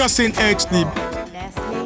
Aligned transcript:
Genius 0.00 0.18
in 0.18 0.32
HD. 0.32 0.86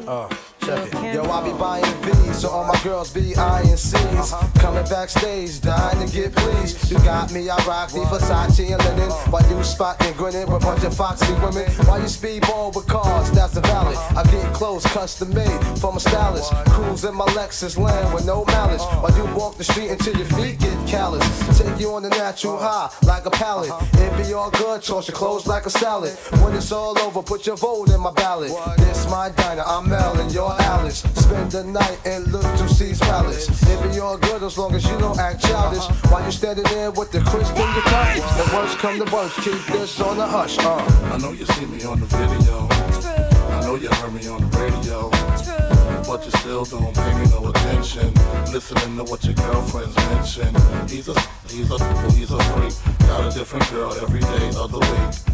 Uh, 0.07 0.29
check 0.61 0.87
it. 0.87 1.15
Yo, 1.15 1.25
I 1.25 1.43
be 1.43 1.59
buying 1.59 1.83
B's, 2.03 2.24
so 2.35 2.49
all 2.49 2.65
my 2.65 2.79
girls 2.83 3.13
be 3.13 3.35
eyeing 3.37 3.77
C's. 3.77 4.35
Coming 4.59 4.85
backstage, 4.85 5.61
dying 5.61 6.07
to 6.07 6.13
get 6.13 6.35
pleased. 6.35 6.91
You 6.91 6.99
got 6.99 7.33
me, 7.33 7.49
I 7.49 7.57
rock 7.65 7.91
the 7.91 8.01
Versace 8.01 8.73
and 8.73 8.83
linen. 8.85 9.11
While 9.31 9.49
you 9.49 9.63
spotting 9.63 10.13
grinning 10.15 10.51
with 10.51 10.63
a 10.63 10.67
bunch 10.67 10.85
of 10.85 10.95
foxy 10.97 11.33
women. 11.35 11.71
While 11.87 12.01
you 12.01 12.07
speedball 12.07 12.75
with 12.75 12.87
cars, 12.87 13.31
that's 13.31 13.55
the 13.55 13.61
valid. 13.63 13.97
I 14.17 14.23
get 14.31 14.53
clothes 14.55 14.85
custom 14.87 15.33
made 15.35 15.61
from 15.79 15.97
a 15.97 16.01
stylist. 16.01 16.53
Cruise 16.67 17.05
in 17.05 17.15
my 17.15 17.27
Lexus 17.27 17.79
land 17.79 18.13
with 18.13 18.27
no 18.27 18.45
malice. 18.47 18.85
While 19.01 19.17
you 19.17 19.25
walk 19.35 19.57
the 19.57 19.65
street 19.65 19.91
until 19.91 20.17
your 20.17 20.27
feet 20.27 20.59
get 20.61 20.89
callous. 20.89 21.25
Take 21.59 21.79
you 21.81 21.93
on 21.95 22.03
the 22.03 22.11
natural 22.11 22.59
high 22.59 22.91
like 23.03 23.27
a 23.27 23.31
pallet. 23.31 23.71
It 23.95 24.17
be 24.17 24.33
all 24.33 24.51
good, 24.51 24.83
toss 24.83 25.09
your 25.09 25.17
clothes 25.17 25.47
like 25.47 25.67
a 25.67 25.71
salad. 25.71 26.13
When 26.43 26.55
it's 26.55 26.73
all 26.73 26.99
over, 26.99 27.23
put 27.23 27.47
your 27.47 27.57
vote 27.57 27.91
in 27.91 28.01
my 28.01 28.13
ballot. 28.13 28.51
This 28.79 29.09
my 29.11 29.31
diner, 29.31 29.63
I'm 29.67 29.89
Mel 29.89 30.19
and 30.19 30.33
you're 30.33 30.57
Alice. 30.61 31.01
Spend 31.15 31.51
the 31.53 31.65
night 31.65 31.99
and 32.25 32.33
look 32.33 32.43
to 32.57 32.69
C's 32.69 32.99
palace. 32.99 33.49
It 33.63 33.93
be 33.93 34.01
all 34.01 34.17
good 34.19 34.43
as 34.43 34.57
long 34.59 34.75
as 34.75 34.85
you 34.85 34.97
don't 34.99 35.19
act 35.19 35.43
childish. 35.45 35.85
While 36.11 36.25
you 36.25 36.33
standing 36.33 36.65
there 36.65 36.91
with 36.91 37.11
the 37.13 37.21
crisp 37.21 37.53
in 37.53 37.69
your 37.75 37.83
cup. 37.83 38.17
The 38.17 38.51
worst 38.55 38.79
come 38.79 39.05
to 39.05 39.15
worst, 39.15 39.37
keep 39.41 39.61
this 39.67 40.01
on 40.01 40.17
the 40.17 40.27
hush. 40.27 40.59
Uh. 40.59 40.77
I 41.13 41.19
know 41.19 41.33
you 41.33 41.47
see 41.47 41.67
me 41.67 41.85
on 41.85 42.01
the 42.01 42.07
video. 42.07 42.69
I 43.51 43.61
know 43.63 43.77
you 43.77 43.89
heard 43.89 44.13
me 44.13 44.27
on 44.29 44.41
the 44.49 44.59
radio. 44.59 45.11
But 46.07 46.25
you 46.25 46.31
still 46.33 46.65
don't 46.65 46.95
pay 46.95 47.15
me 47.19 47.27
no 47.31 47.49
attention. 47.49 48.13
Listening 48.53 48.97
to 48.99 49.05
what 49.05 49.25
your 49.25 49.35
girlfriends 49.35 49.97
mention. 49.97 50.55
He's 50.89 51.09
a, 51.09 51.19
he's 51.49 51.71
a, 51.71 51.79
he's 52.13 52.31
a 52.31 52.39
freak. 52.39 52.75
Got 53.01 53.33
a 53.33 53.39
different 53.39 53.71
girl 53.71 53.93
every 53.95 54.21
day 54.21 54.49
of 54.57 54.71
the 54.71 54.81
week. 54.81 55.34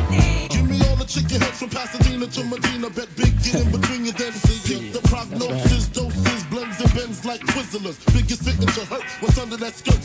me 0.71 0.79
all 0.87 0.95
the 0.95 1.05
chicken 1.05 1.41
heads 1.41 1.59
from 1.59 1.69
Pasadena 1.69 2.27
to 2.27 2.43
Medina. 2.45 2.89
Bet 2.89 3.09
big, 3.15 3.35
get 3.43 3.55
in 3.59 3.71
between 3.71 4.05
your 4.05 4.15
then 4.15 4.33
get 4.63 4.93
the 4.95 5.01
prognosis, 5.09 5.87
doses, 5.89 6.43
blends 6.45 6.79
and 6.79 6.93
bends 6.95 7.25
like 7.25 7.41
Twizzlers. 7.41 7.97
Biggest 8.13 8.43
fitting 8.43 8.67
to 8.67 8.85
hurt 8.85 9.03
what's 9.19 9.37
under 9.37 9.57
that 9.57 9.75
skirt. 9.75 10.03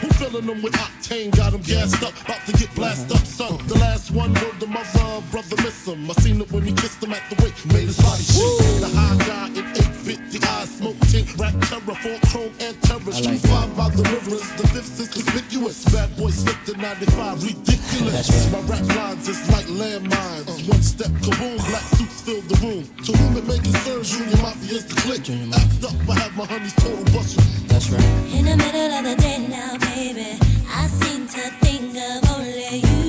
Who 0.00 0.08
filling 0.18 0.46
them 0.46 0.62
with 0.62 0.72
octane? 0.72 1.36
Got 1.36 1.52
them 1.52 1.60
gassed 1.62 2.02
up, 2.02 2.14
about 2.24 2.44
to 2.46 2.52
get 2.52 2.74
blasted 2.74 3.12
up, 3.12 3.26
son. 3.26 3.58
The 3.68 3.78
last 3.78 4.10
one 4.10 4.32
wrote 4.34 4.58
the 4.58 4.66
mother, 4.66 5.22
brother 5.30 5.56
miss 5.62 5.86
him. 5.86 6.10
I 6.10 6.14
seen 6.14 6.40
it 6.40 6.50
when 6.50 6.62
he 6.64 6.72
kissed 6.72 7.02
him 7.02 7.12
at 7.12 7.22
the 7.28 7.36
wake, 7.42 7.58
made 7.66 7.88
his 7.88 8.00
body 8.00 8.22
shake. 8.22 8.80
The 8.80 8.90
high 8.96 9.16
guy 9.26 9.48
in 9.60 9.91
850 10.02 10.46
eyes, 10.48 10.70
smoke 10.78 10.98
tint, 11.10 11.30
rap 11.38 11.54
terror, 11.70 11.94
full 12.02 12.18
chrome 12.26 12.52
and 12.58 12.74
terror. 12.82 13.12
Street 13.12 13.38
five 13.46 13.70
by 13.76 13.88
the 13.90 14.02
rivers, 14.02 14.42
the 14.58 14.66
fifth 14.74 14.98
is 14.98 15.08
conspicuous. 15.08 15.84
Bad 15.94 16.10
boy 16.16 16.30
slipped 16.30 16.68
in 16.68 16.80
95, 16.80 17.42
ridiculous. 17.44 18.50
My 18.50 18.58
rap 18.66 18.82
lines 18.96 19.28
is 19.28 19.38
like 19.50 19.66
landmines. 19.66 20.68
One 20.68 20.82
step, 20.82 21.12
kaboom, 21.22 21.56
black 21.70 21.86
suits 21.94 22.20
fill 22.22 22.42
the 22.50 22.58
room. 22.66 22.82
To 23.06 23.12
whom 23.14 23.36
it 23.36 23.46
may 23.46 23.58
concern, 23.58 24.02
Junior 24.02 24.42
Mafia 24.42 24.78
is 24.78 24.86
the 24.86 24.98
click. 25.06 25.22
Act 25.22 25.84
up, 25.86 25.94
I 26.10 26.18
have 26.18 26.36
my 26.36 26.46
honey's 26.46 26.74
total 26.74 27.04
bustle. 27.14 27.42
That's 27.70 27.90
right. 27.90 28.02
In 28.34 28.44
the 28.46 28.56
middle 28.56 28.90
of 28.98 29.04
the 29.06 29.14
day 29.22 29.46
now, 29.46 29.78
baby, 29.78 30.34
I 30.66 30.86
seem 30.88 31.28
to 31.28 31.42
think 31.62 31.94
of 31.94 32.30
only 32.34 32.82
you. 32.82 33.01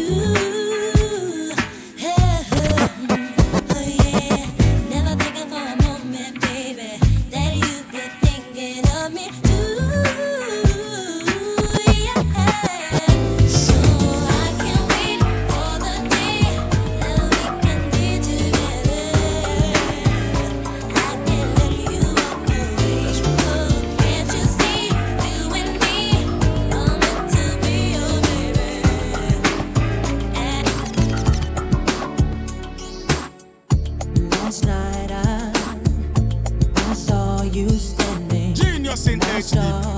Genius 39.33 39.92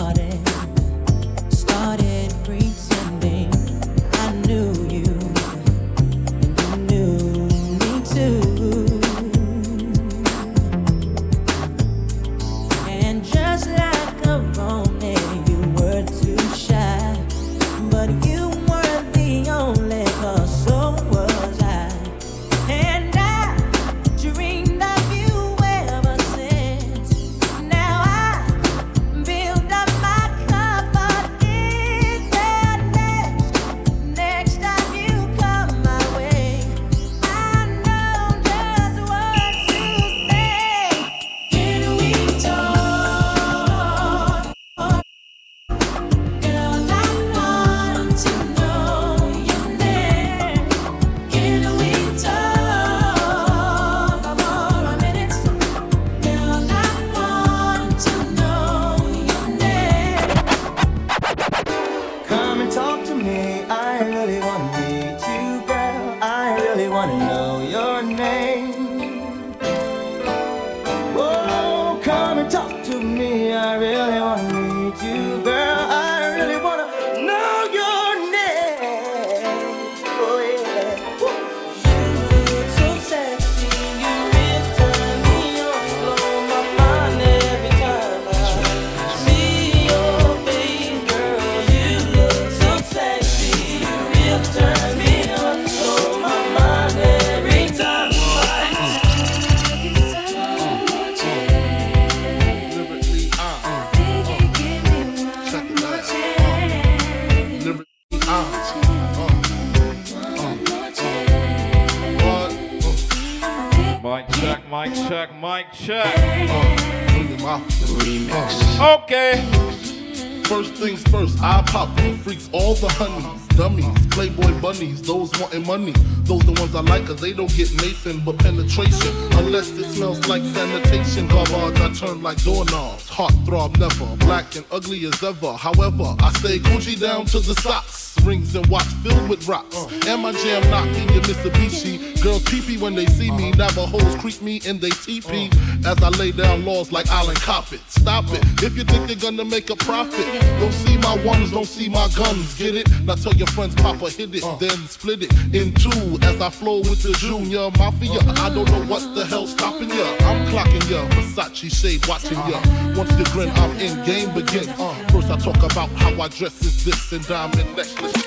I'm 133.66 133.72
never 133.80 134.16
black 134.18 134.56
and 134.56 134.64
ugly 134.72 135.06
as 135.06 135.24
ever. 135.24 135.54
However, 135.54 136.16
I 136.20 136.32
stay 136.34 136.60
Gucci 136.60 137.00
down 137.00 137.26
to 137.26 137.40
the 137.40 137.56
socks 137.56 138.05
rings 138.26 138.56
and 138.56 138.66
watch 138.68 138.88
filled 139.04 139.30
with 139.30 139.48
rocks. 139.48 139.76
Uh. 139.76 139.88
And 140.08 140.22
my 140.24 140.32
jam 140.34 140.68
knocking 140.70 141.10
your 141.14 141.24
Mitsubishi. 141.24 142.22
Girls 142.22 142.44
creepy 142.46 142.78
when 142.78 142.96
they 142.96 143.06
see 143.06 143.32
me. 143.32 143.52
Navajos 143.52 144.16
creep 144.16 144.42
me 144.42 144.62
and 144.68 144.82
they 144.82 144.90
TP. 144.90 145.54
Uh. 145.86 145.92
As 145.92 146.02
I 146.02 146.10
lay 146.10 146.32
down 146.32 146.66
laws 146.66 146.92
like 146.92 147.08
Island 147.10 147.38
Coppet. 147.40 147.80
Stop 147.90 148.26
it. 148.30 148.44
If 148.64 148.76
you 148.76 148.84
think 148.84 149.10
you're 149.10 149.20
gonna 149.20 149.46
make 149.46 149.70
a 149.70 149.76
profit, 149.76 150.26
don't 150.60 150.74
see 150.74 150.98
my 150.98 151.16
ones, 151.24 151.52
don't 151.52 151.66
see 151.68 151.90
my 151.90 152.08
guns. 152.16 152.58
Get 152.58 152.76
it? 152.76 152.90
Now 153.04 153.16
tell 153.16 153.34
your 153.34 153.48
friends, 153.48 153.76
Papa 153.76 154.10
hit 154.10 154.34
it, 154.34 154.44
uh. 154.44 154.56
then 154.56 154.78
split 154.88 155.24
it 155.24 155.32
in 155.54 155.74
two. 155.74 156.18
As 156.24 156.42
I 156.42 156.50
flow 156.50 156.80
with 156.80 157.04
the 157.04 157.14
Junior 157.14 157.70
Mafia, 157.78 158.20
I 158.42 158.50
don't 158.50 158.70
know 158.72 158.84
what 158.86 159.16
the 159.16 159.26
hell's 159.26 159.52
stopping 159.52 159.90
ya. 159.90 160.16
I'm 160.22 160.46
clocking 160.48 160.90
ya. 160.90 161.08
Versace 161.10 161.72
shade 161.72 162.06
watching 162.08 162.38
ya. 162.38 162.60
Once 162.98 163.12
you 163.20 163.26
grin, 163.26 163.50
I'm 163.52 163.72
in 163.80 164.04
game 164.06 164.36
again. 164.36 164.70
Uh. 164.80 165.05
I 165.28 165.38
talk 165.38 165.58
about 165.72 165.90
how 165.90 166.22
I 166.22 166.28
dress 166.28 166.62
is 166.62 166.86
this 166.86 167.12
and 167.12 167.26
diamond 167.28 167.76
necklace. 167.76 168.25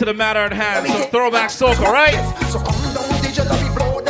To 0.00 0.06
the 0.06 0.14
matter 0.14 0.40
at 0.40 0.54
hand. 0.54 0.86
So 0.86 1.02
throwback 1.10 1.50
soca, 1.50 1.84
right? 1.84 2.14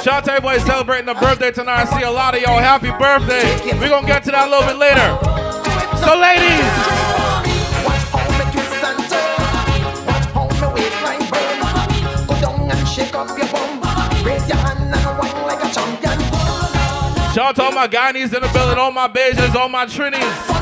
Shout 0.05 0.15
out 0.15 0.25
to 0.27 0.31
everybody 0.31 0.61
celebrating 0.61 1.07
the 1.07 1.15
birthday 1.15 1.51
tonight. 1.51 1.83
I 1.83 1.99
see 1.99 2.05
a 2.05 2.11
lot 2.13 2.37
of 2.37 2.41
y'all. 2.41 2.61
Happy 2.61 2.91
birthday. 2.93 3.43
We're 3.77 3.89
gonna 3.89 4.07
get 4.07 4.23
to 4.23 4.31
that 4.31 4.47
a 4.47 4.51
little 4.51 4.69
bit 4.69 4.77
later. 4.79 5.19
So 5.99 6.15
ladies, 6.15 6.63
Shake 12.95 13.15
up 13.17 13.37
your 13.37 13.49
bum. 13.49 14.25
Raise 14.25 14.47
your 14.47 14.59
hand 14.59 14.95
and 14.95 15.19
wine 15.19 15.43
like 15.43 15.59
a 15.59 15.75
champion. 15.75 16.21
shout 17.35 17.39
out 17.39 17.57
to 17.57 17.63
all 17.65 17.73
my 17.73 17.89
Guyanese 17.89 18.33
in 18.33 18.43
the 18.43 18.51
building, 18.55 18.79
all 18.79 18.93
my 18.93 19.09
Bajans, 19.09 19.57
all 19.57 19.69
my 19.69 19.87
Trinis. 19.87 20.60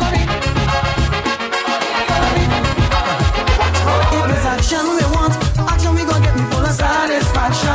Action 4.68 4.84
we 5.00 5.04
want, 5.16 5.32
action 5.72 5.94
we 5.94 6.04
gon' 6.04 6.20
get 6.20 6.36
me 6.36 6.42
full 6.52 6.60
of 6.60 6.72
satisfaction. 6.72 7.72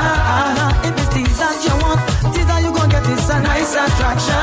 If 0.86 0.94
it's 0.94 1.10
things 1.10 1.38
that 1.42 1.58
you 1.66 1.74
want, 1.82 1.98
things 2.30 2.46
that 2.46 2.62
you 2.62 2.70
gon' 2.70 2.88
get 2.90 3.02
is 3.10 3.30
a 3.34 3.42
nice 3.42 3.74
attraction. 3.74 4.38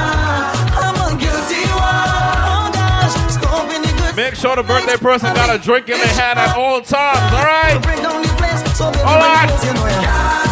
I'm 0.74 0.98
a 0.98 1.14
guilty 1.14 1.62
one. 1.78 2.10
Oh 2.50 2.70
gosh, 2.74 3.14
scope 3.30 3.70
in 3.70 3.82
the 3.82 3.92
good. 4.02 4.16
Make 4.16 4.34
sure 4.34 4.56
the 4.56 4.64
birthday 4.64 4.96
person 4.96 5.32
got 5.32 5.54
a 5.54 5.62
drink 5.62 5.88
in 5.90 5.98
their 5.98 6.14
hand 6.18 6.40
at 6.40 6.56
all 6.56 6.80
times, 6.80 7.22
alright? 7.30 7.80
Bring 7.82 8.02
down 8.02 8.20
the 8.20 8.34
place, 8.34 8.58
so 8.76 8.90
baby, 8.90 9.04
All 9.06 9.18
right. 9.22 10.49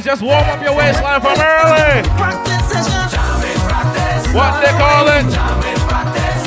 Ladies, 0.00 0.12
just 0.12 0.22
warm 0.22 0.48
up 0.48 0.62
your 0.62 0.74
waistline 0.74 1.20
from 1.20 1.38
early. 1.38 2.08
practice 2.16 2.72
session. 2.72 3.10
Jamming 3.10 3.60
practice. 3.68 4.32
What 4.32 4.56
they 4.64 4.72
call 4.80 5.08
it? 5.08 5.26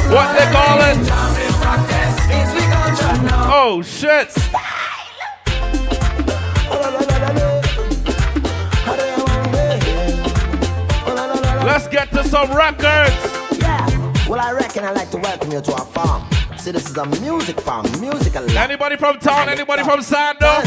What 0.10 0.34
they 0.34 0.48
call 0.52 0.82
it? 0.82 0.98
Jamming 1.06 1.54
practice. 1.62 2.18
It's 2.34 2.52
we 2.56 2.62
gon' 2.62 2.96
jam 2.98 3.26
now. 3.28 3.54
Oh 3.54 3.84
shit. 3.84 4.36
Let's 11.64 11.88
get 11.90 12.10
to 12.14 12.24
some 12.24 12.52
records. 12.54 13.16
Yeah. 13.60 13.88
Well, 14.28 14.40
I 14.40 14.52
reckon 14.54 14.84
I'd 14.84 14.96
like 14.96 15.12
to 15.12 15.18
welcome 15.18 15.52
you 15.52 15.62
to 15.62 15.74
our 15.74 15.86
farm. 15.86 16.28
See, 16.58 16.72
this 16.72 16.90
is 16.90 16.98
a 16.98 17.06
music 17.22 17.62
farm, 17.62 17.86
musical. 18.02 18.50
Anybody 18.58 18.98
from 18.98 19.20
town? 19.20 19.50
Anybody 19.50 19.84
from 19.84 20.00
Sando? 20.00 20.64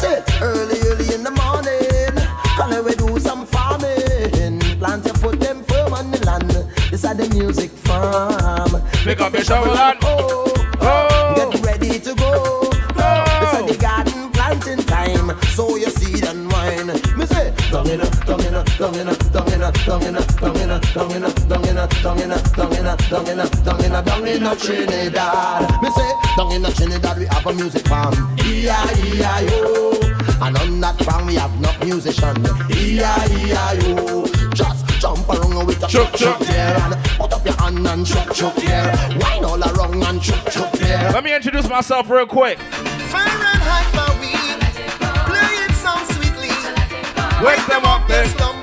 Sit 0.00 0.24
early, 0.40 0.79
early 1.00 1.14
in 1.14 1.22
the 1.22 1.30
morning. 1.30 2.14
Gonna 2.56 2.82
we 2.82 2.94
do 2.94 3.18
some 3.18 3.46
farming. 3.46 4.60
Plant 4.78 5.04
your 5.04 5.14
foot 5.14 5.40
them 5.40 5.62
firm 5.64 5.92
on 5.94 6.10
the 6.10 6.24
land. 6.26 6.50
This 6.90 7.04
is 7.04 7.16
the 7.16 7.28
music 7.34 7.70
farm. 7.70 8.82
Pick 9.04 9.20
up 9.20 9.32
your 9.32 9.42
shovel 9.42 9.76
and 9.76 9.98
oh, 10.02 10.52
oh. 10.80 11.32
get 11.36 11.64
ready 11.64 11.98
to 11.98 12.14
go. 12.14 12.70
This 13.40 13.52
is 13.60 13.76
the 13.76 13.78
garden 13.80 14.30
planting 14.32 14.84
time. 14.84 15.38
Sow 15.54 15.76
your 15.76 15.90
seed 15.90 16.24
and 16.24 16.50
wine. 16.52 16.88
Me 17.16 17.26
say, 17.26 17.54
dung 17.70 17.88
in 17.88 18.00
a, 18.00 18.10
dung 18.26 18.42
in 18.44 18.54
a, 18.54 18.64
dung 18.78 18.94
in 18.96 19.08
a, 19.08 19.14
dung 19.32 19.52
in 19.52 19.62
a, 19.62 19.72
dung 19.72 20.02
in 20.02 20.14
a, 20.16 20.20
dung 20.42 20.56
in 20.60 20.70
a, 20.70 20.80
dung 20.92 21.10
in 21.12 21.22
a, 21.22 21.30
dung 21.48 21.64
in 21.64 21.76
a, 21.76 21.88
dung 22.02 22.18
in 22.20 22.30
a, 22.30 22.46
dung 22.52 22.72
in 22.72 22.86
a, 22.86 22.96
dung 23.08 23.26
in 23.26 23.40
a, 23.40 23.46
dung 23.64 23.84
in 23.84 23.92
a, 23.92 24.02
dung 24.02 24.26
in 24.26 24.46
a 24.46 24.56
Trinidad. 24.56 25.82
Me 25.82 25.90
say, 25.90 26.10
dung 26.36 26.52
in 26.52 26.64
a 26.64 26.72
Trinidad 26.72 27.18
we 27.18 27.26
have 27.26 27.46
a 27.46 27.52
music 27.54 27.86
farm. 27.86 28.14
E-I-E-I-O. 28.44 30.19
And 30.42 30.56
on 30.58 30.80
that 30.80 30.98
farm 31.04 31.26
we 31.26 31.34
have 31.34 31.52
enough 31.56 31.84
musician. 31.84 32.36
E-I-E-I-O. 32.70 34.26
Just 34.54 34.86
jump 35.00 35.28
around 35.28 35.66
with 35.66 35.82
a 35.82 35.86
Chuck, 35.86 36.10
chuck 36.12 36.16
chuck 36.16 36.38
chuck. 36.38 36.46
there 36.48 36.76
and 36.80 36.94
put 37.18 37.32
up 37.32 37.44
your 37.44 37.54
hand 37.56 37.86
and 37.86 38.06
chuck 38.06 38.32
chuck 38.34 38.54
there. 38.56 38.92
Wine 39.20 39.44
all 39.44 39.62
around 39.62 40.02
and 40.02 40.22
chuck 40.22 40.50
chuck 40.50 40.72
there. 40.72 41.10
Let 41.12 41.24
me 41.24 41.34
introduce 41.34 41.68
myself 41.68 42.08
real 42.10 42.26
quick. 42.26 42.58
Fahrenheit 42.58 43.92
my 43.94 44.08
weed, 44.20 44.60
play 45.26 45.52
it 45.64 45.72
sound 45.74 46.06
sweetly. 46.08 46.48
Wake 47.44 47.66
them 47.66 47.84
up 47.84 48.08
then. 48.08 48.26
slumber. 48.28 48.59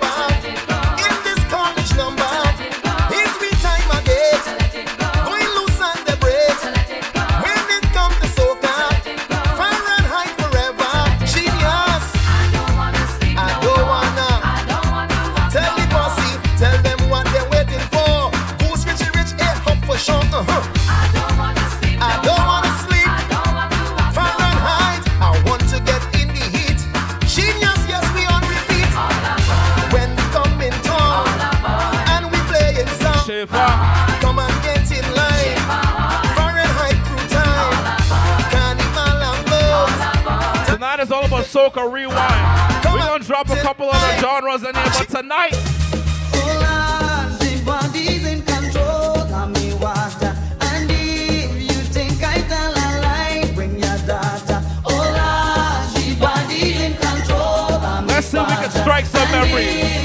a 41.78 41.88
rewind. 41.88 42.84
Come 42.84 42.94
We're 42.94 43.00
gonna 43.00 43.24
drop 43.24 43.50
a 43.50 43.56
couple 43.58 43.90
other 43.90 44.22
genres 44.22 44.64
in 44.64 44.74
here, 44.74 44.84
but 44.98 45.10
tonight. 45.10 45.54
Let's 58.08 58.28
see 58.28 58.38
if 58.40 58.48
we 58.48 58.56
can 58.56 58.72
strike 58.72 59.06
some 59.06 59.32
memories. 59.32 59.97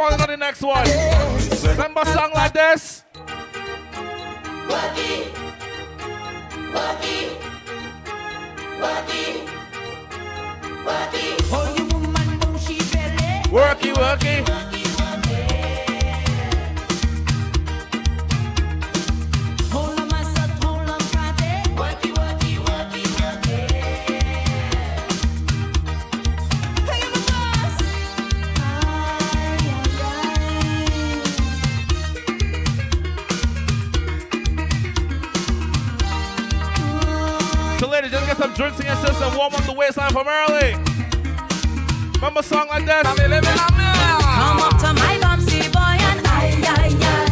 on 0.00 0.18
to 0.18 0.26
the 0.26 0.36
next 0.36 0.62
one. 0.62 0.86
Remember 1.70 2.04
song 2.06 2.30
like 2.34 2.52
this? 2.52 3.04
Bucky. 4.68 5.30
Bucky. 6.72 7.30
Bucky. 8.80 9.46
Bucky. 10.84 11.36
Worky, 13.50 13.92
worky. 13.94 14.44
worky. 14.44 14.79
some 38.40 38.54
drinks 38.54 38.80
in 38.80 38.86
your 38.86 38.96
system, 38.96 39.36
warm 39.36 39.54
up 39.54 39.62
the 39.64 39.72
waistline 39.74 40.10
from 40.12 40.26
early. 40.26 40.72
Remember 42.14 42.40
a 42.40 42.42
song 42.42 42.68
like 42.68 42.86
this? 42.86 43.02
Come 43.02 44.60
up 44.64 44.78
to 44.80 44.94
my 44.94 45.18
bumpsy 45.20 45.70
boy 45.70 45.96
and 46.08 46.26
I, 46.26 46.56
I, 46.64 46.88
I. 47.04 47.28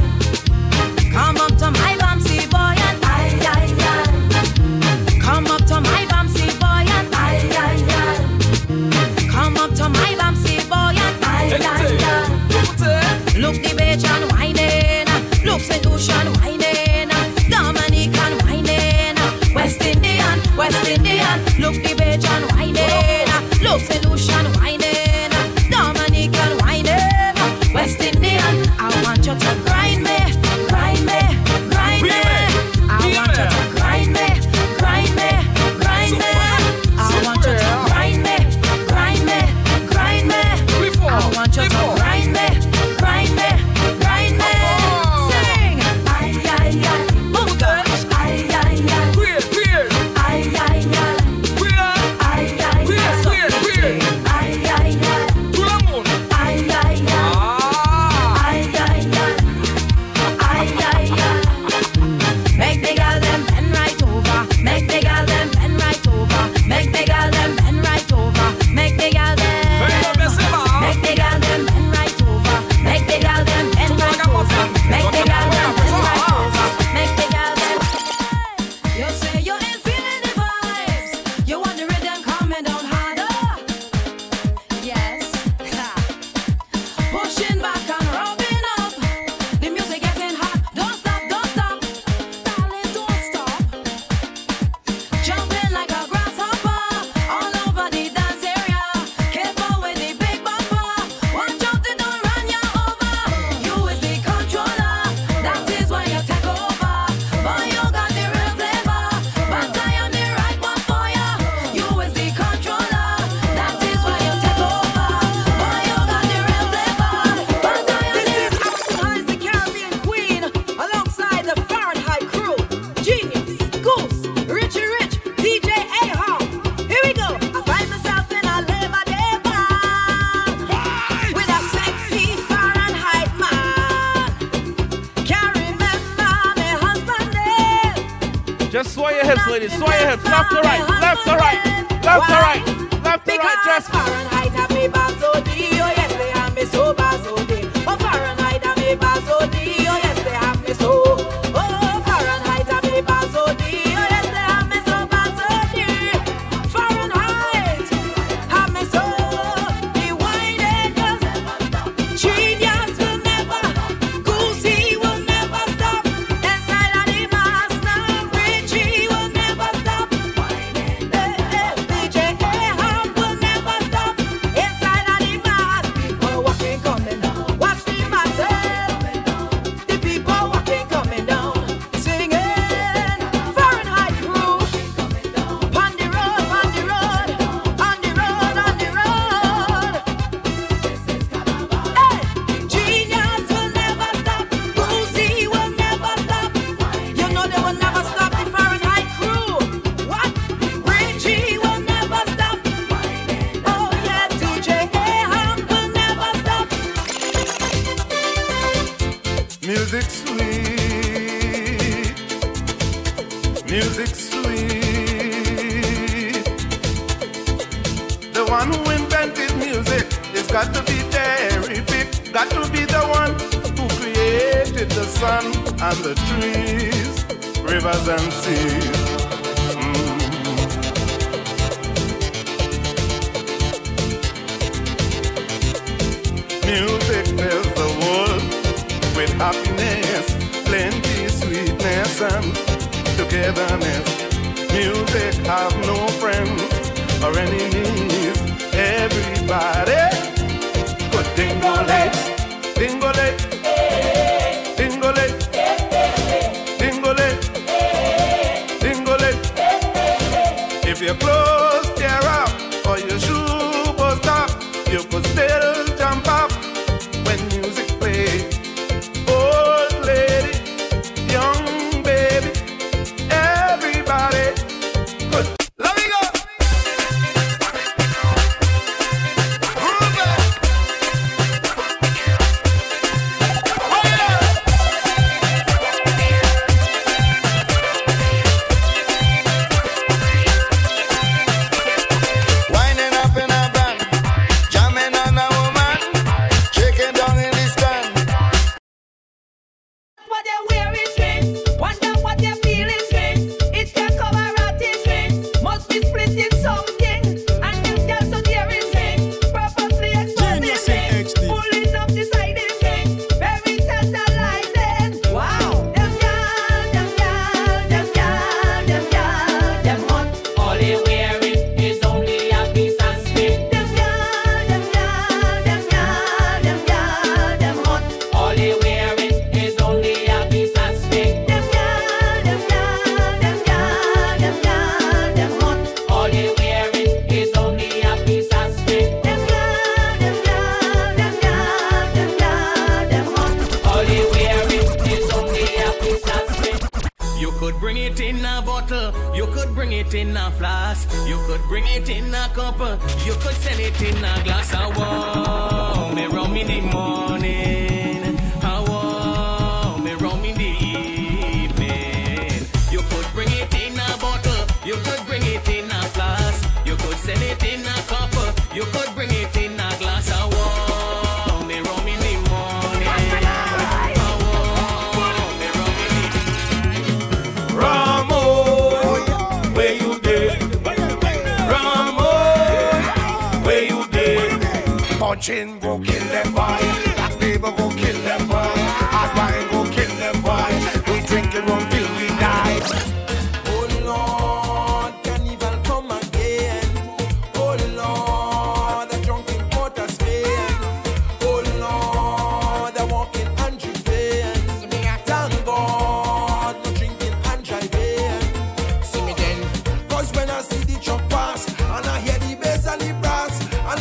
Come 1.10 1.38
up 1.38 1.56
to 1.56 1.70
my 1.70 1.96
bumpsy 1.96 2.44
boy 2.50 2.76
and 2.88 3.02
I, 3.02 3.32
I, 3.40 3.72
I. 3.80 5.18
Come 5.18 5.46
up 5.46 5.64
to 5.64 5.80
my 5.80 6.04
bumpsy 6.12 6.52
boy 6.60 6.84
and 6.92 7.14
I, 7.14 7.40
I, 7.56 7.80
I. 7.88 9.30
Come 9.32 9.56
up 9.56 9.72
to 9.76 9.88
my 9.88 10.14
bumpsy 10.20 10.60
boy 10.68 10.92
and 10.92 11.24
I, 11.24 11.56
I, 11.56 11.80
I. 12.04 13.38
Look 13.38 13.56
the 13.62 13.72
beach 13.78 14.04
and 14.04 14.30
whining. 14.32 15.08
Look 15.42 15.62
seduction 15.62 16.34
wine 16.34 16.47
West 20.68 20.88
Indian. 20.88 21.38
Look 21.58 21.76
the 21.82 21.94
beige 21.96 22.26
and 22.28 22.44
wine. 22.52 22.74
Look 23.62 23.80
solution. 23.80 24.47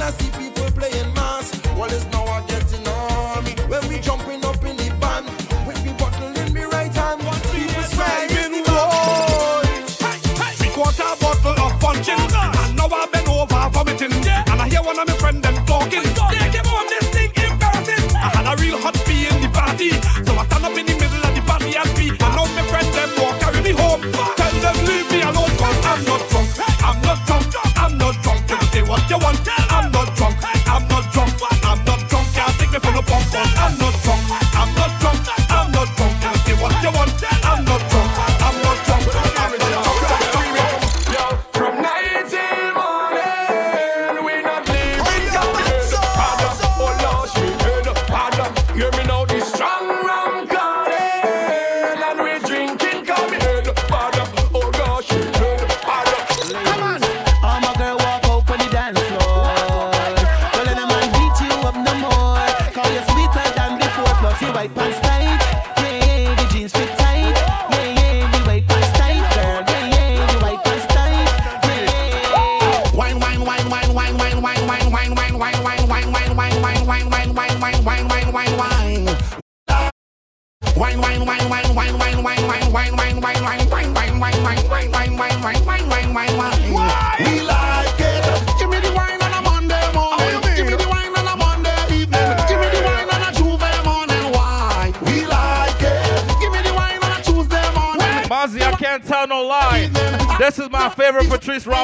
así 0.08 0.47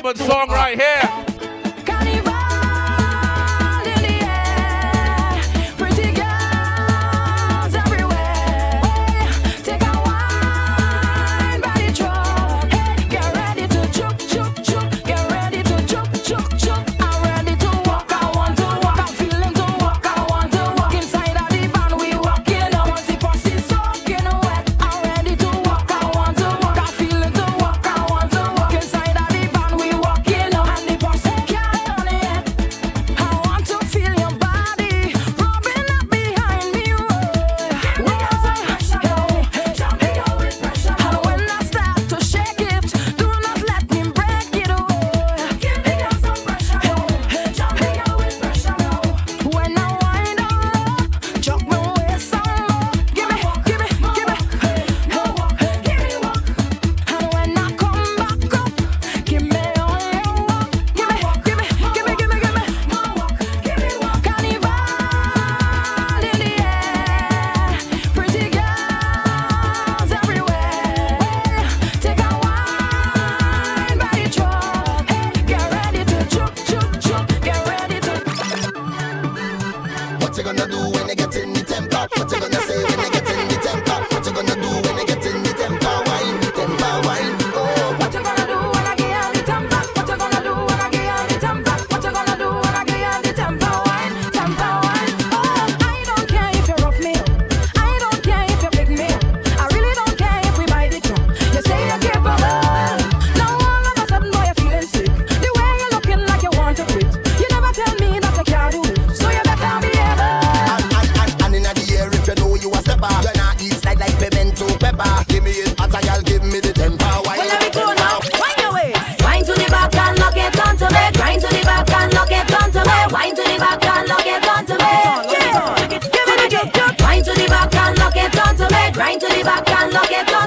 Patrice 0.04 0.28
song 0.28 0.50
right 0.50 0.78
here. 0.78 0.93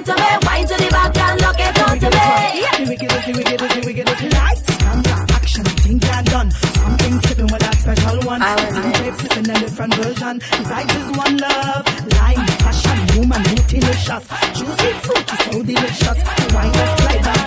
to 0.07 0.15
me, 0.15 0.31
wine 0.47 0.67
to 0.67 0.77
the 0.79 0.89
back 0.91 1.17
and 1.19 1.41
lock 1.43 1.59
it 1.59 1.75
down 1.75 1.99
to 1.99 2.09
me. 2.15 2.27
Yeah. 2.63 2.79
The 2.79 2.87
wickedest, 2.89 3.27
the 3.27 3.33
wickedest, 3.35 3.75
the 3.75 3.83
wickedest 3.87 4.23
lights. 4.39 4.77
Camera, 4.79 5.27
action, 5.35 5.65
thing 5.83 5.99
you 5.99 6.23
done. 6.31 6.51
Something 6.51 7.15
sipping 7.27 7.51
with 7.51 7.63
that 7.67 7.75
special 7.75 8.19
one. 8.23 8.43
I'm 8.43 9.15
sipping 9.19 9.51
a 9.51 9.59
different 9.59 9.95
version. 9.95 10.39
The 10.39 10.63
vibes 10.71 10.97
is 11.01 11.09
one 11.19 11.37
love. 11.39 11.85
Lime, 12.19 12.47
passion, 12.63 12.99
woman, 13.19 13.43
nutritious. 13.51 14.25
Juicy, 14.57 14.91
fruity, 15.05 15.37
so 15.45 15.63
delicious. 15.63 16.19
The 16.39 16.45
wine 16.55 16.73
that's 16.73 17.05
like 17.05 17.23
that. 17.23 17.46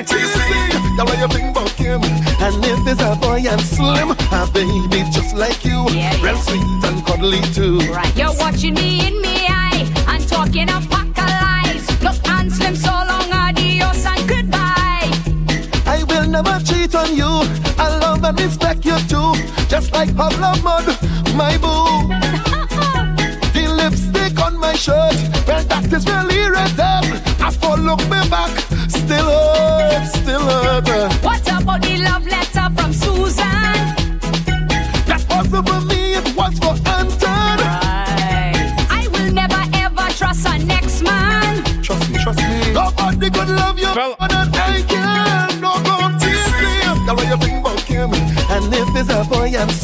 Me. 0.00 0.06
Tell 0.06 1.18
you 1.18 1.28
think 1.28 1.50
about 1.50 1.70
him. 1.70 2.02
And 2.40 2.64
if 2.64 2.84
there's 2.84 3.00
a 3.00 3.16
boy 3.16 3.42
and 3.48 3.60
slim, 3.60 4.10
a 4.10 4.50
baby 4.52 5.04
just 5.12 5.34
like 5.36 5.64
you, 5.64 5.86
real 6.22 6.36
sweet 6.36 6.84
and 6.84 7.04
cuddly 7.06 7.40
too. 7.54 7.78
Right. 7.92 8.14
You're 8.16 8.34
watching 8.38 8.74
me 8.74 9.06
in 9.06 9.20
me 9.20 9.46
eye 9.48 9.86
and 10.08 10.26
talking 10.28 10.68
a 10.68 10.80
pack 10.92 11.08
of 11.08 11.30
lies. 11.44 12.02
Look 12.02 12.20
and 12.28 12.52
slim 12.52 12.76
so 12.76 12.90
long, 12.90 13.32
adios 13.32 14.04
and 14.06 14.28
goodbye. 14.28 15.10
I 15.86 16.04
will 16.08 16.28
never 16.28 16.58
cheat 16.64 16.94
on 16.94 17.16
you. 17.16 17.32
I 17.78 17.98
love 18.00 18.24
and 18.24 18.40
respect 18.40 18.84
you 18.84 18.98
too. 19.08 19.34
Just 19.68 19.92
like 19.92 20.14
Pablo 20.16 20.52
Mud, 20.62 20.86
my 21.34 21.56
boo. 21.58 22.08
the 23.54 23.64
lipstick 23.68 24.40
on 24.40 24.58
my 24.58 24.74
shirt, 24.74 25.16
well, 25.46 25.64
that 25.64 25.92
is 25.92 26.06
really 26.06 26.29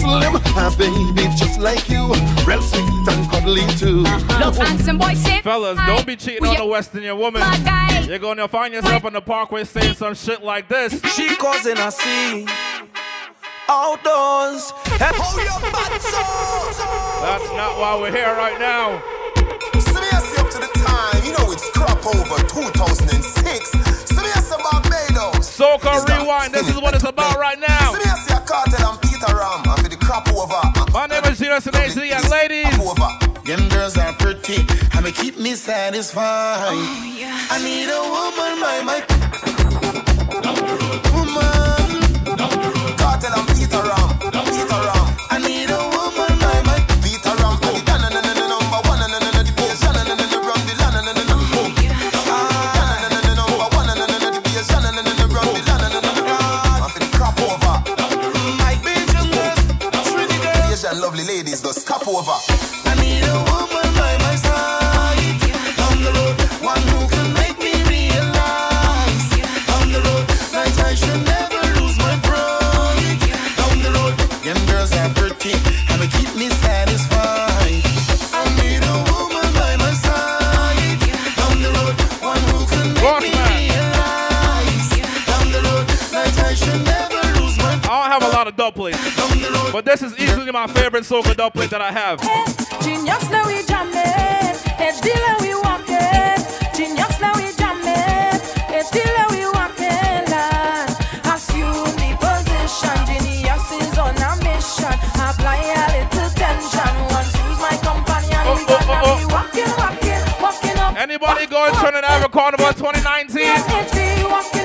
slim, 0.07 0.37
a 0.37 0.71
baby 0.79 1.27
just 1.37 1.59
like 1.59 1.89
you, 1.89 2.07
real 2.47 2.63
sweet 2.63 3.09
and 3.09 3.31
cuddly 3.31 3.67
too. 3.77 4.03
Look, 4.39 4.57
handsome 4.57 4.99
boy, 4.99 5.15
say 5.15 5.43
Fellas, 5.43 5.79
don't 5.87 6.07
be 6.07 6.17
cheating 6.17 6.47
on 6.47 6.57
the 6.57 6.67
West 6.67 6.95
Indian 6.95 7.19
woman. 7.19 7.43
You're 8.07 8.19
gonna 8.19 8.49
find 8.49 8.73
yourself 8.73 9.05
on 9.05 9.13
the 9.13 9.21
parkway 9.21 9.65
saying 9.65 9.95
some 9.95 10.15
shit 10.15 10.43
like 10.43 10.69
this. 10.69 10.93
She 11.15 11.35
causing 11.37 11.79
a 11.79 11.91
scene 11.91 12.49
outdoors. 13.69 14.71
Hold 14.71 15.43
your 15.43 15.73
butts 15.73 16.11
That's 17.23 17.51
not 17.57 17.79
why 17.79 17.99
we're 18.01 18.13
here 18.13 18.35
right 18.37 18.59
now. 18.61 19.03
Seriously 19.75 20.39
up 20.39 20.51
to 20.51 20.59
the 20.59 20.71
time, 20.87 21.25
you 21.25 21.33
know 21.33 21.51
it's 21.53 21.69
crop 21.73 21.99
over 22.07 22.39
2006. 22.49 23.71
Seriously 24.09 24.57
Barbados. 24.71 25.51
Soca 25.51 26.07
Rewind, 26.09 26.55
this 26.55 26.69
is 26.69 26.81
what 26.81 26.95
it's 26.95 27.05
about 27.05 27.39
right 27.39 27.59
now. 27.59 27.76
My 31.57 31.63
name 31.73 31.89
is 31.89 31.95
Genius 31.95 32.23
and 32.23 32.31
ladies. 32.31 32.69
Them 33.45 33.69
girls 33.71 33.97
are 33.97 34.13
pretty. 34.13 34.57
And 34.95 35.07
they 35.07 35.13
keep 35.13 35.39
me 35.39 35.55
satisfied. 35.55 36.69
Oh, 36.69 37.49
I 37.51 37.59
need 37.65 37.89
a 37.89 38.01
woman 38.13 38.61
by 38.61 38.83
my. 38.85 39.01
Woman. 41.17 41.89
Cartel 42.99 43.33
and 43.41 43.56
this 89.87 90.03
is 90.03 90.19
easily 90.19 90.51
my 90.51 90.67
favorite 90.67 91.05
soca 91.05 91.35
dumpling 91.37 91.69
that 91.69 91.81
I 91.81 91.93
have. 91.93 92.21
Genius 92.83 93.31
now 93.31 93.47
we 93.47 93.63
now 95.15 95.37
we 95.41 95.55
walking. 95.55 95.86
Anybody 111.07 111.47
going 111.47 111.71
to 111.71 111.79
Trinidad 111.79 112.27
Carnival 112.35 112.75
2019? 112.75 113.47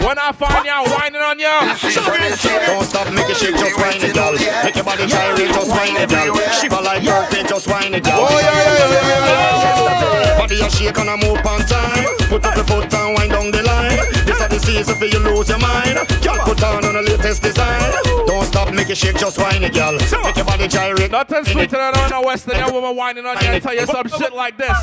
When 0.01 0.17
I 0.17 0.33
find 0.33 0.65
y'all 0.65 0.89
whining 0.89 1.21
on 1.21 1.37
y'all. 1.37 1.61
Don't 1.69 2.81
stop, 2.81 3.13
make 3.13 3.29
it 3.29 3.37
shake, 3.37 3.53
just 3.61 3.77
whine 3.77 4.01
it, 4.01 4.09
girl. 4.17 4.33
Make 4.65 4.73
your 4.73 4.81
body 4.81 5.05
gyrate, 5.05 5.53
just 5.53 5.69
whine 5.69 6.01
it, 6.01 6.09
girl. 6.09 6.33
Shiver 6.57 6.81
like 6.81 7.05
birthday, 7.05 7.45
just 7.45 7.69
whine 7.69 7.93
it, 7.93 8.01
girl. 8.01 8.25
Oh, 8.25 8.39
yeah, 8.41 8.57
yeah, 8.57 8.73
yeah, 8.73 9.05
yeah, 9.05 10.33
yeah. 10.33 10.37
Body 10.41 10.65
a 10.65 10.69
shake 10.73 10.97
and 10.97 11.13
a 11.13 11.17
move 11.21 11.45
on 11.45 11.61
time. 11.69 12.09
Put 12.25 12.41
up 12.41 12.57
your 12.57 12.65
foot 12.65 12.89
and 12.89 13.13
wind 13.21 13.29
down 13.29 13.53
the 13.53 13.61
line. 13.61 14.01
This 14.25 14.41
is 14.41 14.49
the 14.49 14.59
season 14.65 14.95
for 14.97 15.05
you 15.05 15.21
lose 15.21 15.45
your 15.45 15.61
mind. 15.61 15.93
Girl, 16.25 16.41
put 16.41 16.57
on 16.65 16.81
on 16.89 16.97
the 16.97 17.05
latest 17.05 17.45
design. 17.45 17.93
Don't 18.25 18.49
stop, 18.49 18.73
make 18.73 18.89
it 18.89 18.97
shake, 18.97 19.21
just 19.21 19.37
whine 19.37 19.61
it, 19.61 19.77
girl. 19.77 19.93
Make 19.93 20.41
your 20.41 20.45
body 20.49 20.67
gyrate. 20.67 21.11
Nothing 21.11 21.45
sweeter 21.45 21.77
than 21.77 21.93
on 21.93 22.13
a 22.13 22.21
West 22.25 22.49
Indian 22.49 22.73
woman 22.73 22.97
whining 22.97 23.29
on 23.29 23.37
you 23.37 23.45
and 23.45 23.61
tell 23.61 23.77
you 23.77 23.85
some 23.85 24.09
shit 24.09 24.33
like 24.33 24.57
this. 24.57 24.73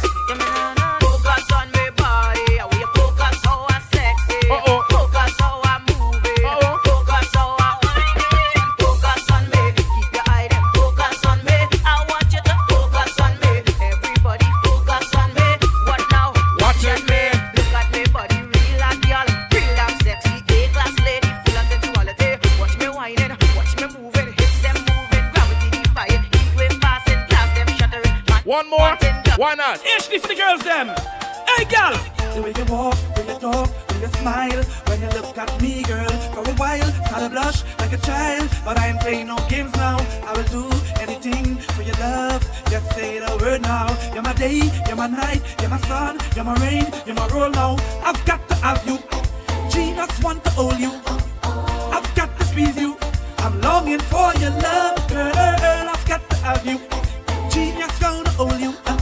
Focus 1.39 1.53
on 1.53 1.71
me 1.71 1.91
body, 1.97 2.59
we 2.73 2.83
focus 2.99 3.39
how 3.45 3.67
I 3.71 3.79
sexy. 3.93 4.49
Focus 4.91 5.39
how 5.39 5.61
I 5.63 5.79
move. 5.87 6.19
Focus 6.83 7.31
how 7.33 7.55
I 7.61 7.79
whine 7.79 8.75
Focus 8.81 9.31
on 9.31 9.45
me, 9.47 9.71
keep 9.79 10.15
your 10.15 10.27
eye 10.27 10.49
them. 10.51 10.65
Focus 10.75 11.25
on 11.27 11.39
me, 11.47 11.55
I 11.87 12.05
want 12.11 12.27
you 12.35 12.43
to 12.43 12.55
focus 12.67 13.21
on 13.23 13.39
me. 13.39 13.63
Everybody 13.79 14.47
focus 14.65 15.15
on 15.15 15.31
me. 15.31 15.47
What 15.87 16.03
now? 16.11 16.35
Watching 16.59 17.07
me. 17.07 17.31
Look 17.55 17.71
at 17.71 17.87
me 17.95 18.03
body, 18.11 18.43
real 18.43 18.83
and 18.83 18.99
girl, 19.07 19.29
real 19.55 19.79
and 19.79 19.95
sexy. 20.03 20.43
A-class 20.43 20.99
lady, 21.07 21.31
full 21.47 21.55
of 21.55 21.71
sensuality. 21.71 22.35
Watch 22.59 22.75
me 22.83 22.89
whining, 22.91 23.31
watch 23.55 23.79
me 23.79 23.87
moving, 23.95 24.35
hips 24.35 24.59
them 24.59 24.75
moving, 24.91 25.27
gravity 25.31 25.71
defying, 25.71 26.23
heat 26.35 26.75
passing, 26.83 27.23
glass 27.31 27.47
them 27.55 27.69
shattering. 27.79 28.15
One 28.43 28.69
more. 28.69 28.99
Why 29.37 29.55
not? 29.55 29.79
HD 29.79 30.19
for 30.19 30.27
the 30.27 30.35
girls, 30.35 30.63
them. 30.65 30.91
Hey, 31.59 31.65
girl. 31.65 31.99
The 32.37 32.41
way 32.41 32.55
you 32.57 32.65
walk, 32.73 32.95
the 33.17 33.23
way 33.23 33.35
you 33.35 33.41
talk, 33.41 33.67
the 33.89 33.95
way 33.95 34.01
you 34.03 34.07
smile, 34.23 34.63
when 34.87 35.01
you 35.03 35.09
look 35.09 35.37
at 35.37 35.51
me, 35.61 35.83
girl. 35.83 36.09
For 36.33 36.49
a 36.49 36.55
while, 36.55 36.91
start 37.07 37.23
to 37.25 37.31
blush 37.31 37.65
like 37.81 37.93
a 37.93 37.99
child, 37.99 38.49
but 38.65 38.79
I 38.79 38.91
ain't 38.91 39.01
playing 39.01 39.27
no 39.27 39.37
games 39.49 39.75
now. 39.75 39.99
I 40.25 40.35
will 40.37 40.51
do 40.55 40.71
anything 41.01 41.57
for 41.75 41.83
your 41.83 41.97
love. 41.97 42.47
Just 42.71 42.93
say 42.95 43.19
the 43.19 43.37
word 43.43 43.63
now. 43.63 43.89
You're 44.15 44.23
my 44.23 44.35
day, 44.35 44.71
you're 44.87 44.95
my 44.95 45.09
night, 45.09 45.43
you're 45.61 45.69
my 45.69 45.79
sun, 45.79 46.21
you're 46.37 46.45
my 46.45 46.55
rain, 46.63 46.87
you're 47.05 47.17
my 47.17 47.27
roll 47.27 47.51
now. 47.51 47.77
I've 48.05 48.25
got 48.25 48.49
to 48.51 48.55
have 48.63 48.87
you. 48.87 49.01
Genius 49.69 50.23
want 50.23 50.45
to 50.45 50.51
hold 50.51 50.79
you. 50.79 50.93
I've 51.43 52.09
got 52.15 52.39
to 52.39 52.45
squeeze 52.45 52.79
you. 52.79 52.97
I'm 53.39 53.61
longing 53.63 54.05
for 54.07 54.33
your 54.39 54.55
love, 54.63 55.09
girl. 55.09 55.91
I've 55.91 56.07
got 56.07 56.23
to 56.31 56.37
have 56.37 56.65
you. 56.65 56.79
Genius 57.51 57.99
gonna 57.99 58.31
hold 58.39 58.61
you. 58.61 58.75
I'm 58.87 58.98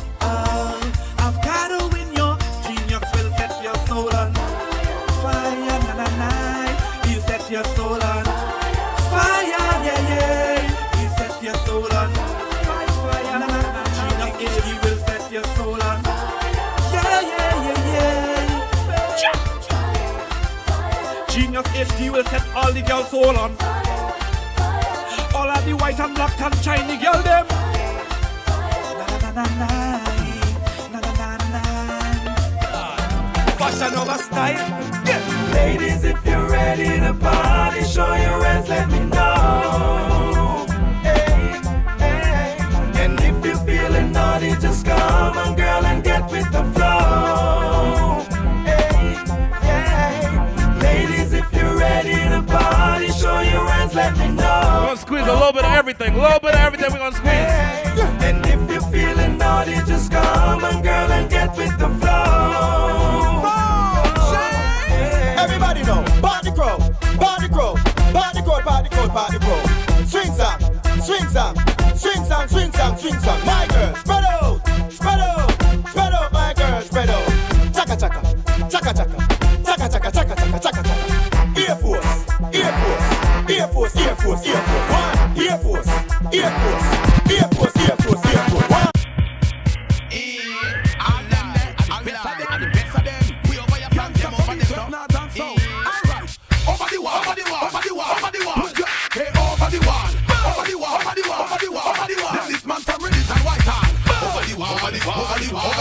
will 22.16 22.24
set 22.24 22.48
all 22.56 22.72
the 22.72 22.80
girls 22.80 23.10
soul 23.10 23.36
on. 23.36 23.54
All 25.34 25.50
of 25.50 25.64
the 25.66 25.76
white 25.76 26.00
and 26.00 26.14
black 26.14 26.40
and 26.40 26.54
shiny 26.64 26.96
girl 26.96 27.20
them. 27.22 27.46
Fashion 33.58 33.94
over 33.98 34.18
style. 34.18 35.52
Ladies, 35.52 36.04
if 36.04 36.24
you're 36.24 36.48
ready 36.48 37.00
to 37.00 37.12
party, 37.20 37.84
show 37.84 38.14
your 38.14 38.44
hands, 38.44 38.68
let 38.68 38.88
me 38.90 39.00
know. 39.00 40.66
Hey, 41.02 41.60
hey. 41.98 42.56
And 43.02 43.20
if 43.20 43.44
you're 43.44 43.62
feeling 43.66 44.12
naughty, 44.12 44.54
just 44.58 44.86
come 44.86 45.36
on, 45.36 45.54
girl, 45.54 45.84
and 45.84 46.02
get 46.02 46.30
with 46.30 46.50
the 46.50 46.64
flow. 46.72 46.85
let 53.96 54.16
me 54.18 54.28
know. 54.28 54.34
We're 54.36 54.86
gonna 54.88 54.96
squeeze 54.98 55.26
a 55.26 55.32
little 55.32 55.52
bit 55.52 55.64
of 55.64 55.72
everything, 55.72 56.14
a 56.14 56.20
little 56.20 56.38
bit 56.38 56.54
of 56.54 56.60
everything 56.60 56.92
we're 56.92 56.98
gonna 56.98 57.16
squeeze. 57.16 57.32
And 58.26 58.44
if 58.46 58.70
you're 58.70 58.90
feeling 58.92 59.38
naughty, 59.38 59.76
just 59.86 60.12
come 60.12 60.62
on, 60.62 60.82
girl, 60.82 61.10
and 61.16 61.30
get 61.30 61.56
with 61.56 61.76
the 61.78 61.88
flow. 61.98 63.42
Everybody 65.42 65.82
know, 65.84 66.04
body 66.20 66.50
crow, 66.52 66.76
body 67.18 67.48
crow, 67.48 67.74
body 68.12 68.42
crow, 68.42 68.60
body 68.62 68.88
crow, 68.90 69.08
body 69.08 69.38
crow. 69.38 69.62
Swing 70.04 70.32
song, 70.38 70.60
swing 71.00 71.28
song, 71.30 71.56
swing 71.96 72.24
song, 72.26 72.48
swing 72.48 72.72
song, 72.72 72.96
swing 72.98 73.18
song. 73.20 73.40
My 73.46 73.66
girl, 73.66 73.94
spread 73.96 74.24
out, 74.24 74.92
spread 74.92 75.20
out, 75.20 75.50
spread 75.88 76.12
out, 76.12 76.32
my 76.32 76.52
girl, 76.54 76.80
spread 76.82 77.08
out. 77.08 77.26
Chaka 77.74 77.96
chaka, 77.96 78.20
chaka 78.70 78.92
chaka. 78.92 79.35
Air 83.48 83.68
Force, 83.68 83.94
Air 83.96 84.16
Force, 84.16 84.44
Air 84.44 84.60
Force, 84.60 84.90
one. 84.90 85.38
Air 85.38 85.56
Force, 85.58 85.86
Air 85.86 86.50
Force, 86.50 86.82
Air 87.30 87.48
Force, 87.52 87.76
Air 87.76 87.96
Force, 87.96 88.26
Air 88.26 88.48
Force, 88.48 88.68
one. 88.70 88.90
Over 96.66 96.82
the 96.90 96.98
wall, 97.00 97.22
over 97.22 97.34
the 97.34 97.46
wall, 97.48 97.66
over 97.66 97.78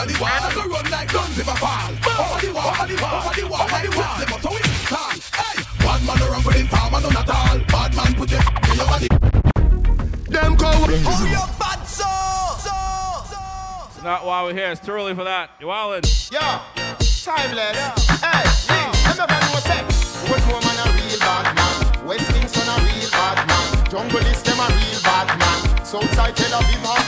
the 0.05 0.13
wall. 0.19 0.29
I 0.29 0.53
go 0.53 0.61
run 0.69 0.85
like 0.91 1.11
guns 1.11 1.39
if 1.39 1.49
I 1.49 1.55
fall. 1.55 1.89
Over 1.89 2.45
the 2.45 2.53
wall, 2.53 2.69
over 2.69 2.85
the 2.87 2.95
wall, 3.01 3.25
over 3.25 3.33
the 3.33 3.47
wall, 3.47 3.61
over 3.61 3.81
the 3.81 3.89
wall. 3.97 4.19
Them 4.19 4.29
must 4.29 4.45
win. 4.45 4.61
Hey, 5.33 5.57
one 5.85 6.05
man 6.05 6.21
around 6.21 6.45
with 6.45 6.55
him 6.55 6.67
farm 6.67 6.93
and 6.93 7.03
none 7.03 7.17
at 7.17 7.25
man 7.95 8.13
put 8.15 8.31
in 8.31 8.41
your 8.75 8.85
body. 8.85 9.07
Them. 10.27 10.57
Oh, 10.59 11.25
you 11.25 11.43
bad 11.57 11.83
so. 11.87 12.03
so. 12.59 14.03
Not 14.03 14.25
why 14.25 14.43
we're 14.43 14.53
here. 14.53 14.71
It's 14.71 14.81
too 14.85 14.91
early 14.91 15.15
for 15.15 15.23
that. 15.23 15.51
You 15.59 15.67
wildin'. 15.67 16.03
Yo, 16.31 16.39
timeless. 17.23 17.77
Hey, 18.21 18.43
I'm 18.67 19.05
sex. 19.61 20.29
West 20.29 20.47
woman 20.47 20.75
a 20.77 20.85
real 20.93 21.19
bad 21.19 21.55
man. 21.55 22.07
West 22.07 22.31
Kingston 22.33 22.67
a 22.67 22.75
real 22.83 23.09
bad 23.11 23.47
man. 23.47 23.89
Jungle 23.89 24.27
is 24.27 24.43
them 24.43 24.59
a 24.59 24.67
real 24.67 25.01
bad 25.01 25.39
man. 25.39 25.85
Southside 25.85 26.35
Tel 26.35 26.59
Aviv 26.59 27.04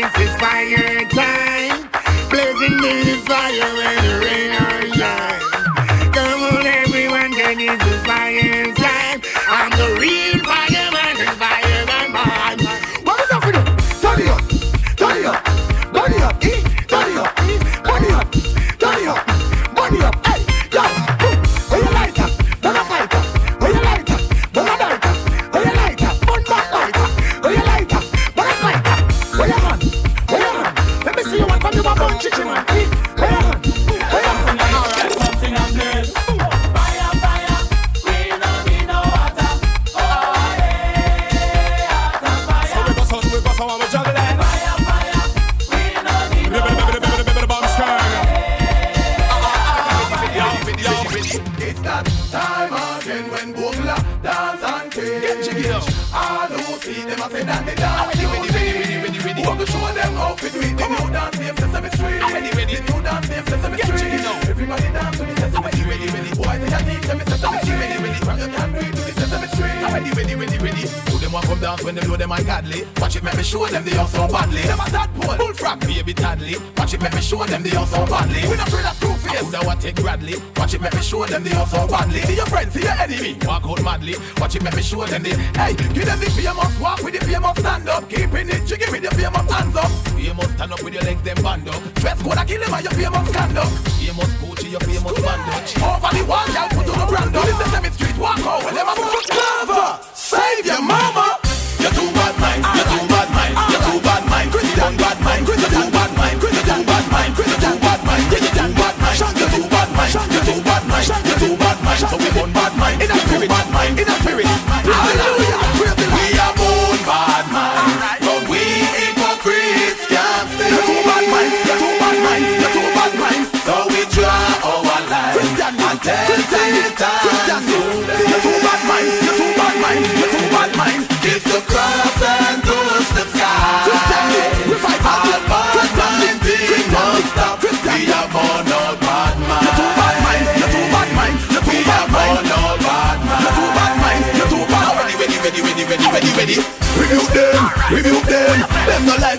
this 0.00 0.18
is 0.18 0.34
fire 0.40 1.08
time. 1.10 1.88
Blazing 2.28 2.76
this 2.82 3.24
fire. 3.28 4.03
make 84.64 84.76
me 84.76 84.82
show 84.82 85.04
them 85.04 85.22
the 85.22 85.36
Hey, 85.60 85.74
give 85.92 86.06
them 86.06 86.18
the 86.18 86.30
fear 86.30 86.52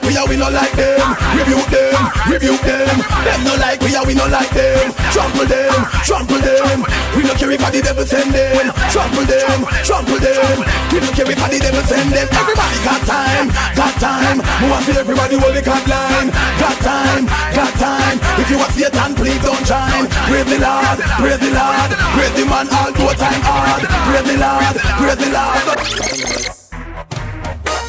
we 0.05 0.17
are 0.17 0.27
we 0.29 0.37
no 0.37 0.49
like 0.49 0.73
them. 0.77 1.17
Rebuke 1.35 1.69
them, 1.73 1.99
rebuke 2.29 2.61
them. 2.61 2.95
Them 3.25 3.39
no 3.43 3.53
like 3.57 3.81
we 3.81 3.95
are 3.95 4.05
we 4.05 4.13
no 4.13 4.25
like 4.29 4.53
them. 4.53 4.93
Trample 5.11 5.45
them, 5.49 5.79
trample 6.05 6.39
them. 6.39 6.85
We 7.17 7.23
no 7.23 7.33
care 7.33 7.51
if 7.51 7.61
the 7.61 7.81
devil 7.81 8.05
send 8.05 8.31
them. 8.33 8.71
Trample 8.93 9.25
them, 9.25 9.59
trample 9.83 10.19
them. 10.21 10.55
We 10.93 10.99
no 11.01 11.09
care 11.11 11.29
if 11.29 11.39
the 11.39 11.59
devil 11.59 11.83
send 11.83 12.09
them. 12.13 12.27
Everybody 12.29 12.77
got 12.85 13.01
time, 13.09 13.47
got 13.73 13.93
time. 13.99 14.37
We 14.61 14.69
want 14.69 14.85
to 14.85 14.93
see 14.93 14.99
everybody 14.99 15.35
hold 15.37 15.55
the 15.55 15.61
cut 15.61 15.83
line. 15.87 16.29
Got 16.61 16.77
time, 16.85 17.25
got 17.55 17.73
time. 17.81 18.17
If 18.39 18.49
you 18.49 18.57
want 18.57 18.71
Satan, 18.71 19.15
please 19.15 19.41
don't 19.41 19.63
join. 19.65 20.05
Praise 20.29 20.45
the 20.45 20.59
Lord, 20.61 20.97
praise 21.17 21.39
the 21.41 21.51
Lord. 21.51 21.89
Praise 22.13 22.35
the 22.37 22.45
man 22.45 22.67
all 22.71 22.91
do 22.93 23.05
time 23.17 23.41
hard. 23.41 23.81
Praise 24.07 24.27
the 24.29 24.37
Lord, 24.37 24.75
praise 25.01 25.19
the 25.23 25.29
Lord. 25.33 25.65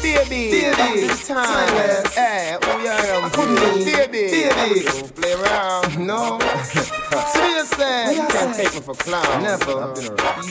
Baby, 0.01 0.51
Baby, 0.51 1.07
time. 1.27 1.76
Clown. 9.07 9.41
Never. 9.41 9.71
I've 9.79 9.95
been 9.95 10.11
around. 10.11 10.43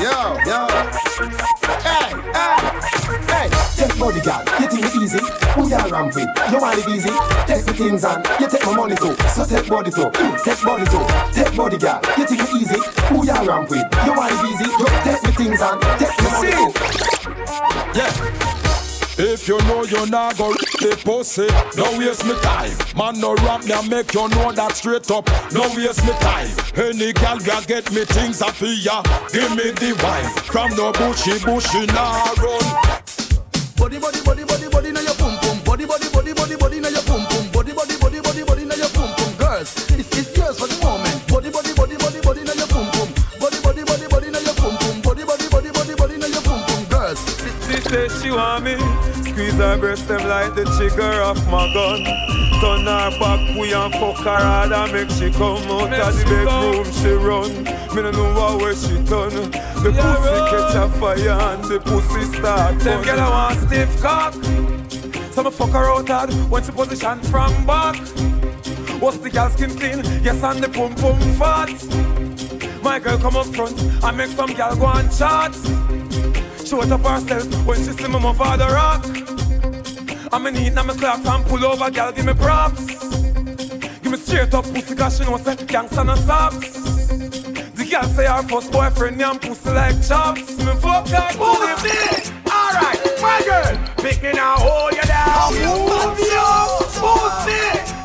Yo, 0.00 0.16
yo. 0.48 0.58
Hey, 1.84 2.08
hey, 2.32 2.56
hey. 3.28 3.48
Take 3.76 3.98
body 3.98 4.20
girl, 4.20 4.42
you 4.60 4.66
think 4.68 4.84
it 4.88 4.96
easy? 4.96 5.20
Who 5.54 5.68
ya 5.68 5.84
ramp 5.92 6.14
with? 6.14 6.28
You 6.50 6.58
want 6.58 6.78
it 6.78 6.88
easy? 6.88 7.12
Take 7.46 7.64
the 7.66 7.74
things 7.76 8.04
and 8.04 8.24
you 8.40 8.48
take 8.48 8.64
my 8.64 8.74
money 8.74 8.96
too. 8.96 9.14
So 9.28 9.44
take 9.44 9.68
body 9.68 9.90
too, 9.90 10.08
Mm, 10.08 10.44
take 10.44 10.62
body 10.64 10.84
too. 10.86 11.04
Take 11.32 11.54
body 11.56 11.78
girl, 11.78 12.00
you 12.16 12.24
think 12.26 12.40
it 12.42 12.54
easy? 12.56 12.80
Who 13.12 13.26
ya 13.26 13.40
ramp 13.42 13.70
with? 13.70 13.84
You 14.04 14.12
want 14.16 14.32
it 14.32 14.44
easy? 14.50 14.64
You 14.64 14.86
take 15.04 15.20
the 15.22 15.32
things 15.36 15.60
and 15.60 15.80
take 16.00 16.16
the 16.16 16.28
money 16.32 16.52
too. 16.56 16.72
Yeah. 17.98 18.12
If 19.20 19.48
you 19.48 19.58
know 19.66 19.82
you're 19.84 20.06
not 20.06 20.38
gonna 20.38 20.57
the 20.88 20.96
pussy, 21.04 21.46
don't 21.76 21.98
waste 21.98 22.24
me 22.24 22.34
time. 22.40 22.72
Man, 22.96 23.20
no 23.20 23.34
rap 23.44 23.64
me 23.64 23.72
and 23.72 23.88
make 23.90 24.14
you 24.14 24.28
know 24.28 24.52
that 24.52 24.72
straight 24.72 25.10
up. 25.10 25.28
No 25.52 25.68
waste 25.76 26.04
me 26.04 26.12
time. 26.24 26.48
Any 26.76 27.12
gal 27.12 27.38
can 27.38 27.62
get 27.64 27.90
me 27.92 28.04
things 28.04 28.40
I 28.40 28.50
feel. 28.52 29.02
Give 29.32 29.50
me 29.56 29.70
the 29.76 29.92
wine. 30.00 30.28
From 30.48 30.72
no 30.76 30.92
bushy 30.92 31.36
bushy 31.44 31.84
nah 31.92 32.32
run. 32.40 32.64
Body, 33.76 33.98
body, 33.98 34.20
body, 34.24 34.44
body, 34.44 34.68
body, 34.68 34.92
now 34.92 35.00
your 35.00 35.14
pum 35.14 35.36
pum. 35.38 35.60
Body, 35.64 35.84
body, 35.86 36.08
body, 36.10 36.32
body, 36.32 36.56
body, 36.56 36.80
now 36.80 36.88
your 36.88 37.02
pum 37.04 37.22
pum. 37.26 37.44
Body, 37.52 37.72
body, 37.72 37.96
body, 38.00 38.20
body, 38.20 38.42
body, 38.44 38.64
now 38.64 38.76
your 38.76 38.90
pum 38.90 39.08
pum. 39.14 39.30
Girls, 39.36 39.70
it's, 39.92 40.08
it's 40.16 40.36
yours 40.36 40.58
for 40.58 40.66
the 40.66 40.78
moment. 40.82 41.14
Body, 41.28 41.50
body, 41.50 41.72
body, 41.74 41.96
body, 41.96 42.20
body, 42.20 42.42
now 42.44 42.56
your 42.56 42.68
pum 42.68 42.88
pum. 42.96 43.08
Body, 43.38 43.58
body, 43.60 43.82
body, 43.84 44.06
body, 44.08 44.28
now 44.30 44.40
your 44.40 44.56
pum 44.56 44.74
pum. 44.78 45.00
Body, 45.02 45.24
body, 45.24 45.46
body, 45.48 45.70
body, 45.70 45.94
body, 45.94 46.16
now 46.18 46.26
your 46.26 46.42
pum 46.42 46.60
pum. 46.64 46.84
Girls, 46.88 47.20
She 47.68 47.76
says 47.84 48.10
she 48.22 48.30
want 48.32 48.64
me. 48.64 49.17
Squeeze 49.38 49.54
her 49.54 49.78
breast 49.78 50.08
them 50.08 50.28
like 50.28 50.56
the 50.56 50.64
trigger 50.76 51.22
of 51.22 51.36
my 51.46 51.72
gun. 51.72 52.02
Turn 52.58 52.84
her 52.86 53.16
back, 53.20 53.56
we 53.56 53.72
and 53.72 53.94
fuck 53.94 54.16
her 54.24 54.36
hard 54.36 54.72
and 54.72 54.92
make 54.92 55.08
she 55.10 55.30
come 55.30 55.62
out 55.70 55.92
of 55.92 56.18
the 56.18 56.24
bedroom. 56.24 56.84
She 56.90 57.10
run. 57.10 57.62
Me 57.94 58.02
no 58.02 58.10
know 58.10 58.34
what 58.34 58.60
way 58.60 58.74
she 58.74 58.98
done. 59.04 59.52
The 59.84 59.94
pussy 59.94 60.38
catch 60.50 60.74
a 60.74 60.88
fire 60.98 61.30
and 61.30 61.62
the 61.62 61.78
pussy 61.78 62.24
start. 62.36 62.80
Them 62.80 63.04
girl 63.04 63.20
I 63.20 63.30
want 63.30 63.60
stiff 63.60 64.02
cock. 64.02 64.34
So 65.32 65.44
me 65.44 65.52
fuck 65.52 65.70
her 65.70 65.88
out 65.88 66.08
hard 66.08 66.32
when 66.50 66.64
she 66.64 66.72
position 66.72 67.20
from 67.20 67.64
back. 67.64 67.94
What's 69.00 69.18
the 69.18 69.30
girl 69.30 69.50
skin 69.50 69.70
clean? 69.70 70.02
Yes, 70.20 70.42
and 70.42 70.64
the 70.64 70.68
pum 70.68 70.96
pum 70.96 71.16
fat. 71.38 71.70
My 72.82 72.98
girl 72.98 73.18
come 73.18 73.36
up 73.36 73.46
front 73.46 73.80
and 73.80 74.16
make 74.16 74.30
some 74.30 74.52
girl 74.52 74.74
go 74.74 74.88
and 74.88 75.08
chat. 75.16 75.54
Show 76.68 76.82
it 76.82 76.92
up 76.92 77.00
herself 77.00 77.66
when 77.66 77.78
she 77.78 77.92
see 77.92 78.08
me 78.08 78.20
move 78.20 78.36
for 78.36 78.54
the 78.58 78.66
rock. 78.68 79.02
I'm 80.30 80.46
in 80.48 80.54
heat, 80.54 80.74
now 80.74 80.82
me 80.82 80.92
clock 80.92 81.24
and 81.24 81.42
pull 81.46 81.64
over, 81.64 81.90
girl, 81.90 82.12
give 82.12 82.26
me 82.26 82.34
props. 82.34 82.84
Give 84.02 84.12
me 84.12 84.18
straight 84.18 84.52
up 84.52 84.66
pussy, 84.66 84.94
cause 84.94 85.16
she 85.16 85.24
know 85.24 85.38
say 85.38 85.56
gangsta 85.56 86.04
no 86.04 86.14
socks. 86.14 87.08
The 87.72 87.88
girl 87.90 88.02
say 88.02 88.26
her 88.26 88.42
first 88.42 88.70
boyfriend, 88.70 89.18
yam 89.18 89.38
pussy 89.38 89.70
like 89.70 90.06
chops. 90.06 90.58
Me 90.58 90.74
fuck 90.76 91.08
her 91.08 91.32
pussy. 91.40 92.32
Alright, 92.44 93.00
my 93.22 93.40
girl, 93.46 93.78
pick 93.96 94.22
me 94.22 94.32
now, 94.32 94.56
hold 94.58 94.92
you 94.92 95.00
down. 95.08 95.48
Pussy, 95.48 96.36
pussy. 97.00 97.62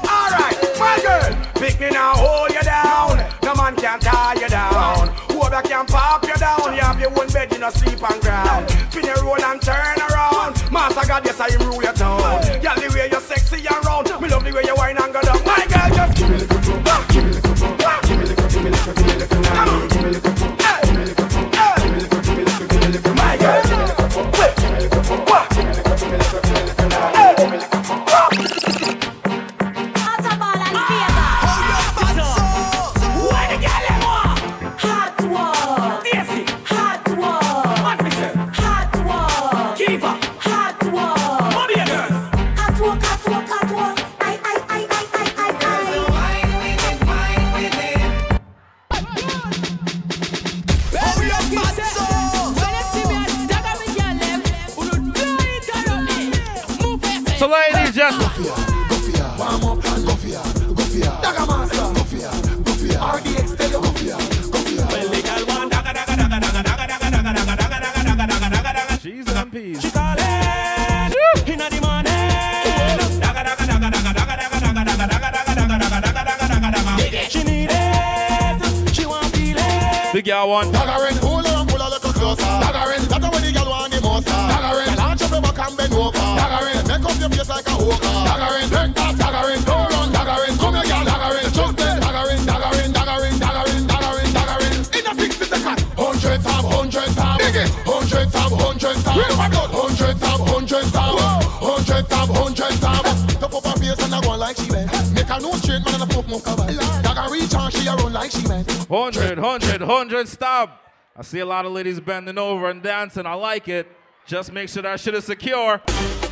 Alright, 0.08 0.58
my 0.80 1.00
girl, 1.04 1.36
pick 1.56 1.82
me 1.82 1.90
now, 1.90 2.14
hold 2.14 2.54
you 2.54 2.62
down. 2.62 3.30
No 3.44 3.56
man 3.56 3.76
can 3.76 4.00
tie 4.00 4.36
you 4.40 4.48
down. 4.48 4.73
Whoever 5.54 5.68
can 5.68 5.86
pop 5.86 6.26
you 6.26 6.34
down, 6.34 6.74
you 6.74 6.82
have 6.82 7.00
your 7.00 7.12
own 7.12 7.28
bed, 7.28 7.54
you 7.54 7.60
no 7.60 7.70
sleep 7.70 8.02
on 8.02 8.20
ground. 8.22 8.68
Spin 8.90 9.06
your 9.06 9.24
roll 9.24 9.40
and 9.40 9.62
turn 9.62 10.02
around. 10.10 10.58
Master 10.72 11.08
God, 11.08 11.24
yes, 11.24 11.40
I 11.40 11.54
rule 11.64 11.84
your 11.84 11.94
town. 11.94 12.42
Girl, 12.60 12.74
the 12.74 12.90
way 12.92 13.08
you're 13.12 13.22
sexy 13.22 13.58
and 13.58 13.86
round. 13.86 14.10
Me 14.20 14.30
love 14.30 14.44
the 14.44 14.52
way 14.52 14.64
you 14.66 14.74
whine 14.74 14.98
one. 80.54 80.83
Straight, 106.40 106.58
man, 106.58 106.70
and 106.70 106.80
a 106.80 106.82
pop 106.82 107.04
more 107.04 107.04
cover. 107.04 107.04
Dagger 107.04 107.34
reach 107.34 107.54
and 107.54 107.74
she 107.74 107.88
a 107.88 107.96
run 107.96 108.14
like 108.14 108.32
she 108.32 108.48
went. 108.48 108.72
100, 108.90 109.40
100, 109.40 109.82
100, 109.82 110.28
stop. 110.28 110.94
I 111.16 111.22
see 111.22 111.40
a 111.40 111.46
lot 111.46 111.66
of 111.66 111.72
ladies 111.72 112.00
bending 112.00 112.38
over 112.38 112.70
and 112.70 112.82
dancing. 112.82 113.26
I 113.26 113.34
like 113.34 113.68
it. 113.68 113.88
Just 114.26 114.54
make 114.54 114.70
sure 114.70 114.82
that 114.84 115.00
shit 115.00 115.14
is 115.16 115.26
secure. 115.26 115.80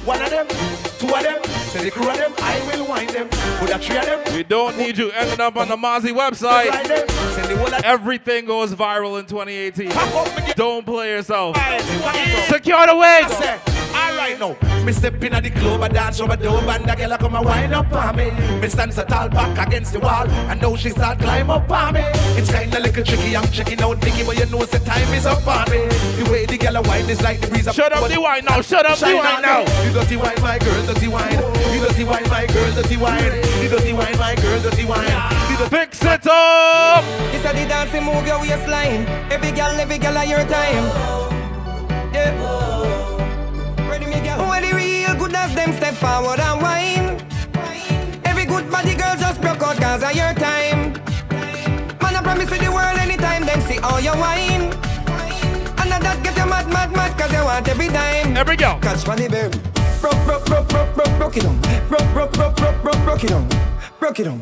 One 0.06 0.22
of 0.22 0.30
them, 0.30 0.48
two 0.48 1.14
of 1.14 1.24
them, 1.24 1.44
say 1.44 1.84
the 1.84 1.92
crew 1.92 2.10
of 2.10 2.18
them, 2.18 2.34
I 2.38 2.60
will 2.72 2.88
wind 2.88 3.10
them. 3.10 3.28
Put 3.60 3.70
a 3.70 3.78
three 3.78 3.98
of 3.98 4.06
them. 4.06 4.36
We 4.36 4.44
don't 4.44 4.78
need 4.78 4.98
you 4.98 5.12
ending 5.12 5.42
up 5.42 5.58
on 5.58 5.68
the 5.68 5.76
Mazi 5.76 6.14
website. 6.14 6.70
Right 6.70 6.88
them. 6.88 7.10
Send 7.10 7.50
the 7.50 7.58
whole 7.58 7.68
of 7.68 7.84
Everything 7.84 8.46
goes 8.46 8.74
viral 8.74 9.20
in 9.20 9.26
2018. 9.26 10.56
Don't 10.56 10.86
play 10.86 11.10
yourself. 11.10 11.58
Secure 12.48 12.88
the 12.88 13.71
wings. 13.92 14.12
Alright 14.12 14.40
now, 14.40 14.84
me 14.86 14.92
step 14.92 15.24
in 15.24 15.34
at 15.34 15.44
the 15.44 15.50
club, 15.52 15.82
I 15.82 15.88
dance 15.88 16.20
over 16.20 16.36
the 16.36 16.44
door, 16.44 16.60
and 16.60 16.86
the 16.86 16.96
girl 16.96 17.12
a 17.12 17.18
come 17.18 17.36
and 17.36 17.46
wind 17.46 17.74
up 17.74 17.92
on 17.94 18.16
me. 18.16 18.32
Me 18.60 18.68
stand 18.68 18.94
so 18.94 19.04
tall 19.04 19.30
back 19.30 19.68
against 19.68 19.94
the 19.94 20.00
wall, 20.00 20.28
and 20.30 20.62
now 20.62 20.76
she 20.76 20.90
start 20.90 21.20
climb 21.20 21.50
up 21.50 21.70
on 21.70 21.94
me. 21.94 22.02
It's 22.38 22.52
kinda 22.52 22.80
little 22.80 23.04
tricky, 23.04 23.36
I'm 23.36 23.48
checking 23.52 23.82
out 23.82 24.02
Nicky, 24.04 24.24
but 24.24 24.38
you 24.38 24.46
know 24.48 24.64
the 24.66 24.80
time 24.80 25.14
is 25.14 25.26
up 25.26 25.46
on 25.48 25.70
me. 25.72 25.88
The 26.18 26.30
way 26.32 26.46
the 26.46 26.58
girl 26.58 26.78
a 26.78 26.82
wine 26.82 27.10
is 27.10 27.22
like 27.22 27.42
the 27.42 27.48
breeze 27.48 27.68
up. 27.68 27.76
Shut 27.76 27.92
up 27.92 28.08
the 28.10 28.20
wine 28.20 28.46
now, 28.46 28.62
shut 28.62 28.86
up 28.86 28.98
the 28.98 29.06
Shine 29.06 29.18
wine 29.18 29.36
on 29.36 29.42
now. 29.42 29.60
me. 29.64 29.88
You 29.88 29.94
dirty 29.94 30.18
wine, 30.18 30.42
my 30.42 30.58
girl, 30.60 30.86
dirty 30.86 31.08
wine. 31.08 31.40
You 31.74 31.80
dirty 31.82 32.04
wine, 32.04 32.30
my 32.30 32.46
girl, 32.48 32.74
dirty 32.74 32.98
wine. 32.98 33.42
You 33.62 33.70
dirty 33.70 33.94
wine, 33.94 34.18
my 34.18 34.36
girl, 34.36 34.62
dirty 34.62 34.86
wine. 34.86 35.08
You 35.50 35.58
dirty 35.58 35.70
Fix 35.76 36.04
it 36.04 36.28
up. 36.28 37.04
This 37.32 37.46
a 37.46 37.54
the 37.54 37.66
dancing 37.68 38.04
move 38.04 38.28
your 38.28 38.40
waistline. 38.40 39.06
Every 39.32 39.52
girl, 39.52 39.80
every 39.80 39.98
girl 39.98 40.18
at 40.18 40.28
your 40.28 40.44
time. 40.46 41.22
Yeah. 42.14 43.21
Ready 44.02 44.26
girl. 44.26 44.50
Where 44.50 44.62
the 44.62 44.76
real 44.76 45.16
good 45.16 45.36
as 45.36 45.54
them 45.54 45.74
step 45.74 45.94
forward 45.94 46.40
and 46.40 46.62
wine. 46.62 47.08
Every 48.26 48.46
good 48.46 48.70
body 48.72 48.96
girl 48.96 49.16
just 49.16 49.40
broke 49.42 49.62
out 49.62 49.78
cause 49.78 50.04
of 50.04 50.16
your 50.16 50.34
time. 50.34 50.94
Man, 52.02 52.16
I 52.16 52.22
promise 52.24 52.50
you 52.50 52.58
the 52.58 52.72
world 52.72 52.98
anytime, 52.98 53.46
then 53.46 53.62
see 53.62 53.78
all 53.80 54.00
your 54.00 54.18
wine. 54.18 54.74
And 55.78 55.92
that 55.92 56.20
get 56.24 56.36
you 56.36 56.46
mad, 56.46 56.68
mad, 56.70 56.92
mad 56.92 57.18
cause 57.18 57.32
you 57.32 57.44
want 57.44 57.68
every 57.68 57.90
dime. 57.90 58.34
We 58.48 58.56
go. 58.56 58.80
Catch 58.82 59.06
money, 59.06 59.28
babe. 59.28 59.54
Broke, 60.02 60.26
broke, 60.26 60.46
broke, 60.46 60.68
broke, 60.70 60.96
broke, 60.96 61.18
broke 61.18 61.38
it 61.38 61.46
on. 61.46 61.60
Broke, 61.88 62.14
broke, 62.14 62.34
broke, 62.34 62.56
broke, 62.56 62.82
broke, 62.82 63.04
broke 63.06 63.24
it 63.24 63.32
on. 63.32 63.48
Broke 64.02 64.20
it 64.20 64.26
on. 64.26 64.42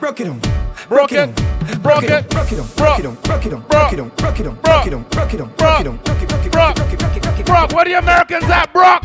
Broke 0.00 0.18
it 0.18 0.26
on. 0.26 0.40
Broke 0.88 1.12
it. 1.12 1.32
Broke 1.80 2.02
it. 2.02 2.28
Broke 2.28 2.50
it 2.50 2.58
on. 2.58 2.66
Broke 2.74 2.74
Broke 2.74 2.98
it 2.98 3.06
on. 3.06 3.14
Broke 3.14 3.46
it 3.46 3.52
on. 3.52 3.62
Broke 3.62 3.92
it 3.92 4.00
on. 4.00 4.08
Broke 4.10 4.36
it 4.36 4.46
on. 4.48 4.54
Broke 4.56 4.86
it 4.88 4.94
on. 4.94 5.02
Broke 5.04 5.32
it 5.32 5.40
on. 5.40 5.48
Broke 5.54 5.80
it 5.80 5.86
on. 5.86 5.96
Broke 5.98 6.22
it, 6.22 6.28
broke 6.28 6.44
it, 6.44 6.50
broke 6.50 6.70
it, 6.70 6.76
broke 6.76 6.92
it, 6.92 6.98
broke 6.98 7.16
it, 7.16 7.22
broke 7.22 7.38
it. 7.38 7.46
Brock, 7.46 7.72
where 7.72 7.84
the 7.84 7.94
Americans 7.98 8.50
at, 8.50 8.72
Brock? 8.72 9.02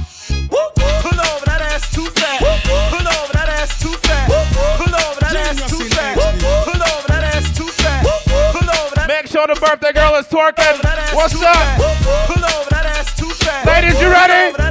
Pull 0.50 1.22
over 1.22 1.46
that 1.46 1.62
ass 1.70 1.94
too 1.94 2.10
fat. 2.18 2.42
Pull 2.42 2.98
over 2.98 3.34
that 3.34 3.50
ass 3.62 3.78
too 3.80 3.94
fat. 4.02 4.26
Pull 4.82 4.90
over 4.90 5.20
that 5.22 5.36
ass 5.38 5.70
too 5.70 5.86
fat. 5.94 6.18
Pull 6.18 6.82
over 6.82 7.08
that 7.08 7.24
ass 7.38 7.56
too 7.56 7.70
fat. 7.70 8.02
Pull 8.58 8.70
over 8.74 8.96
that. 8.96 9.06
Make 9.08 9.28
sure 9.28 9.46
the 9.46 9.54
birthday 9.54 9.94
girl 9.94 10.16
is 10.16 10.26
twerking. 10.26 10.82
What's 11.14 11.38
up? 11.44 11.78
Pull 12.26 12.42
over 12.42 12.70
that 12.74 12.90
ass 12.98 13.14
too 13.16 13.30
fat. 13.46 13.68
Ladies, 13.68 14.02
you 14.02 14.10
ready? 14.10 14.71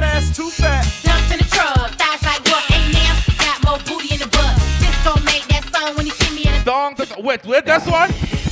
Wait, 7.21 7.45
wait, 7.45 7.65
that's 7.65 7.87
one? 7.87 8.09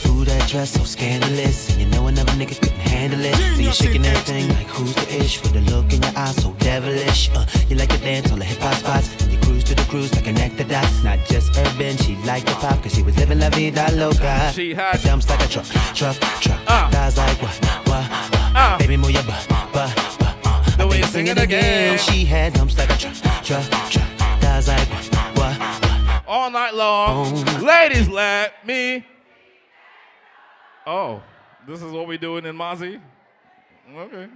Ooh, 0.07 0.25
that 0.25 0.47
dress 0.47 0.71
so 0.71 0.83
scandalous. 0.83 1.69
And 1.71 1.81
you 1.81 1.87
know 1.87 2.07
another 2.07 2.31
nigga 2.33 2.59
couldn't 2.59 2.77
handle 2.79 3.19
it. 3.23 3.35
So 3.35 3.61
you're 3.61 3.73
shaking 3.73 4.05
everything 4.05 4.47
like 4.49 4.67
who's 4.67 4.93
the 4.95 5.23
ish? 5.23 5.41
With 5.41 5.53
the 5.53 5.61
look 5.71 5.91
in 5.93 6.01
your 6.01 6.11
eyes 6.15 6.35
so 6.41 6.53
devilish. 6.59 7.29
Uh, 7.33 7.45
you 7.67 7.75
like 7.75 7.89
to 7.89 7.97
dance 7.97 8.31
on 8.31 8.39
the 8.39 8.45
hip 8.45 8.59
hop 8.59 8.75
spots. 8.75 9.09
And 9.23 9.31
you 9.31 9.39
cruise 9.39 9.63
to 9.65 9.75
the 9.75 9.83
cruise 9.83 10.11
to 10.11 10.21
connect 10.21 10.57
the 10.57 10.65
dots. 10.65 11.03
Not 11.03 11.19
just 11.25 11.57
urban, 11.57 11.97
she 11.97 12.15
liked 12.17 12.47
the 12.47 12.53
pop. 12.53 12.81
Cause 12.83 12.93
she 12.93 13.01
was 13.01 13.17
living 13.17 13.39
la 13.39 13.49
vida 13.49 13.87
loca. 13.93 14.51
She 14.53 14.73
had 14.73 15.01
dumps 15.01 15.29
like 15.29 15.43
a 15.43 15.47
truck, 15.47 15.65
truck, 15.95 16.17
truck. 16.41 16.59
Uh. 16.67 16.89
Thighs 16.91 17.17
like 17.17 17.41
what, 17.41 17.65
what, 17.87 18.05
what. 18.09 18.79
Baby, 18.79 18.97
move 18.97 19.11
your 19.11 19.23
butt, 19.23 19.47
butt, 19.49 19.73
butt. 19.73 20.35
Uh. 20.45 20.77
The 20.77 20.87
way 20.87 20.97
you 20.99 21.05
sing 21.05 21.27
it 21.27 21.37
singing 21.37 21.43
again. 21.43 21.97
She 21.97 22.25
had 22.25 22.53
dumps 22.53 22.77
like 22.77 22.89
a 22.89 22.97
truck, 22.97 23.15
truck, 23.43 23.69
truck. 23.89 24.09
Thighs 24.41 24.67
like 24.67 24.89
what. 24.89 25.18
All 26.29 26.51
night 26.51 26.75
long. 26.75 27.43
Ladies, 27.59 28.07
let 28.07 28.63
me. 28.63 29.03
Oh, 30.85 31.23
this 31.67 31.81
is 31.81 31.91
what 31.91 32.05
we 32.05 32.19
doing 32.19 32.45
in 32.45 32.55
Mazi? 32.55 33.01
Okay. 33.95 34.27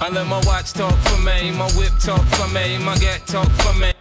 I 0.00 0.08
let 0.12 0.28
my 0.28 0.40
watch 0.46 0.72
talk 0.72 0.94
for 0.94 1.20
me, 1.22 1.50
my 1.50 1.68
whip 1.72 1.90
talk 1.98 2.24
for 2.26 2.46
me, 2.54 2.78
my 2.78 2.96
get 2.98 3.26
talk 3.26 3.48
for 3.48 3.76
me. 3.76 3.92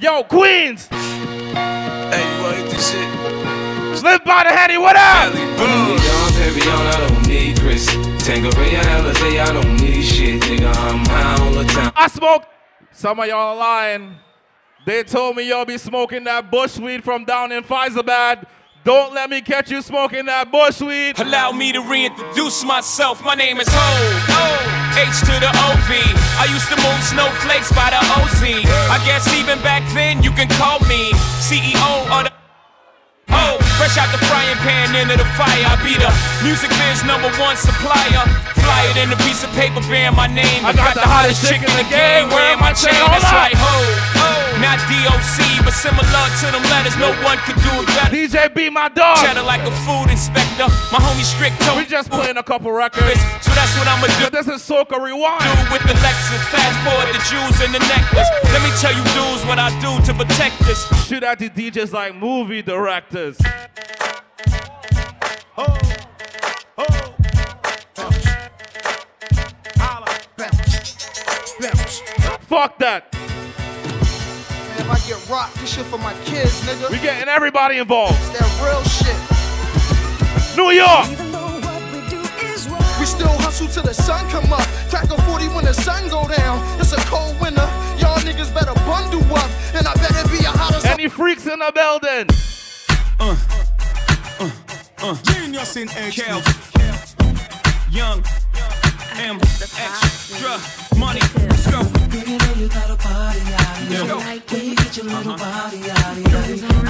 Yo, 0.00 0.24
Queens! 0.24 0.88
Hey, 0.88 2.36
you 2.36 2.42
like 2.42 2.70
this 2.72 2.90
shit? 2.90 3.61
Live 4.00 4.24
by 4.24 4.44
the 4.44 4.50
Henny, 4.50 4.78
what 4.78 4.96
up? 4.96 5.32
Boom. 5.32 5.96
Dom 5.96 6.32
Perignon, 6.32 6.86
I 6.86 7.08
don't 7.08 7.28
need 7.28 7.60
Chris. 7.60 7.86
Tanqueray, 8.24 8.70
Alizé, 8.70 9.40
I 9.40 9.52
don't 9.52 9.76
need 9.80 10.02
shit, 10.02 10.40
nigga. 10.42 10.74
I'm 10.74 11.04
high 11.04 11.44
all 11.44 11.52
the 11.52 11.64
time. 11.64 11.92
I 11.94 12.08
smoke. 12.08 12.44
Some 12.90 13.20
of 13.20 13.26
y'all 13.26 13.54
are 13.54 13.56
lying. 13.56 14.16
They 14.86 15.04
told 15.04 15.36
me 15.36 15.48
y'all 15.48 15.64
be 15.64 15.78
smoking 15.78 16.24
that 16.24 16.50
bush 16.50 16.78
weed 16.78 17.04
from 17.04 17.24
down 17.24 17.52
in 17.52 17.62
Fyzabad. 17.62 18.46
Don't 18.82 19.14
let 19.14 19.30
me 19.30 19.40
catch 19.40 19.70
you 19.70 19.80
smoking 19.80 20.26
that 20.26 20.50
bush 20.50 20.80
weed. 20.80 21.20
Allow 21.20 21.52
me 21.52 21.70
to 21.72 21.80
reintroduce 21.80 22.64
myself. 22.64 23.22
My 23.22 23.34
name 23.34 23.58
is 23.58 23.68
Ho. 23.70 24.82
H 24.98 25.20
to 25.20 25.38
the 25.38 25.48
OV. 25.48 25.90
I 26.40 26.48
used 26.50 26.68
to 26.68 26.76
move 26.76 27.02
snowflakes 27.04 27.70
by 27.72 27.90
the 27.90 28.02
OZ. 28.18 28.42
I 28.90 28.98
guess 29.06 29.32
even 29.34 29.62
back 29.62 29.82
then 29.94 30.22
you 30.22 30.32
can 30.32 30.48
call 30.48 30.80
me 30.88 31.12
CEO 31.38 32.10
of 32.10 32.24
the. 32.24 32.31
Fresh 33.82 33.98
out 33.98 34.12
the 34.14 34.24
frying 34.30 34.56
pan 34.62 34.94
into 34.94 35.18
the 35.18 35.26
fire. 35.34 35.66
I 35.66 35.74
be 35.82 35.98
the 35.98 36.06
music 36.46 36.70
biz 36.70 37.02
number 37.02 37.26
one 37.42 37.56
supplier. 37.56 38.22
Fly 38.62 38.86
it 38.94 38.96
in 39.02 39.10
a 39.10 39.18
piece 39.26 39.42
of 39.42 39.50
paper 39.58 39.82
bearing 39.90 40.14
my 40.14 40.28
name. 40.28 40.62
I 40.64 40.70
got 40.70 40.94
the 40.94 41.02
hottest 41.02 41.42
chick 41.42 41.66
in 41.66 41.74
the 41.74 41.90
game. 41.90 42.30
Wearing 42.30 42.60
my 42.60 42.72
chain. 42.78 42.94
That's 42.94 43.26
up. 43.26 43.32
like 43.34 43.58
ho. 43.58 44.51
Not 44.62 44.78
DOC, 44.86 45.66
but 45.66 45.74
similar 45.74 46.24
to 46.38 46.46
them 46.54 46.62
letters. 46.70 46.94
No 46.96 47.10
one 47.26 47.36
could 47.42 47.58
do 47.58 47.72
it 47.82 47.86
better. 47.98 48.14
DJ 48.14 48.46
B, 48.54 48.70
my 48.70 48.88
dog. 48.88 49.18
Cheddar 49.18 49.42
like 49.42 49.66
a 49.66 49.74
food 49.82 50.06
inspector. 50.06 50.70
My 50.94 51.02
homie 51.02 51.26
strict 51.26 51.58
told 51.66 51.78
We 51.78 51.84
just 51.84 52.10
playing 52.10 52.36
a 52.36 52.44
couple 52.44 52.70
records. 52.70 53.18
So 53.42 53.50
that's 53.58 53.74
what 53.74 53.90
I'ma 53.90 54.06
do. 54.22 54.30
This 54.30 54.46
is 54.46 54.62
Soca 54.62 55.02
Rewind. 55.02 55.42
Do 55.42 55.74
with 55.74 55.82
the 55.82 55.98
Lexus. 55.98 56.46
Fast 56.54 56.78
forward 56.86 57.10
the 57.10 57.18
jewels 57.26 57.58
and 57.58 57.74
the 57.74 57.82
necklace. 57.90 58.30
Let 58.54 58.62
me 58.62 58.70
tell 58.78 58.94
you, 58.94 59.02
dudes, 59.18 59.42
what 59.50 59.58
I 59.58 59.68
do 59.82 59.98
to 60.06 60.14
protect 60.14 60.56
this. 60.60 60.86
Shoot 61.08 61.24
at 61.24 61.40
the 61.40 61.50
DJs 61.50 61.92
like 61.92 62.14
movie 62.14 62.62
directors. 62.62 63.38
Oh. 65.58 65.76
Fuck 72.46 72.78
that. 72.78 73.21
Man, 74.72 74.80
if 74.80 74.90
I 74.90 74.98
get 75.08 75.28
rocked, 75.28 75.56
this 75.56 75.74
shit 75.74 75.84
for 75.86 75.98
my 75.98 76.14
kids, 76.24 76.60
nigga. 76.62 76.90
We 76.90 76.98
getting 76.98 77.28
everybody 77.28 77.78
involved. 77.78 78.16
It's 78.18 78.38
that 78.38 78.48
real 78.64 78.82
shit. 78.84 79.16
New 80.56 80.70
York. 80.70 81.08
We 82.98 83.06
still 83.06 83.36
hustle 83.42 83.66
till 83.68 83.82
the 83.82 83.92
sun 83.92 84.28
come 84.30 84.52
up. 84.52 84.66
Crack 84.88 85.10
a 85.10 85.20
40 85.22 85.48
when 85.48 85.64
the 85.64 85.74
sun 85.74 86.08
go 86.08 86.26
down. 86.28 86.60
It's 86.80 86.92
a 86.92 87.00
cold 87.10 87.38
winter. 87.40 87.68
Y'all 87.98 88.18
niggas 88.20 88.52
better 88.54 88.74
bundle 88.86 89.22
up. 89.34 89.50
And 89.74 89.86
I 89.86 89.94
better 89.94 90.28
be 90.28 90.38
a 90.44 90.48
hotter 90.48 90.86
Any 90.88 91.08
freaks 91.08 91.46
in 91.46 91.58
the 91.58 91.72
building? 91.74 92.28
Uh, 93.20 93.36
uh, 94.40 94.50
uh. 95.02 95.22
Genius 95.22 95.76
in 95.76 95.88
Kel. 95.88 96.42
Young. 97.90 98.24
M. 99.18 99.38
Extra. 99.40 100.81
Money. 100.98 101.20
Let's 101.36 101.70
go. 101.70 101.80
You 101.80 102.38
know 102.38 102.52
you 102.56 102.68
got 102.68 102.90
a 102.90 102.96
body 102.96 103.40
out 103.54 103.90
Let's 103.90 104.02
go. 104.02 104.18
You 104.56 104.74
get 104.74 104.96
your 104.96 105.06
little 105.06 105.36
body 105.36 105.90
out 105.90 105.98
I 105.98 106.22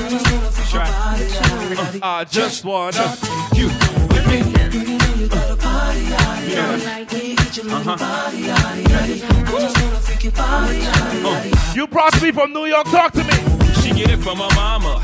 just 0.08 0.32
wanna 0.32 0.50
freak 0.50 0.72
your 0.72 0.82
body 0.82 2.02
out 2.02 2.02
I 2.02 2.24
just 2.24 2.64
wanna. 2.64 3.16
You. 3.54 3.66
With 4.08 4.26
me. 4.26 4.38
You 4.78 4.98
know 4.98 5.14
you 5.14 5.28
got 5.28 5.50
a 5.50 5.56
body 5.56 6.14
out 6.14 7.12
When 7.12 7.26
you 7.26 7.36
get 7.36 7.56
your 7.56 7.66
little 7.66 7.96
body 7.96 8.50
out 8.50 8.58
I 8.58 8.82
just 9.60 9.82
wanna 9.82 10.00
freak 10.00 10.24
your 10.24 10.32
body 10.32 10.82
out 10.84 11.76
You 11.76 11.86
brought 11.86 12.20
me 12.22 12.32
from 12.32 12.52
New 12.52 12.66
York. 12.66 12.86
Talk 12.86 13.12
to 13.12 13.24
me. 13.24 13.34
She 13.82 13.92
get 13.92 14.10
it 14.10 14.18
from 14.18 14.38
her 14.38 14.54
mama. 14.54 15.02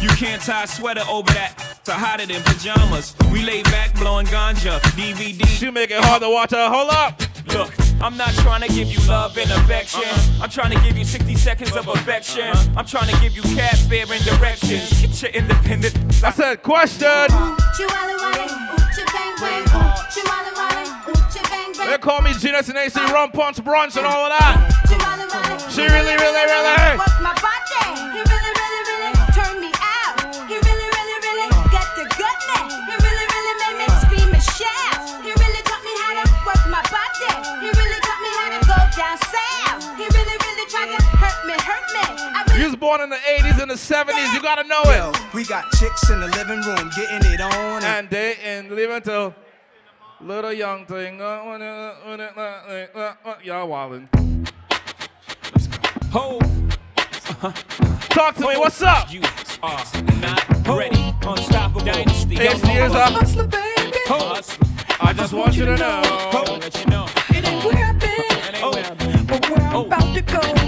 You 0.00 0.08
can't 0.10 0.42
tie 0.42 0.64
a 0.64 0.66
sweater 0.66 1.02
over 1.08 1.32
that. 1.32 1.80
So 1.84 1.92
hotter 1.92 2.26
than 2.26 2.42
pajamas. 2.42 3.14
We 3.32 3.42
lay 3.42 3.62
back 3.64 3.94
blowing 3.94 4.26
ganja. 4.26 4.80
DVD. 4.98 5.46
She 5.46 5.70
make 5.70 5.90
it 5.90 6.02
hard 6.04 6.22
to 6.22 6.28
watch 6.28 6.50
her. 6.50 6.68
Hold 6.68 6.90
up. 6.90 7.20
Look, 7.46 7.72
I'm 8.00 8.16
not 8.16 8.30
trying 8.34 8.62
to 8.62 8.68
give 8.68 8.88
you 8.88 8.98
love 9.08 9.36
and 9.38 9.50
affection. 9.50 10.02
I'm 10.40 10.50
trying 10.50 10.72
to 10.72 10.80
give 10.84 10.96
you 10.96 11.04
60 11.04 11.34
seconds 11.36 11.76
of 11.76 11.88
affection. 11.88 12.50
I'm 12.76 12.86
trying 12.86 13.12
to 13.14 13.20
give 13.20 13.36
you 13.36 13.42
cat 13.54 13.76
fair 13.88 14.06
and 14.10 14.24
directions. 14.24 15.00
Get 15.00 15.22
your 15.22 15.30
independent. 15.32 15.94
I 16.24 16.30
said 16.30 16.62
question. 16.62 17.08
They 21.90 21.98
call 21.98 22.22
me 22.22 22.32
Genius 22.34 22.68
and 22.68 22.78
AC 22.78 22.98
Rum 23.12 23.30
Punch 23.32 23.58
Brunch 23.58 23.96
and 23.96 24.06
all 24.06 24.26
of 24.26 24.38
that. 24.38 25.68
She 25.70 25.82
really, 25.82 26.16
really, 26.16 26.44
really. 26.46 27.41
Born 42.92 43.04
in 43.04 43.10
the 43.10 43.16
80s 43.16 43.62
and 43.62 43.70
the 43.70 43.74
70s. 43.74 44.34
You 44.34 44.42
gotta 44.42 44.68
know 44.68 44.82
it. 44.84 45.34
We 45.34 45.44
got 45.44 45.70
chicks 45.72 46.10
in 46.10 46.20
the 46.20 46.26
living 46.28 46.60
room 46.60 46.90
getting 46.94 47.32
it 47.32 47.40
on. 47.40 47.82
And 47.84 48.10
they 48.10 48.36
in 48.44 48.68
living 48.74 49.00
till 49.00 49.34
little 50.20 50.52
young 50.52 50.84
thing. 50.84 51.18
Y'all 51.18 51.38
wildin'. 53.72 54.08
Ho. 56.10 56.38
Talk 58.10 58.34
to 58.34 58.42
me. 58.42 58.58
What's 58.58 58.82
up? 58.82 59.10
You 59.10 59.22
are 59.62 59.84
not 60.20 60.44
ready. 60.68 61.14
Unstoppable 61.26 61.80
dynasty. 61.80 62.38
Eight 62.40 62.62
years 62.66 62.92
up. 62.92 63.12
Ho. 64.08 64.38
I 65.00 65.14
just 65.14 65.32
want 65.32 65.56
you 65.56 65.64
to 65.64 65.76
know. 65.78 66.02
Ho. 66.04 66.58
Let 66.58 66.78
you 66.78 66.86
know. 66.90 67.06
It 67.30 67.48
ain't 67.48 67.64
where 67.64 67.86
I've 67.86 67.98
been 67.98 69.26
But 69.26 69.48
where 69.48 69.62
I'm 69.62 69.86
about 69.86 70.14
to 70.14 70.20
go 70.20 70.61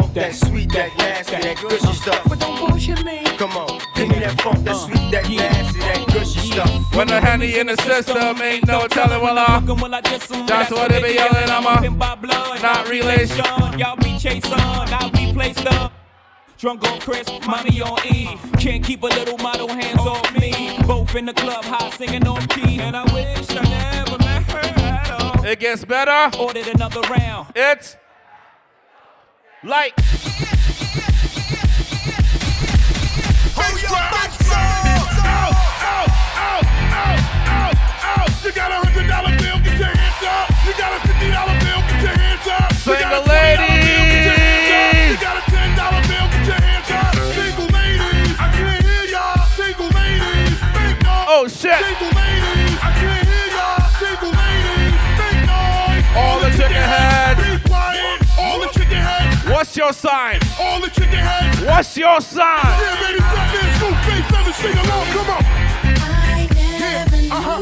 funk, 0.00 0.14
that 0.14 0.34
sweet, 0.34 0.72
that 0.72 0.96
nasty, 0.98 1.36
that 1.36 1.56
gushy 1.60 1.92
stuff. 1.94 2.22
But 2.28 2.40
don't 2.40 2.58
bullshit 2.58 3.04
me. 3.04 3.24
Come 3.38 3.52
on, 3.52 3.80
give 3.94 4.08
me 4.08 4.18
that 4.20 4.40
funk, 4.40 4.64
that 4.64 4.74
uh, 4.74 4.86
sweet, 4.86 5.10
that 5.10 5.28
nasty, 5.28 5.80
that 5.80 6.06
gushy 6.08 6.40
stuff. 6.52 6.94
When 6.94 7.08
the 7.08 7.20
honey 7.20 7.58
in 7.58 7.66
the 7.66 7.76
system 7.82 8.40
ain't 8.42 8.66
no 8.66 8.86
telling 8.88 9.20
what 9.20 9.38
I'm. 9.38 9.66
That's 10.46 10.70
what 10.70 10.90
they 10.90 11.02
be 11.02 11.14
yelling. 11.14 11.50
I'm 11.50 11.66
a 11.66 12.60
not 12.62 12.88
relation. 12.88 13.44
Y'all 13.78 13.96
be 13.96 14.18
chasing, 14.18 14.50
now 14.50 15.10
be 15.10 15.32
placed 15.32 15.66
up. 15.66 15.92
Drunk 16.58 16.82
on 16.90 17.00
Chris, 17.00 17.28
money 17.46 17.82
on 17.82 17.98
E. 18.06 18.38
Can't 18.58 18.82
keep 18.82 19.02
a 19.02 19.06
little 19.06 19.36
model 19.38 19.68
hands 19.68 20.00
off 20.00 20.32
me. 20.40 20.78
Both 20.86 21.14
in 21.14 21.26
the 21.26 21.34
club, 21.34 21.64
high 21.64 21.90
singing 21.90 22.26
on 22.26 22.46
key. 22.48 22.80
And 22.80 22.96
I 22.96 23.04
wish 23.12 23.50
I 23.50 23.62
never 23.62 24.18
met 24.18 24.42
her 24.44 24.58
at 24.58 25.10
all. 25.20 25.44
It 25.44 25.60
gets 25.60 25.84
better. 25.84 26.34
Ordered 26.38 26.68
another 26.68 27.02
round. 27.02 27.52
It's 27.54 27.96
like. 29.66 29.94
You 38.46 38.52
got 38.52 38.70
a 38.70 38.78
hundred 38.78 39.08
dollar 39.10 39.34
bill, 39.42 39.58
get 39.58 39.74
your 39.74 39.90
hands 39.90 40.22
up. 40.22 40.46
You 40.62 40.72
got 40.78 40.94
a 40.94 41.00
fifty 41.02 41.30
dollar 41.34 41.58
bill, 41.58 41.82
get 41.82 41.98
your 41.98 42.14
hands 42.14 42.46
up. 42.46 42.70
Single 42.86 42.94
got 42.94 43.10
a 43.10 43.26
$20 43.26 43.34
bill, 43.82 44.06
get 44.06 44.22
your 44.22 44.38
hands 44.38 44.70
up. 44.70 44.86
ladies. 44.86 45.10
You 45.10 45.18
got 45.18 45.34
a 45.34 45.50
ten 45.50 45.74
dollar 45.74 46.02
bill, 46.06 46.26
get 46.30 46.46
your 46.46 46.60
hands 46.62 46.86
up. 46.94 47.10
Single 47.34 47.66
ladies, 47.74 48.38
I 48.38 48.46
can't 48.54 48.86
hear 48.86 49.04
y'all. 49.10 49.34
Single 49.58 49.90
ladies, 49.98 50.62
make 50.78 50.98
noise. 51.02 51.26
Oh 51.26 51.50
shit. 51.50 51.74
Single 51.74 52.14
ladies, 52.14 52.25
your 59.86 59.92
sign? 59.92 60.40
All 60.58 60.80
the 60.80 60.88
chicken 60.88 61.14
heads. 61.14 61.60
What's 61.60 61.96
your 61.96 62.20
sign? 62.20 62.58
Yeah, 62.64 63.00
baby, 63.00 63.20
stop 63.20 63.52
there. 63.54 63.74
Scoop 63.78 63.94
face, 64.02 64.30
let 64.32 64.46
me 64.46 64.52
sing 64.52 64.76
along. 64.82 65.06
Come 65.14 65.30
on. 65.30 65.42
Yeah, 66.66 67.06
uh-huh. 67.36 67.60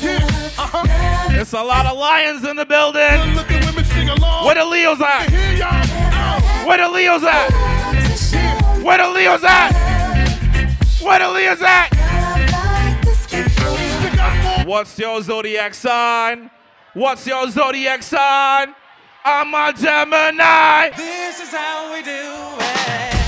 Yeah, 0.00 0.24
uh-huh. 0.58 1.40
It's 1.40 1.52
a 1.52 1.62
lot 1.62 1.84
of 1.84 1.98
lions 1.98 2.44
in 2.46 2.56
the 2.56 2.64
building. 2.64 3.20
Women 3.66 3.84
sing 3.84 4.08
along. 4.08 4.46
Where 4.46 4.54
the 4.54 4.64
Leos 4.64 5.00
at? 5.02 5.30
Where 6.66 6.78
the 6.78 6.88
Leos 6.88 7.22
at? 7.22 7.50
Where 8.82 8.96
the 8.96 9.10
Leos 9.10 9.44
at? 9.44 9.72
Where 11.02 11.18
the 11.18 11.28
Leos 11.30 11.60
at? 11.60 11.90
What's 14.66 14.98
your 14.98 15.20
zodiac 15.22 15.74
sign? 15.74 16.50
What's 16.94 17.26
your 17.26 17.50
zodiac 17.50 18.02
sign? 18.02 18.74
I'm 19.30 19.52
a 19.52 19.72
Gemini. 19.76 20.88
This 20.96 21.40
is 21.40 21.50
how 21.50 21.92
we 21.92 22.02
do 22.02 22.10
it. 22.10 23.18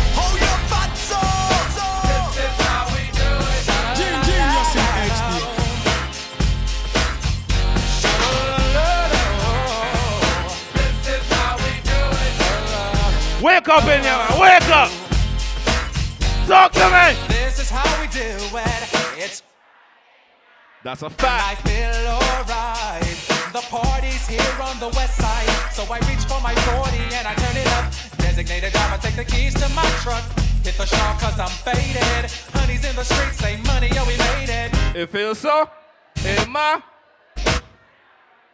Genius 3.97 4.75
in 4.75 4.87
HD. 5.11 5.31
This 10.75 11.07
is 11.09 11.33
how 11.33 11.57
we 11.59 11.73
do 11.85 12.01
it. 13.39 13.43
Wake 13.43 13.69
up 13.69 13.85
in 13.85 14.03
here. 14.03 14.27
Wake 14.41 14.71
up. 14.71 14.91
Talk 16.47 16.73
to 16.73 16.87
me. 16.91 17.15
This 17.29 17.59
is 17.61 17.71
how 17.71 18.01
we 18.01 18.07
do 18.09 18.19
it. 18.57 19.23
It's 19.23 19.43
That's 20.83 21.03
a 21.03 21.11
fact. 21.11 21.61
feel 21.69 22.09
alright. 22.09 23.30
The 23.53 23.67
party's 23.67 24.29
here 24.29 24.55
on 24.63 24.79
the 24.79 24.87
west 24.95 25.19
side. 25.19 25.51
So 25.75 25.83
I 25.91 25.99
reach 26.07 26.23
for 26.31 26.39
my 26.39 26.55
40 26.71 26.95
and 27.19 27.27
I 27.27 27.35
turn 27.35 27.57
it 27.59 27.67
up. 27.75 27.91
Designated 28.23 28.71
driver, 28.71 29.03
take 29.03 29.17
the 29.17 29.25
keys 29.25 29.55
to 29.55 29.67
my 29.75 29.83
truck. 30.07 30.23
Hit 30.63 30.79
the 30.79 30.87
shop 30.87 31.19
cause 31.19 31.35
I'm 31.35 31.51
faded. 31.67 32.31
Honey's 32.55 32.87
in 32.87 32.95
the 32.95 33.03
streets, 33.03 33.43
say 33.43 33.59
money, 33.67 33.91
yo, 33.91 34.07
we 34.07 34.15
made 34.23 34.55
it. 34.55 34.71
It 34.95 35.11
feels 35.11 35.41
so 35.41 35.69
in 36.23 36.47
my. 36.47 36.79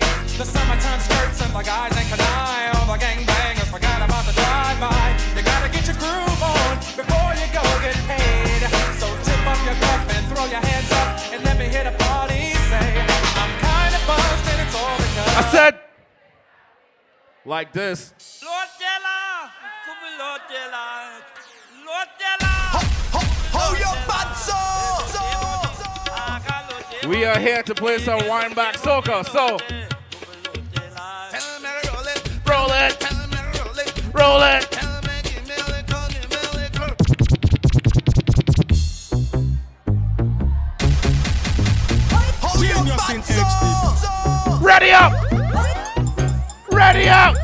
The 0.01 0.49
summertime 0.49 1.01
skirts 1.05 1.45
and 1.45 1.53
the 1.53 1.61
guys 1.61 1.93
ain't 1.93 2.09
canine. 2.09 2.73
All 2.81 2.89
the 2.89 2.97
gangbangers 2.97 3.69
forgot 3.69 4.01
about 4.01 4.25
the 4.25 4.33
drive-by. 4.33 5.13
You 5.37 5.45
gotta 5.45 5.69
get 5.69 5.85
your 5.93 6.01
groove 6.01 6.41
on 6.41 6.73
before 6.97 7.33
you 7.37 7.49
go 7.53 7.65
get 7.85 8.01
paid. 8.09 8.65
So 8.97 9.13
tip 9.29 9.45
up 9.45 9.61
your 9.61 9.77
cup 9.77 10.09
and 10.09 10.25
throw 10.33 10.47
your 10.49 10.65
hands 10.65 10.89
up 10.89 11.21
and 11.37 11.45
let 11.45 11.59
me 11.59 11.69
hit 11.69 11.85
the 11.85 11.93
party 12.03 12.46
I 14.75 15.49
said 15.51 15.79
like 17.45 17.73
this. 17.73 18.13
Lord 18.45 18.69
Della, 18.79 19.51
come 19.85 19.97
on, 20.05 20.19
Lord 20.19 20.41
Della, 20.49 21.23
Lord 21.87 22.09
Della. 22.19 22.53
Hold 23.53 23.79
your 23.79 23.97
butts 24.07 24.51
We 27.07 27.25
are 27.25 27.39
here 27.39 27.63
to 27.63 27.75
play 27.75 27.99
some 27.99 28.27
wind 28.27 28.55
back 28.57 28.77
soca. 28.77 29.25
So 29.25 29.59
roll 32.47 32.71
it, 32.73 32.97
roll 34.13 34.43
it. 34.43 34.77
Genius 42.59 43.11
in 43.11 43.21
HD. 43.23 44.06
Ready 44.67 44.91
up, 44.91 45.13
ready 46.73 47.09
up. 47.09 47.37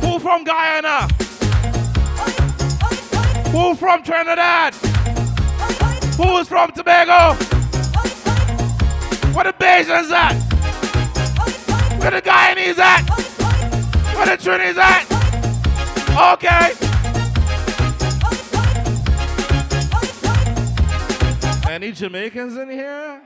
Who 0.00 0.20
from 0.20 0.44
Guyana? 0.44 1.08
Who 3.48 3.74
from 3.74 4.04
Trinidad? 4.04 4.74
Who 6.16 6.38
is 6.38 6.46
from 6.46 6.70
Tobago? 6.70 7.34
Where 9.34 9.44
the 9.44 9.52
Bajans 9.58 10.12
at? 10.12 10.36
Where 11.98 12.12
the 12.12 12.22
Guyanese 12.22 12.78
at? 12.78 13.02
Where 14.14 14.26
the 14.26 14.40
Trinis 14.40 14.76
at? 14.76 15.04
Okay. 16.34 16.89
Any 21.70 21.92
Jamaicans 21.92 22.56
in 22.56 22.68
here? 22.68 23.22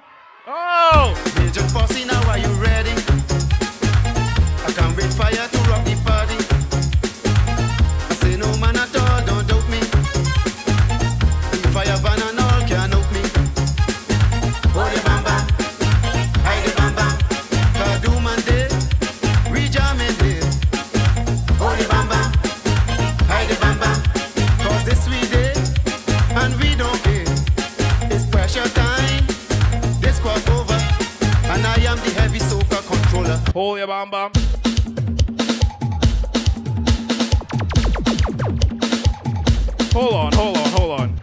Oh! 0.46 1.14
Major 1.38 1.62
Posse, 1.72 2.04
now 2.04 2.28
are 2.28 2.36
you 2.36 2.52
ready? 2.60 2.90
I 2.90 4.70
can't 4.76 4.94
wait 4.98 5.10
for 5.16 5.30
you 5.30 5.48
to 5.48 5.58
rock 5.70 5.82
the 5.86 5.96
party. 6.04 6.36
I 8.10 8.14
say 8.16 8.36
no 8.36 8.54
man 8.58 8.76
at 8.76 8.94
all, 8.96 9.03
Hold 33.64 33.78
your 33.78 33.86
bam 33.86 34.10
bam. 34.10 34.30
Hold 39.94 40.12
on, 40.12 40.32
hold 40.34 40.56
on, 40.58 40.68
hold 40.68 41.00
on. 41.00 41.14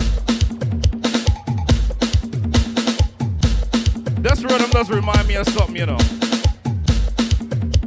This 4.23 4.41
rhythm 4.41 4.71
does 4.71 4.89
remind 4.89 5.27
me 5.27 5.35
of 5.35 5.47
something, 5.49 5.75
you 5.75 5.85
know. 5.85 5.99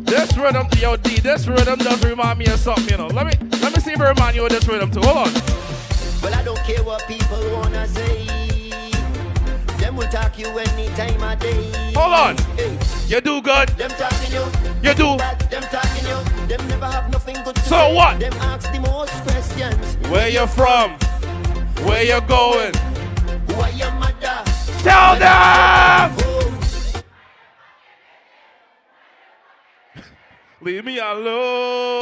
This 0.04 0.36
rhythm, 0.36 0.68
yo 0.78 0.98
D, 0.98 1.18
this 1.18 1.48
rhythm 1.48 1.80
does 1.80 2.04
remind 2.04 2.38
me 2.38 2.46
of 2.46 2.60
something, 2.60 2.88
you 2.90 2.96
know. 2.96 3.08
Let 3.08 3.26
me 3.26 3.32
let 3.60 3.74
me 3.74 3.80
see 3.80 3.94
if 3.94 4.00
I 4.00 4.10
remind 4.10 4.36
you 4.36 4.44
of 4.44 4.50
this 4.50 4.68
rhythm 4.68 4.92
too. 4.92 5.00
Hold 5.00 5.26
on. 5.26 5.34
Well, 6.22 6.32
I 6.32 6.44
don't 6.44 6.58
care 6.58 6.84
what 6.84 7.04
people 7.08 7.40
wanna 7.50 7.88
say. 7.88 8.43
Them 9.94 10.00
will 10.02 10.10
talk 10.10 10.36
you 10.36 10.48
any 10.48 10.88
time 10.96 11.22
of 11.22 11.38
day. 11.38 11.70
Hold 11.94 12.14
on. 12.14 12.36
You 13.06 13.20
do 13.20 13.40
good. 13.40 13.68
Them 13.78 13.90
talking 13.90 14.32
you. 14.32 14.44
You 14.82 14.92
do. 14.92 15.16
Bad, 15.16 15.38
them 15.48 15.62
talking 15.62 16.04
you. 16.04 16.48
Them 16.48 16.66
never 16.66 16.86
have 16.86 17.12
nothing 17.12 17.36
good 17.44 17.54
to 17.54 17.60
So 17.60 17.76
say. 17.76 17.94
what? 17.94 18.18
Them 18.18 18.32
ask 18.40 18.72
the 18.72 18.80
most 18.80 19.12
questions. 19.22 19.96
Where 20.10 20.28
you 20.28 20.48
from? 20.48 20.98
Where 21.86 22.02
you 22.02 22.20
going? 22.22 22.74
Who 23.46 23.54
are 23.60 23.70
your 23.70 23.92
mother? 23.92 24.42
Tell 24.82 25.16
them! 25.16 26.16
Leave 30.60 30.84
me 30.84 30.98
alone. 30.98 32.00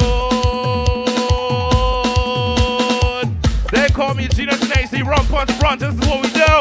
They 3.71 3.87
call 3.89 4.15
me 4.15 4.25
and 4.25 4.77
AC 4.77 5.01
Rum 5.03 5.27
Punch 5.27 5.49
Brunch. 5.59 5.79
This 5.79 5.93
is 5.93 5.99
what 6.07 6.23
we 6.23 6.29
do. 6.31 6.52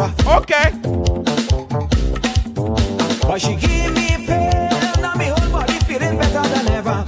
extra. 0.00 0.36
Okay. 0.36 0.70
But 3.22 3.40
she 3.40 3.54
give 3.56 3.94
me 3.94 4.26
pain, 4.26 5.00
now 5.00 5.14
me 5.14 5.26
whole 5.26 5.52
body 5.52 5.74
feeling 5.86 6.18
better 6.18 6.48
than 6.48 6.68
ever. 6.68 7.04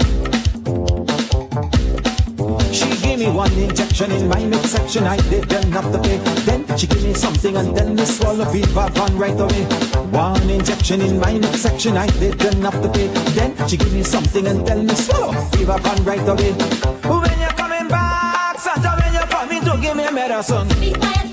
She 2.72 2.88
give 3.02 3.18
me 3.18 3.28
one 3.28 3.52
injection 3.52 4.12
in 4.12 4.28
my 4.28 4.44
midsection, 4.44 5.04
I 5.04 5.16
didn't 5.28 5.72
have 5.72 5.90
to 5.92 5.98
pay. 5.98 6.18
Then 6.44 6.64
she 6.76 6.86
give 6.86 7.02
me 7.02 7.14
something 7.14 7.56
and 7.56 7.76
then 7.76 7.94
me 7.94 8.04
swallow 8.04 8.44
fever 8.46 8.88
van 8.90 9.18
right 9.18 9.38
away. 9.38 9.64
One 10.10 10.50
injection 10.50 11.00
in 11.00 11.18
my 11.18 11.38
midsection, 11.38 11.96
I 11.96 12.06
didn't 12.06 12.62
have 12.62 12.80
to 12.82 12.88
pay. 12.88 13.08
Then 13.34 13.68
she 13.68 13.76
give 13.76 13.92
me 13.92 14.02
something 14.02 14.46
and 14.46 14.66
tell 14.66 14.82
me 14.82 14.94
swallow 14.94 15.32
fever 15.52 15.78
van 15.78 16.04
right 16.04 16.28
away. 16.28 16.52
When 16.52 17.38
you're 17.40 17.56
coming 17.56 17.88
back, 17.88 18.58
Santa, 18.60 18.96
when 19.00 19.12
you're 19.12 19.26
coming 19.26 19.62
to 19.64 19.78
give 19.80 19.96
me 19.96 20.10
medicine. 20.10 21.31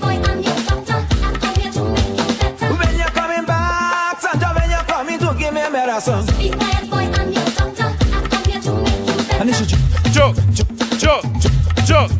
Give. 6.00 6.38
Be 6.38 6.50
quiet, 6.50 6.90
boy, 6.90 6.96
I'm 6.96 7.32
your 7.32 7.44
doctor. 7.44 7.84
I'm 7.84 8.44
here 8.44 8.60
to 8.60 8.72
make 8.82 9.06
you 9.06 9.16
better. 9.16 9.40
And 9.40 9.50
it's 9.50 9.60
Joke, 10.12 10.36
joke, 10.52 10.76
joke, 10.98 11.24
joke, 11.84 12.12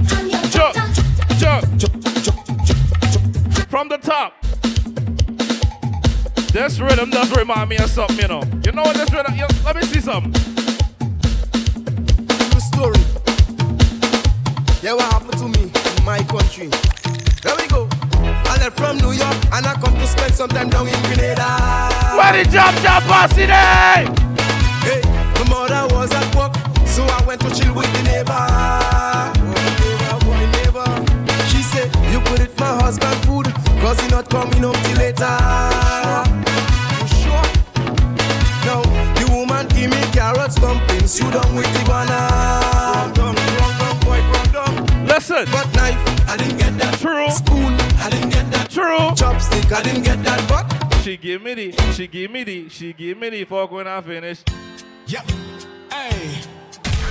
joke, 0.50 0.74
joke. 1.38 1.56
From 3.68 3.88
the 3.88 3.98
top. 3.98 4.34
This 6.52 6.80
rhythm 6.80 7.10
does 7.10 7.30
remind 7.36 7.68
me 7.68 7.76
of 7.78 7.90
something, 7.90 8.18
you 8.18 8.28
know. 8.28 8.42
You 8.64 8.72
know 8.72 8.82
what 8.82 8.96
this 8.96 9.12
rhythm? 9.12 9.34
You, 9.34 9.46
let 9.64 9.76
me 9.76 9.82
see 9.82 10.00
something. 10.00 10.32
True 12.50 12.60
story. 12.60 13.00
Yeah, 14.82 14.94
what 14.94 15.12
happened 15.12 15.38
to 15.38 15.48
me 15.48 15.70
in 15.98 16.04
my 16.04 16.22
country? 16.24 16.68
There 17.42 17.56
we 17.56 17.66
go. 17.68 17.89
Left 18.60 18.76
from 18.76 18.98
New 18.98 19.12
York 19.12 19.36
and 19.56 19.64
I 19.64 19.72
come 19.80 19.94
to 19.96 20.06
spend 20.06 20.34
some 20.34 20.50
time 20.50 20.68
down 20.68 20.86
in 20.86 20.92
Grenada. 21.08 21.48
Where 22.12 22.44
the 22.44 22.44
jump 22.50 22.76
jump 22.84 23.06
posse 23.06 23.48
day? 23.48 24.04
Hey, 24.84 25.00
my 25.40 25.48
mother 25.48 25.88
was 25.94 26.12
at 26.12 26.28
work, 26.36 26.52
so 26.86 27.02
I 27.04 27.24
went 27.24 27.40
to 27.40 27.48
chill 27.56 27.72
with 27.74 27.90
the 27.96 28.02
neighbor. 28.04 28.36
Oh, 28.36 29.32
neighbor, 29.80 30.12
boy, 30.28 30.44
neighbor. 30.60 30.92
She 31.48 31.62
said, 31.64 31.88
You 32.12 32.20
could 32.20 32.40
eat 32.44 32.60
my 32.60 32.76
husband 32.84 33.16
food, 33.24 33.46
cause 33.80 33.98
he 33.98 34.08
not 34.08 34.28
coming 34.28 34.60
home 34.60 34.76
I 49.72 49.82
didn't 49.82 50.02
get 50.02 50.22
that. 50.24 50.48
But 50.48 51.02
She 51.02 51.16
give 51.16 51.42
me 51.42 51.54
the, 51.54 51.92
she 51.92 52.08
give 52.08 52.30
me 52.30 52.44
the, 52.44 52.68
she 52.68 52.92
give 52.92 53.16
me 53.18 53.30
the 53.30 53.44
fuck 53.44 53.70
when 53.70 53.86
I 53.86 54.00
finish. 54.00 54.42
Yep. 55.06 55.30
Hey. 55.90 56.42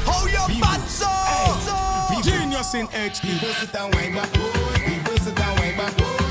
How 0.05 0.25
you 0.25 0.61
bad 0.61 0.81
so? 0.87 1.07
Genius 2.21 2.73
in 2.73 2.87
HD. 2.87 3.23
Reverse 3.23 3.63
it 3.63 3.75
and 3.75 3.95
wind 3.95 4.15
back. 4.15 4.33
Reverse 4.33 5.27
it 5.27 5.39
and 5.39 5.59
wind 5.59 5.77
back. 5.77 6.28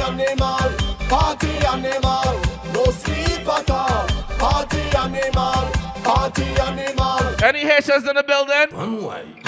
Animal, 0.00 0.70
party 1.08 1.52
animal. 1.66 2.40
No 2.74 2.84
sleep 2.92 3.46
at 3.48 3.70
all. 3.70 4.06
Party 4.38 4.80
animal, 4.96 5.70
party 6.02 6.48
animal. 6.60 7.20
Any 7.42 7.60
Haitians 7.60 8.06
in 8.08 8.16
the 8.16 8.22
building? 8.22 8.76
One 8.76 9.04
way. 9.04 9.39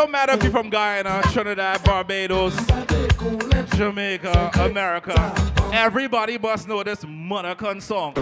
Don't 0.00 0.10
matter 0.10 0.32
if 0.32 0.42
you're 0.42 0.50
from 0.50 0.70
Guyana, 0.70 1.20
Trinidad, 1.30 1.84
Barbados, 1.84 2.56
Jamaica, 3.76 4.50
America. 4.60 5.34
Everybody 5.74 6.38
must 6.38 6.66
know 6.66 6.82
this 6.82 7.04
Monacan 7.04 7.82
song. 7.82 8.14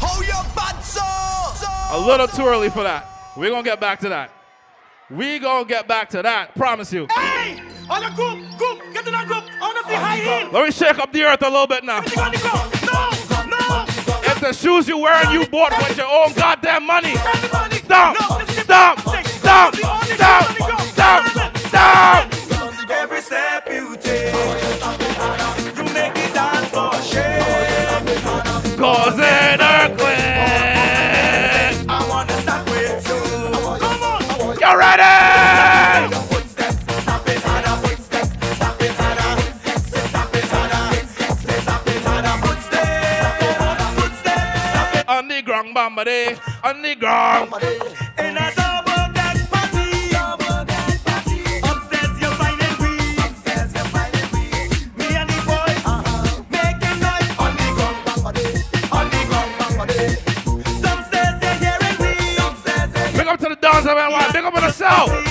How 0.00 0.22
you 0.22 0.32
bad 0.54 0.80
so? 0.80 1.02
A 1.02 1.98
little 2.00 2.26
too 2.26 2.46
early 2.46 2.70
for 2.70 2.82
that. 2.82 3.06
We're 3.36 3.50
gonna 3.50 3.62
get 3.62 3.78
back 3.78 4.00
to 4.00 4.08
that. 4.08 4.32
We 5.10 5.38
gonna 5.38 5.66
get 5.66 5.86
back 5.86 6.08
to 6.10 6.22
that. 6.22 6.54
Promise 6.54 6.94
you. 6.94 7.06
Hey! 7.10 7.60
On 7.90 8.02
the 8.02 8.08
group, 8.16 8.38
group, 8.56 8.80
get 8.94 9.06
in 9.06 9.12
that 9.12 9.26
group. 9.26 9.44
I 9.44 9.60
wanna 9.60 9.86
see 9.86 9.94
high 9.94 10.16
heel. 10.16 10.50
Let 10.50 10.64
me 10.64 10.70
shake 10.70 10.98
up 10.98 11.12
the 11.12 11.24
earth 11.24 11.42
a 11.42 11.50
little 11.50 11.66
bit 11.66 11.84
now. 11.84 12.00
The. 12.00 12.16
No, 12.86 13.44
no. 13.44 13.84
If 14.32 14.40
the 14.40 14.54
shoes 14.54 14.88
you 14.88 14.96
wearing 14.96 15.30
you 15.30 15.46
bought 15.46 15.76
with 15.76 15.98
your 15.98 16.08
own 16.08 16.32
goddamn 16.32 16.86
money. 16.86 17.16
Stop! 17.84 18.16
Stop! 18.48 19.15
Stop! 19.46 19.76
Stop! 19.76 20.44
Stop! 20.90 21.22
Stop! 21.68 22.32
Every 22.90 23.20
step 23.20 23.68
you 23.70 23.96
take, 23.96 24.34
you 25.76 25.84
make 25.94 26.18
it 26.18 26.34
dance 26.34 26.66
for 26.74 26.90
shame. 27.00 28.76
Cause 28.76 29.20
an 29.20 29.60
earthquake. 29.60 30.18
I 31.88 32.06
wanna 32.10 32.32
start 32.42 32.68
with 32.70 33.08
you. 33.08 33.22
Come 33.78 34.02
on. 34.02 34.58
You 34.58 34.72
ready? 34.76 35.14
On 45.08 45.28
the 45.28 45.40
ground, 45.42 45.72
bamba. 45.72 46.04
On 46.64 46.82
the 46.82 46.94
ground. 46.96 47.52
That's 63.86 63.94
about 63.94 64.10
why. 64.10 64.32
Big 64.32 64.44
up 64.44 64.52
on 64.52 64.62
the 64.62 64.72
south. 64.72 65.25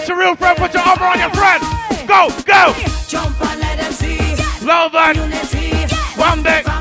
It's 0.00 0.08
your 0.08 0.18
real 0.18 0.34
friend. 0.34 0.56
Put 0.58 0.72
your 0.72 0.82
arm 0.82 1.02
on 1.02 1.18
your 1.18 1.30
friend. 1.30 1.62
go, 2.08 2.30
go. 2.44 2.74
Jump 3.06 3.40
and 3.40 3.60
let 3.60 3.78
them 3.78 3.92
see. 3.92 4.18
Love 4.64 4.94
and 4.94 5.16
unity. 5.16 5.94
One 6.16 6.42
big 6.42 6.79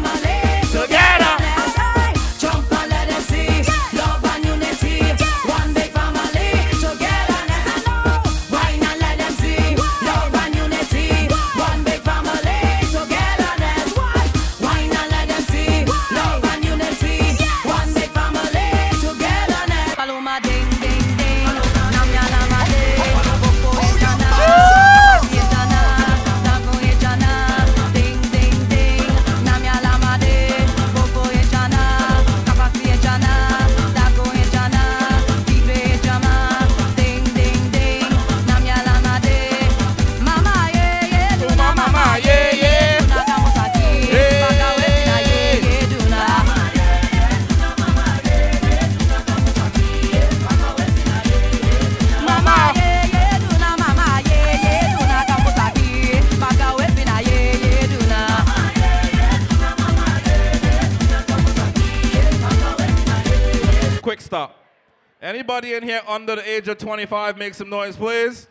Anybody 65.59 65.75
in 65.75 65.83
here 65.83 66.01
under 66.07 66.37
the 66.37 66.49
age 66.49 66.69
of 66.69 66.77
25 66.77 67.37
make 67.37 67.53
some 67.53 67.69
noise, 67.69 67.97
please? 67.97 68.47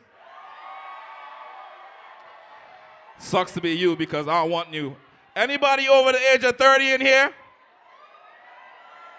Sucks 3.18 3.52
to 3.52 3.62
be 3.62 3.70
you 3.70 3.96
because 3.96 4.28
I 4.28 4.42
don't 4.42 4.50
want 4.50 4.74
you. 4.74 4.94
Anybody 5.34 5.88
over 5.88 6.12
the 6.12 6.18
age 6.34 6.44
of 6.44 6.58
30 6.58 6.92
in 6.92 7.00
here? 7.00 7.32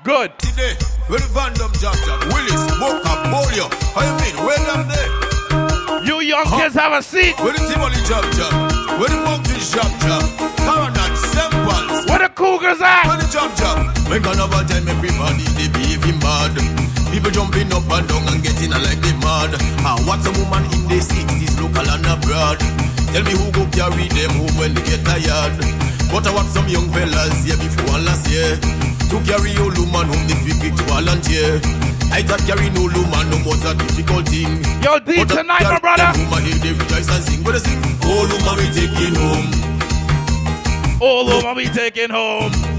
Good. 0.04 0.38
Today, 0.38 0.76
where 1.08 1.18
the 1.18 1.26
Van 1.34 1.52
Damme 1.58 1.74
Jam 1.82 1.96
Jam, 2.06 2.20
Willis, 2.30 2.62
Boca, 2.78 3.10
Polio, 3.34 3.66
how 3.98 4.06
you 4.06 4.14
mean? 4.22 4.38
Where 4.46 4.62
them 4.70 4.86
there? 4.86 6.06
You 6.06 6.22
young 6.22 6.46
kids 6.62 6.76
have 6.76 6.94
a 6.94 7.02
seat. 7.02 7.40
Where 7.40 7.54
the 7.54 7.60
Timoli 7.66 7.98
Jam 8.06 8.22
Jam, 8.38 9.00
where 9.00 9.10
the 9.10 9.18
Monkey 9.26 9.58
Jam, 9.66 9.90
Paradox, 10.62 11.20
Samples. 11.34 12.06
Where 12.06 12.20
the 12.20 12.30
Cougars 12.36 12.82
at? 12.82 13.08
Where 13.08 13.18
the 13.18 13.26
Jam 13.34 13.50
Jam? 13.58 14.12
When 14.12 14.22
carnival 14.22 14.62
time, 14.70 14.88
everybody 14.88 15.44
they 15.58 15.74
behaving 15.74 16.20
mad. 16.20 16.79
People 17.30 17.46
jumping 17.46 17.72
up 17.74 17.86
and 17.86 18.08
down 18.10 18.26
and 18.34 18.42
getting 18.42 18.74
a 18.74 18.80
like 18.82 19.02
they 19.06 19.14
mad. 19.22 19.54
And 19.54 20.02
what's 20.08 20.26
a 20.26 20.34
woman 20.34 20.66
in 20.74 20.82
the 20.90 20.98
60s, 20.98 21.62
local 21.62 21.86
and 21.86 22.06
abroad? 22.10 22.58
Tell 23.14 23.22
me 23.22 23.38
who 23.38 23.52
go 23.54 23.70
carry 23.70 24.10
them 24.10 24.34
home 24.34 24.58
when 24.58 24.74
they 24.74 24.82
get 24.82 25.06
tired. 25.06 25.54
But 26.10 26.26
I 26.26 26.34
want 26.34 26.50
some 26.50 26.68
young 26.68 26.90
fellas 26.90 27.46
here 27.46 27.58
before 27.58 28.02
last 28.02 28.26
year. 28.34 28.58
To 29.14 29.22
carry 29.30 29.54
old 29.62 29.78
woman 29.78 30.10
home, 30.10 30.26
they 30.26 30.42
quick 30.42 30.58
quick 30.58 30.74
to 30.74 30.84
volunteer. 30.90 31.62
I 32.10 32.26
thought 32.26 32.42
carry 32.50 32.74
no 32.74 32.90
woman 32.90 33.26
no 33.30 33.38
more 33.46 33.62
a 33.62 33.78
difficult 33.78 34.26
thing. 34.26 34.66
Yo, 34.82 34.98
D 34.98 35.22
tonight, 35.30 35.70
my 35.70 35.78
brother. 35.78 36.10
I 36.10 36.42
hear 36.42 36.58
they 36.58 36.74
rejoice 36.74 37.14
and 37.14 37.22
sing. 37.22 37.44
But 37.46 37.62
they 37.62 37.70
sing, 37.70 37.78
old 38.10 38.34
woman 38.34 38.58
we 38.58 38.74
taking 38.74 39.14
home. 39.14 39.54
All 40.98 41.30
woman 41.30 41.62
we 41.62 41.70
taking 41.70 42.10
home. 42.10 42.79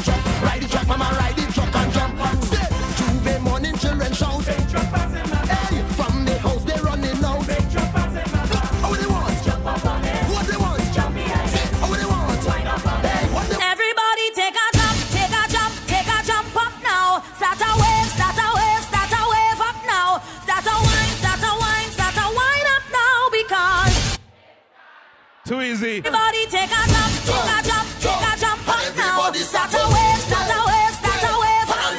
Too 25.51 25.61
easy. 25.61 25.97
everybody 25.97 26.45
take 26.45 26.71
a 26.71 26.87
jump, 26.87 27.11
take 27.25 27.35
a 27.35 27.59
jump, 27.67 27.87
take 27.99 28.23
a 28.23 28.39
jump 28.39 28.69
up 28.69 28.95
now. 28.95 29.33
Start 29.33 29.73
a 29.73 29.83
wave, 29.91 30.21
start 30.21 30.47
a 30.47 30.59
wave, 30.65 30.95
start 30.95 31.23
a 31.27 31.33
wave 31.41 31.67
up 31.67 31.91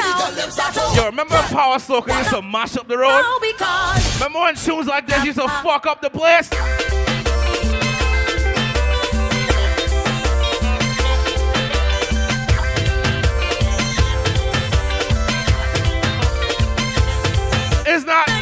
now. 0.72 0.94
Yo, 0.96 1.04
remember 1.04 1.34
when 1.34 1.44
Power 1.48 1.78
Soaker 1.78 2.16
used 2.16 2.30
to 2.30 2.40
mash 2.40 2.78
up 2.78 2.88
the 2.88 2.96
road? 2.96 3.10
now 3.10 3.36
because 3.42 4.14
Remember 4.14 4.38
when 4.40 4.54
tunes 4.54 4.86
like 4.86 5.06
this 5.06 5.22
used 5.22 5.38
to 5.38 5.48
fuck 5.48 5.84
up 5.84 6.00
the 6.00 6.08
place? 6.08 6.48
It's 17.84 18.06
not. 18.06 18.41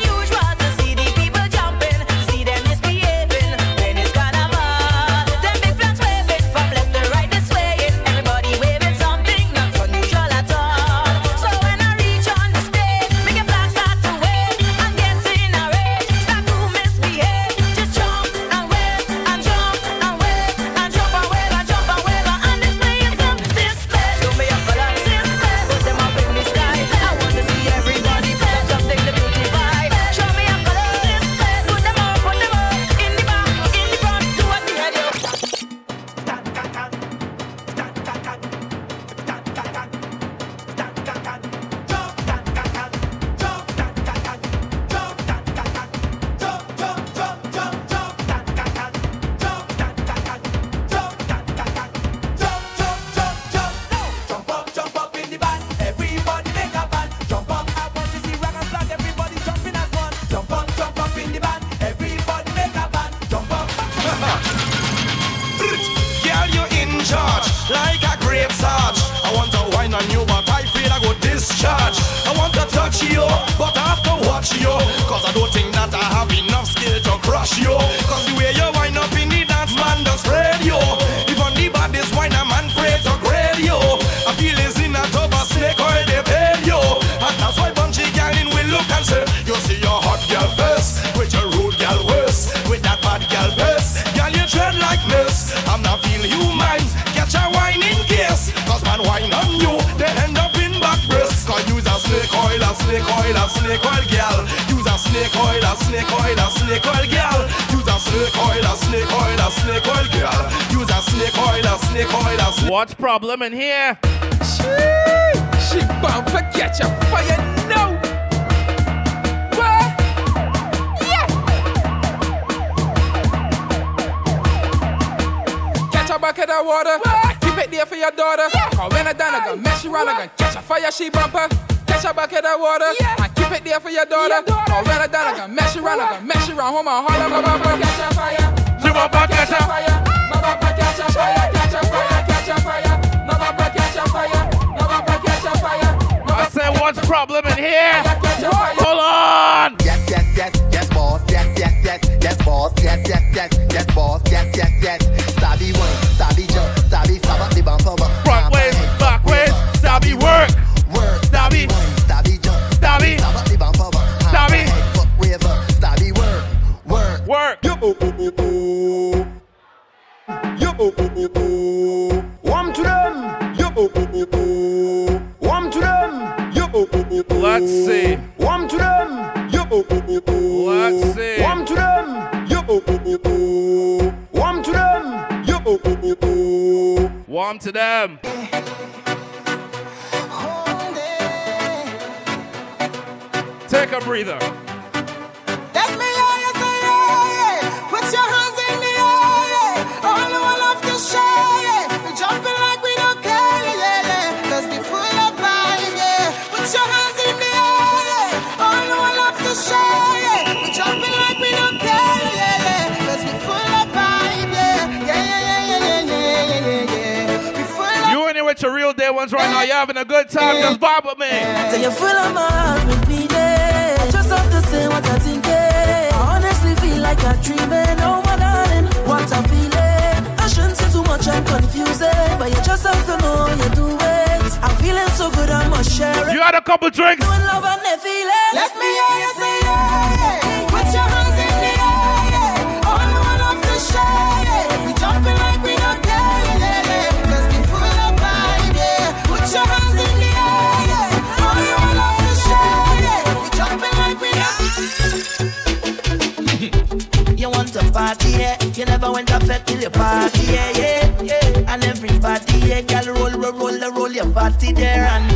party, 258.10 258.30
yeah. 258.30 258.62
You 258.74 258.84
never 258.86 259.12
went 259.12 259.28
to 259.28 259.38
fed 259.40 259.66
till 259.66 259.80
your 259.80 259.90
party, 259.90 260.40
yeah, 260.46 260.70
yeah, 260.70 261.22
yeah. 261.22 261.72
And 261.72 261.84
everybody, 261.84 262.58
yeah, 262.66 262.82
girl, 262.82 263.14
roll, 263.14 263.30
roll, 263.30 263.52
roll, 263.52 263.92
roll 263.92 264.12
your 264.12 264.30
party 264.32 264.72
there, 264.72 265.04
and 265.04 265.28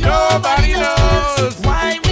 nobody 0.00 0.72
knows 0.74 1.58
why. 1.64 2.09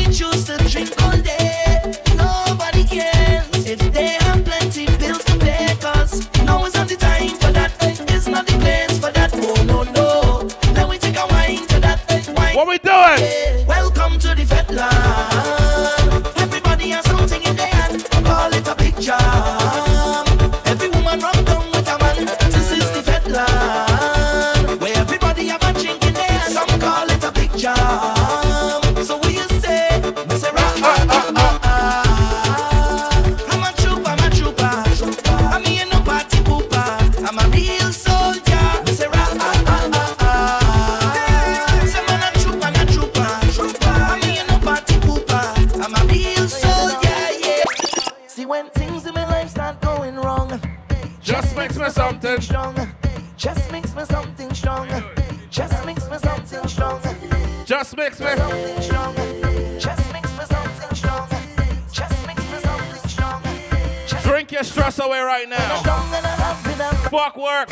Fuck 67.11 67.37
work. 67.39 67.69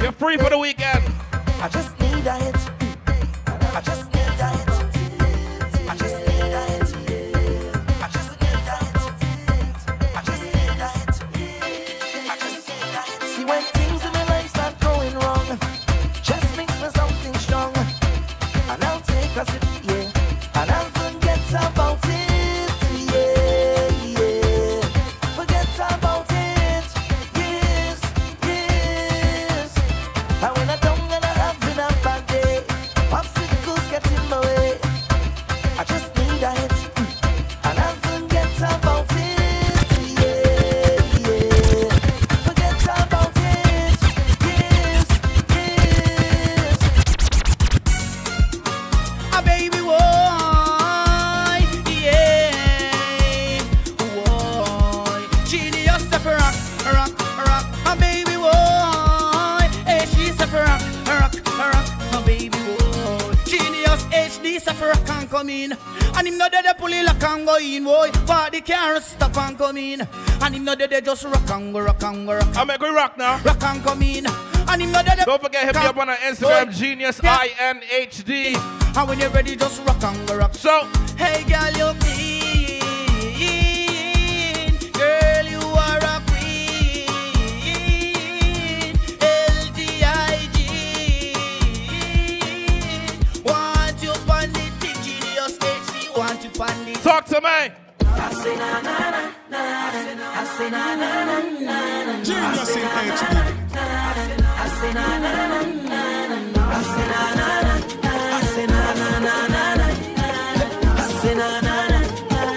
You're 0.00 0.12
free 0.12 0.36
for 0.36 0.48
the 0.48 0.58
weekend. 0.58 1.02
I 1.60 1.68
just 1.68 1.89
come 69.70 69.78
in. 69.78 70.00
And 70.42 70.54
him 70.54 70.64
not 70.64 70.78
dead, 70.78 70.90
they 70.90 71.00
just 71.00 71.24
rock 71.24 71.48
and 71.50 71.72
go, 71.72 71.80
rock 71.80 72.02
and 72.02 72.26
go, 72.26 72.34
rock. 72.34 72.56
I 72.56 72.64
make 72.64 72.80
we 72.80 72.88
rock 72.88 73.16
now. 73.16 73.40
Rock 73.44 73.62
and 73.62 73.82
come 73.84 74.02
in. 74.02 74.26
And 74.26 74.82
him 74.82 74.90
not 74.92 75.04
they 75.04 75.24
Don't 75.24 75.40
forget, 75.42 75.64
hit 75.64 75.74
me 75.76 75.86
up 75.86 75.96
on 75.96 76.08
our 76.08 76.16
Instagram, 76.16 76.74
Genius 76.74 77.20
INHD. 77.20 78.56
And 78.96 79.08
when 79.08 79.20
you're 79.20 79.30
ready, 79.30 79.54
just 79.54 79.80
rock 79.86 80.02
and 80.02 80.28
go, 80.28 80.38
rock. 80.38 80.54
So, 80.54 80.88
hey, 81.16 81.44
girl, 81.44 81.70
you 81.94 82.09
Genius 102.30 102.76
in 102.76 102.86
HD. 103.16 103.36
I 104.62 104.66
say 104.78 104.92
na 104.98 105.06
na 105.24 105.32
na 105.50 105.58
na. 105.90 106.00
I 106.76 106.80
say 106.92 107.06
na 107.12 107.22
na 107.38 107.48
na. 107.66 107.74
I 108.06 108.40
say 108.52 108.66
na 108.72 108.80
na 109.00 109.08
na 109.26 109.34
na. 109.80 109.86
I 111.02 111.06
say 111.20 111.34
na 111.40 111.48
na 111.66 111.74
na. 111.92 111.98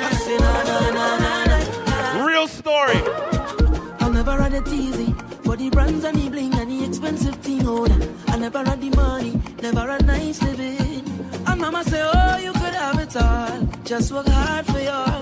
I 0.10 0.14
say 0.24 0.38
na 0.44 0.52
na 0.70 0.78
na 1.26 1.32
na. 1.50 2.26
Real 2.28 2.48
story. 2.48 3.00
I 4.00 4.10
never 4.18 4.36
had 4.44 4.54
it 4.54 4.68
easy 4.68 5.10
for 5.44 5.56
the 5.58 5.70
brands 5.72 6.04
and 6.06 6.18
the 6.18 6.30
bling 6.30 6.54
and 6.54 6.70
the 6.72 6.80
expensive 6.86 7.36
thing. 7.46 7.68
Oh, 7.68 7.86
nah. 7.86 8.34
I 8.34 8.38
never 8.38 8.64
had 8.64 8.80
the 8.82 8.90
money, 8.92 9.34
never 9.62 9.86
had 9.92 10.06
nice 10.06 10.42
living. 10.44 11.04
And 11.48 11.60
mama 11.62 11.84
say, 11.84 12.02
Oh, 12.04 12.38
you 12.38 12.52
could 12.54 12.76
have 12.84 13.00
it 13.00 13.16
all. 13.18 13.60
Just 13.84 14.12
work 14.12 14.28
hard 14.28 14.66
for 14.68 14.80
yours. 14.80 15.13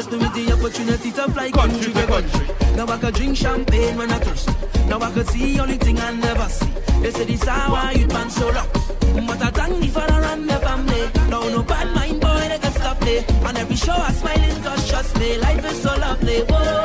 Now 0.00 0.06
Jah 0.06 0.12
Jah 0.12 0.30
bless 0.30 0.34
me 0.34 0.44
with 0.44 0.46
the 0.46 0.52
opportunity 0.54 1.12
to 1.12 1.30
fly 1.30 1.50
country 1.50 1.92
to 1.92 2.06
country. 2.06 2.46
Now 2.74 2.86
I 2.86 2.98
can 2.98 3.12
drink 3.12 3.36
champagne 3.36 3.96
when 3.98 4.10
I 4.10 4.18
thirst. 4.18 4.48
Now 4.88 4.98
I 4.98 5.12
can 5.12 5.26
see 5.26 5.60
only 5.60 5.76
thing 5.76 5.98
I 5.98 6.12
never 6.12 6.48
see. 6.48 6.72
They 7.02 7.10
say 7.10 7.24
this 7.24 7.46
hour 7.46 7.92
you 7.92 8.06
man 8.06 8.30
so 8.30 8.50
rock. 8.50 8.72
But 8.72 9.42
I 9.42 9.50
thank 9.50 9.80
the 9.80 9.88
father 9.88 10.24
and 10.24 10.48
the 10.48 10.58
family. 10.58 11.28
Now 11.28 11.42
no 11.48 11.62
bad 11.62 11.94
mind 11.94 12.20
boy 12.20 12.48
they 12.48 12.58
can 12.58 12.72
stop 12.72 13.02
me. 13.02 13.18
And 13.18 13.58
every 13.58 13.76
show 13.76 13.92
I 13.92 14.12
smiling 14.12 14.62
cause 14.62 14.88
trust 14.88 15.18
me. 15.18 15.36
Life 15.36 15.64
is 15.66 15.82
so 15.82 15.94
lovely. 15.96 16.40
Whoa. 16.44 16.79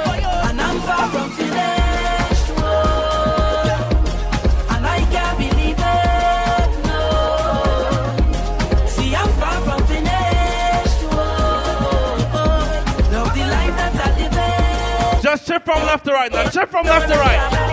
Shift 15.66 15.78
from 15.78 15.88
left 15.88 16.06
to 16.06 16.12
right 16.12 16.32
now. 16.32 16.50
Shift 16.50 16.72
from 16.72 16.86
left 16.86 17.08
to 17.10 17.18
right. 17.18 17.65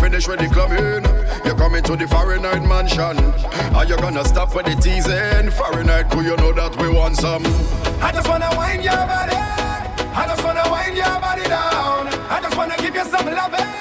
Finish 0.00 0.28
with 0.28 0.40
the 0.40 0.48
clubbing, 0.48 1.04
you're 1.44 1.56
coming 1.56 1.82
to 1.82 1.96
the 1.96 2.06
Fahrenheit 2.06 2.62
mansion. 2.62 3.18
Are 3.74 3.84
you 3.84 3.96
gonna 3.96 4.24
stop 4.24 4.52
for 4.52 4.62
the 4.62 4.74
teasing? 4.76 5.50
Fahrenheit, 5.50 6.10
do 6.10 6.22
you 6.22 6.36
know 6.36 6.52
that 6.52 6.76
we 6.80 6.88
want 6.88 7.16
some? 7.16 7.44
I 8.00 8.12
just 8.12 8.28
wanna 8.28 8.48
wind 8.56 8.82
your 8.82 8.94
body. 8.94 9.36
I 9.36 10.26
just 10.26 10.42
wanna 10.44 10.64
wind 10.70 10.96
your 10.96 11.20
body 11.20 11.42
down. 11.42 12.08
I 12.30 12.40
just 12.42 12.56
wanna 12.56 12.76
give 12.78 12.94
you 12.94 13.04
some 13.04 13.26
loving. 13.26 13.77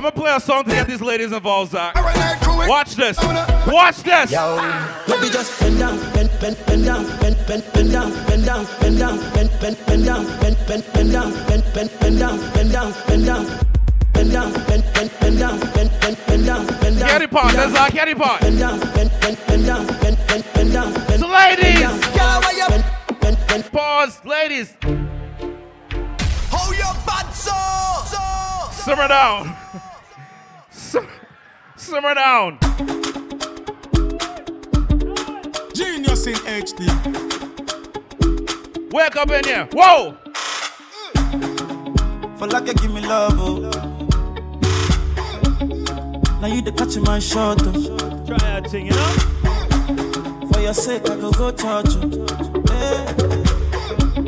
I'm 0.00 0.04
gonna 0.04 0.16
play 0.16 0.34
a 0.34 0.40
song 0.40 0.64
to 0.64 0.70
get 0.70 0.86
these 0.88 1.02
ladies 1.02 1.30
involved, 1.30 1.72
Zach. 1.72 1.94
Watch 1.94 2.94
this. 2.94 3.18
Watch 3.66 4.02
this. 4.02 4.30
Baby, 4.30 5.28
just 5.28 5.60
bend 5.60 5.78
down, 5.78 5.98
bend, 6.14 6.30
bend, 6.40 6.56
bend 6.64 6.84
down, 6.86 7.04
bend, 7.20 7.36
bend, 7.46 7.64
bend 7.74 7.92
down, 7.92 8.10
bend 8.26 8.46
down, 8.46 8.66
bend 8.80 8.98
down, 8.98 9.18
bend, 9.34 9.50
bend, 9.60 9.76
bend 9.84 10.06
down, 10.06 10.24
bend, 10.40 10.56
bend, 10.66 10.86
bend 10.94 11.12
down, 11.12 11.32
bend, 11.48 11.64
bend, 11.74 11.90
bend 12.00 12.18
down, 12.18 12.40
bend 12.54 12.72
down, 12.72 12.94
bend 13.06 13.26
down, 13.26 13.44
bend 14.14 14.32
down, 14.32 14.52
bend, 14.64 14.84
bend, 14.94 15.10
bend 15.20 15.38
down, 15.38 15.60
bend, 15.60 15.90
bend, 16.00 16.16
bend 16.26 16.46
down, 16.46 16.66
bend 16.80 16.98
down. 16.98 17.08
Carry 17.10 17.26
part, 17.26 17.52
that's 17.52 17.72
Zach. 17.74 17.92
Carry 17.92 18.14
part. 18.14 18.40
Bend 18.40 18.58
down, 18.58 18.80
bend, 18.80 19.10
bend, 19.20 19.38
bend 19.46 19.66
down, 19.66 19.86
bend, 19.86 20.16
bend, 20.26 20.44
bend 20.54 20.72
down. 20.72 20.94
So 21.18 21.28
ladies, 21.28 21.78
bend, 21.78 22.86
bend, 23.20 23.38
bend. 23.48 23.64
pause, 23.70 24.18
ladies. 24.24 24.74
How 26.48 26.72
your 26.72 26.94
bad 27.04 27.30
so? 27.34 27.52
Simmer 28.72 29.08
down. 29.08 29.54
Sim- 31.90 31.96
Simmer 32.02 32.14
down. 32.14 32.56
Genius 35.74 36.26
in 36.26 36.34
HD. 36.46 36.86
Wake 38.92 39.16
up 39.16 39.30
in 39.32 39.44
here. 39.44 39.68
Whoa. 39.72 40.14
For 42.38 42.46
like 42.46 42.68
you 42.68 42.74
give 42.74 42.94
me 42.94 43.00
love, 43.00 43.34
oh. 43.38 43.58
Now 46.40 46.46
you 46.46 46.62
the 46.62 46.72
catch 46.76 46.96
my 46.98 47.18
shot, 47.18 47.58
oh. 47.62 48.24
Try 48.24 48.38
that 48.38 48.70
thing, 48.70 48.86
you 48.86 48.92
know? 48.92 50.48
For 50.52 50.60
your 50.60 50.74
sake, 50.74 51.10
I 51.10 51.16
go 51.16 51.32
go 51.32 51.50
church, 51.50 51.96
oh. 51.96 52.66
Eh. 52.70 53.14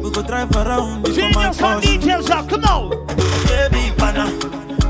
We 0.03 0.11
go 0.11 0.23
drive 0.23 0.51
around 0.57 1.05
before 1.05 1.31
my 1.31 1.53
Genius 1.53 1.63
on 1.63 1.75
boss. 1.77 1.85
details 1.85 2.31
up, 2.31 2.49
come 2.49 2.65
on. 2.65 3.07
Baby, 3.47 3.93
pana. 3.97 4.27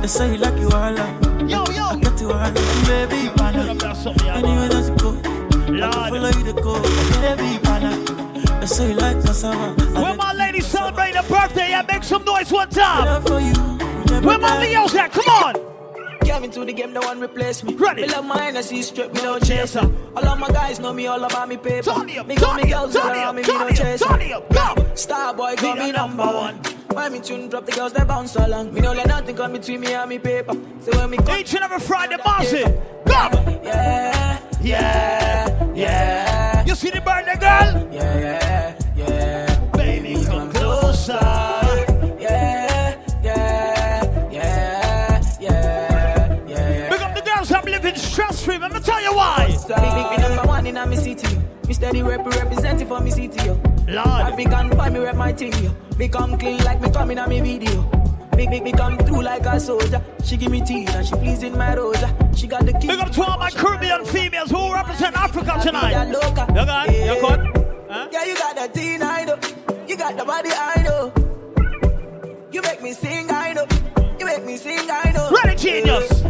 They 0.01 0.07
say 0.07 0.33
you 0.33 0.39
like 0.39 0.59
you 0.59 0.71
all, 0.71 1.32
Yo, 1.49 1.65
yo. 1.73 1.89
I 2.35 2.51
all, 2.51 2.87
baby, 2.87 3.29
pana. 3.37 3.63
Anywhere 4.33 4.69
go, 4.91 5.17
I 5.19 5.91
can 5.91 5.93
follow 5.93 6.29
you 6.29 6.45
to 6.45 6.53
go. 6.53 6.81
Baby, 7.21 7.59
pana. 7.63 8.67
Say 8.67 8.91
you 8.91 8.95
like 8.95 9.21
cassava. 9.25 9.75
Where 10.01 10.15
my 10.15 10.33
ladies 10.35 10.67
celebrate 10.67 11.15
a 11.17 11.23
birthday, 11.25 11.71
yeah, 11.71 11.83
make 11.83 12.05
some 12.05 12.25
noise 12.25 12.51
one 12.53 12.69
time. 12.71 13.07
Love 13.07 13.27
for 13.27 13.41
you. 13.41 13.55
Where 14.21 14.39
my 14.39 14.59
Leo's 14.61 14.95
at? 14.95 15.11
Come 15.13 15.29
on. 15.29 15.72
Came 16.25 16.45
into 16.45 16.65
the 16.65 16.73
game, 16.73 16.93
no 16.93 17.01
one 17.01 17.21
replace 17.21 17.63
me. 17.65 17.75
Ready. 17.75 18.03
Me 18.03 18.09
love 18.09 18.31
I 18.31 18.61
see 18.61 18.83
straight, 18.83 19.13
me 19.13 19.23
no 19.23 19.39
chase 19.39 19.75
her. 19.75 19.91
All 20.17 20.27
of 20.27 20.39
my 20.39 20.49
guys 20.49 20.79
know 20.79 20.93
me 20.93 21.07
all 21.07 21.23
about 21.23 21.49
me 21.49 21.57
paper. 21.57 21.91
Up, 21.91 22.07
me 22.07 22.35
got 22.37 22.57
me 22.63 22.71
girls 22.71 22.95
all 22.97 23.09
around 23.11 23.37
me, 23.37 23.43
me 23.43 23.49
no 23.49 23.69
chase 23.71 24.01
turn 24.01 24.33
up, 24.33 24.49
go. 24.53 24.95
Star 24.95 25.35
boy, 25.35 25.57
call 25.57 25.75
me 25.77 25.93
number 25.93 26.25
one. 26.25 26.55
Why 26.91 27.09
me 27.09 27.21
tune 27.21 27.49
drop 27.49 27.67
the 27.67 27.73
girls, 27.73 27.93
they 27.93 28.05
bounce 28.05 28.37
along. 28.37 28.73
Me 28.75 28.81
no 28.81 28.93
let 28.93 29.07
nothing 29.07 29.35
come 29.37 29.53
between 29.53 29.81
me 29.81 29.95
and 29.95 30.09
me 30.09 30.19
paper. 30.19 30.53
So 30.83 30.97
when 30.99 31.11
me 31.11 31.17
come, 31.17 31.39
Each 31.41 31.55
and 31.55 31.65
every 31.65 31.81
Friday, 31.81 32.17
Marcy. 32.25 32.63
Come. 33.07 33.33
yeah, 33.65 34.41
yeah, 34.63 35.73
yeah, 35.75 36.65
You 36.67 36.75
see 36.75 36.91
the 36.91 37.01
burn, 37.01 37.25
the 37.25 37.37
girl? 37.39 37.89
yeah, 37.93 38.19
yeah, 38.19 38.79
yeah. 38.97 39.61
Baby, 39.73 40.25
come 40.25 40.53
closer. 40.53 41.62
Why. 49.69 50.11
Big, 50.11 50.21
big, 50.21 50.29
number 50.29 50.49
one 50.49 50.67
in 50.67 50.77
a 50.77 50.97
city. 50.97 51.39
Me 51.67 51.75
steady 51.75 52.03
rep 52.03 52.25
representing 52.27 52.89
for 52.89 53.01
me 53.01 53.11
city, 53.11 53.45
yo. 53.47 53.55
Lord. 53.89 54.07
African 54.07 54.71
boy, 54.71 54.91
me 54.91 54.99
rep 55.01 55.17
my 55.17 55.33
thing, 55.33 55.53
yo. 55.63 55.75
Me 55.99 56.09
come 56.09 56.39
clean 56.39 56.63
like 56.65 56.81
me 56.81 56.91
coming 56.91 57.19
on 57.19 57.29
me 57.29 57.41
video. 57.41 57.83
Big, 58.37 58.51
big, 58.51 58.63
me 58.63 58.73
come 58.73 58.97
through 58.99 59.23
like 59.23 59.45
a 59.47 59.61
soldier. 59.61 60.03
She 60.25 60.37
give 60.37 60.51
me 60.51 60.63
tea 60.63 60.87
and 60.87 61.07
she 61.07 61.15
pleasing 61.17 61.57
my 61.57 61.75
rosa. 61.77 62.15
She 62.35 62.47
got 62.47 62.65
the 62.65 62.73
key. 62.73 62.89
Big 62.89 62.99
up 62.99 63.11
to 63.13 63.23
all 63.23 63.39
my 63.39 63.51
Caribbean 63.51 64.05
females 64.07 64.51
who 64.51 64.73
represent 64.73 65.17
Africa 65.17 65.61
tonight. 65.63 65.91
Yeah, 65.91 66.05
loca. 66.05 66.47
You 66.49 66.67
got 66.67 66.89
it? 66.89 67.07
You 67.07 67.21
got 67.21 67.63
Huh? 67.91 68.09
Yeah, 68.11 68.25
you 68.25 68.35
got 68.37 68.57
the 68.57 68.69
teen, 68.69 69.03
I 69.03 69.25
know. 69.25 69.39
You 69.87 69.99
got 69.99 70.17
the 70.17 70.25
body, 70.25 70.49
I 70.51 70.83
know. 70.83 71.13
You 72.51 72.63
make 72.63 72.83
me 72.83 72.95
sing, 72.95 73.31
I 73.31 73.53
know. 73.53 73.67
You 74.19 74.25
make 74.25 74.45
me 74.47 74.57
sing, 74.57 74.89
I 74.91 75.13
know. 75.13 75.31
Ready, 75.31 75.57
genius. 75.57 76.23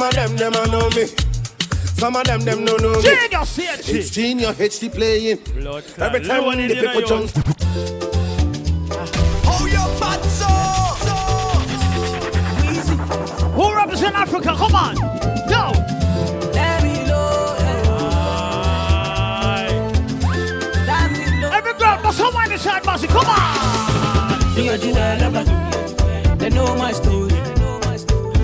Some 0.00 0.08
of 0.08 0.14
them, 0.14 0.34
them 0.38 0.52
I 0.56 0.64
know 0.70 0.88
me. 0.96 1.04
Some 1.04 2.16
of 2.16 2.24
them, 2.24 2.40
them 2.40 2.64
don't 2.64 2.80
know 2.80 2.96
me. 2.96 3.02
Genius 3.02 3.58
HD. 3.58 3.94
It's 3.96 4.08
Genius 4.08 4.56
HD 4.56 4.88
playing. 4.90 5.38
Every 5.98 6.20
time 6.26 6.42
Load 6.42 6.56
the 6.56 6.74
people 6.74 7.00
a 7.00 7.06
jump. 7.06 7.30
Oh, 9.44 9.66
your 9.66 9.88
bad 10.00 10.20
Who 13.52 13.74
represent 13.76 14.14
Africa? 14.14 14.54
Come 14.56 14.74
on. 14.74 14.94
Go. 15.50 15.72
Every 21.52 21.74
girl 21.74 22.00
must 22.02 22.18
have 22.20 22.32
one 22.32 22.50
inside 22.50 22.82
Mazi. 22.84 23.06
Come 23.06 23.26
on. 23.26 24.54
Me 24.56 24.68
a 24.70 24.78
Joel 24.78 26.36
They 26.38 26.48
know 26.48 26.74
my 26.76 26.90
story. 26.92 27.28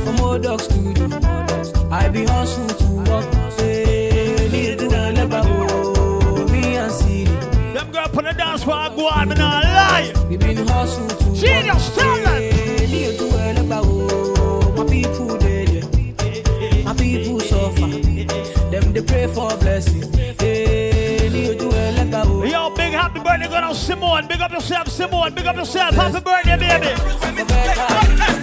From 0.05 0.21
old 0.21 0.43
dog 0.43 0.61
studio. 0.61 1.46
I 1.97 2.11
be 2.11 2.27
hustle 2.27 2.67
to 2.67 3.11
work. 3.11 3.25
Hey, 3.59 4.51
me 4.53 4.73
a 4.73 4.77
Joel 4.77 5.19
Abba. 5.19 5.41
Oh, 5.47 6.47
me 6.53 6.77
and. 6.77 7.75
Them 7.75 7.91
girl 7.91 8.09
put 8.09 8.27
a 8.27 8.35
dance 8.35 8.65
for 8.65 8.73
a 8.73 8.93
go 8.95 9.09
on, 9.09 9.31
me 9.31 9.35
not 9.37 9.65
lie. 9.65 10.13
We 10.29 10.37
been 10.37 10.59
hustle 10.69 11.09
to 11.09 11.25
Genius, 11.35 11.97
tell 11.97 12.17
them. 12.17 12.43
Hey, 12.43 12.87
me 12.93 13.05
a 13.07 13.17
Joel 13.17 13.57
Oh, 13.73 14.75
my 14.77 14.85
people 14.85 15.39
dead. 15.39 16.85
My 16.85 16.93
people 16.93 17.41
suffer. 17.41 17.89
Them 18.71 18.93
they 18.93 19.03
pray 19.03 19.27
for 19.29 19.57
blessing. 19.57 20.13
Hey, 20.39 21.31
me 21.33 21.49
a 21.49 21.55
Joel 21.59 21.99
Abba. 21.99 22.25
Oh. 22.27 22.45
Yo, 22.45 22.75
big 22.77 22.93
happy 22.93 23.21
birthday 23.21 23.47
on 23.57 23.75
Simone. 23.75 24.27
Big 24.29 24.43
up 24.43 24.53
yourself, 24.53 24.89
Simone. 24.89 25.33
Big 25.33 25.47
up 25.47 25.57
yourself. 25.57 25.95
Happy 25.95 26.21
birthday, 26.21 26.59
baby. 26.59 28.36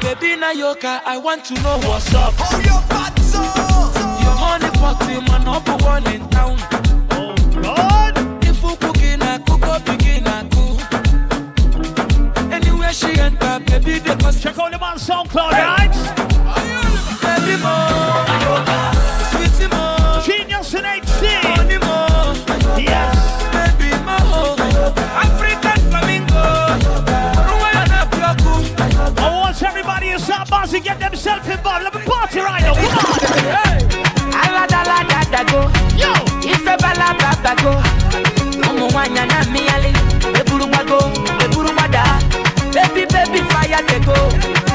Time 0.00 0.16
to 0.16 0.16
go. 0.16 0.18
Come. 0.18 0.18
Baby 0.20 0.36
na 0.40 0.50
yoka, 0.50 1.00
I 1.04 1.18
want 1.18 1.44
to 1.46 1.54
know 1.54 1.78
what's 1.88 2.14
up. 2.14 2.34
Oh, 2.38 2.60
your 2.64 2.82
bad 2.88 3.18
so. 3.20 3.40
Your 4.22 4.36
honey 4.36 4.70
pot 4.78 4.98
man 5.06 5.44
number 5.44 5.76
one 5.84 6.06
in 6.12 6.28
town. 6.30 6.58
Oh 7.10 7.34
God. 7.62 8.18
If 8.44 8.62
you 8.62 8.76
cooking 8.76 9.22
a 9.22 9.38
cook 9.46 9.62
up 9.64 9.84
begin 9.84 10.26
a 10.26 10.48
cook. 10.50 10.80
Anywhere 12.52 12.92
she 12.92 13.18
enter, 13.18 13.60
baby 13.60 13.98
they 13.98 14.16
must 14.16 14.42
check 14.42 14.58
out 14.58 14.72
the 14.72 14.78
man 14.78 14.96
SoundCloud, 14.96 15.52
right? 15.52 16.07
Inside 30.68 30.80
Mazi 30.80 30.84
get 30.84 31.00
themselves 31.00 31.48
involved. 31.48 31.84
Let 31.84 31.94
me 31.94 32.00
party 32.02 32.40
right 32.40 32.62
now. 32.62 32.74
Come 32.74 33.06
on. 33.06 34.68
Da 34.68 35.24
da 35.24 35.44
go. 35.44 35.60
Yo. 35.96 36.12
Ife 36.44 36.76
bala 36.78 37.14
baba 37.18 37.54
go. 37.62 37.72
Ọmọ 38.68 38.88
na 39.14 39.44
mi 39.52 39.60
ale. 39.68 39.92
Eburu 40.38 40.66
gbago, 40.66 40.98
eburu 41.44 41.70
gbada. 41.72 42.04
Baby 42.74 43.06
baby 43.06 43.40
fire 43.50 43.82
dey 43.88 44.00
go. 44.04 44.14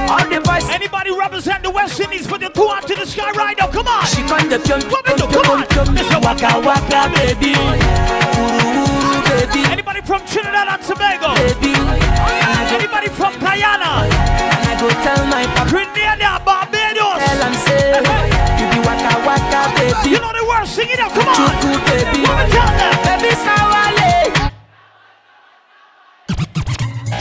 All 0.09 0.25
the 0.29 0.41
boys. 0.43 0.67
Anybody 0.69 1.11
represent 1.11 1.61
the 1.63 1.69
West 1.69 1.99
Indies 1.99 2.25
put 2.27 2.41
your 2.41 2.49
two 2.49 2.67
hands 2.67 2.85
to 2.85 2.95
the 2.95 3.05
sky 3.05 3.31
right 3.31 3.57
now. 3.59 3.67
Come 3.67 3.87
on. 3.87 4.05
She 4.07 4.23
come 4.23 4.49
the 4.49 4.59
pion 4.59 4.81
Come 4.81 5.05
on, 5.05 5.17
come 5.31 5.51
on. 5.51 5.65
pion 5.67 5.95
pion. 5.95 6.21
Waka 6.23 6.59
waka 6.65 7.09
baby. 7.13 7.53
Oh, 7.55 8.63
uru 8.65 8.83
uru 8.97 9.21
baby. 9.29 9.61
Anybody 9.71 10.01
from 10.01 10.25
Trinidad 10.25 10.67
and 10.73 10.81
Tobago? 10.81 11.35
Baby. 11.35 11.72
Tell 15.01 15.25
my 15.27 15.45
papa. 15.55 15.69
Grenada, 15.69 16.41
Barbados. 16.45 17.17
Tell 17.23 17.43
am 17.43 17.53
say. 17.65 17.97
Oh, 17.97 18.25
you 18.59 18.65
be 18.71 18.79
waka 18.85 19.13
waka 19.25 19.61
baby. 19.75 20.09
You 20.13 20.19
know 20.19 20.33
the 20.33 20.43
words, 20.45 20.69
sing 20.69 20.89
it 20.89 20.99
out, 20.99 21.11
come 21.11 21.27
on. 21.27 21.35
Chuku 21.35 21.71
baby. 21.87 22.21
Let 22.21 22.35
me 22.37 22.51
tell 22.53 22.71
them. 22.79 22.93
Baby 23.07 23.31
sawale. 23.43 24.11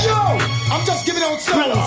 Yo, 0.04 0.18
I'm 0.72 0.82
just 0.84 1.02
giving 1.06 1.22
out 1.22 1.38
songs. 1.40 1.78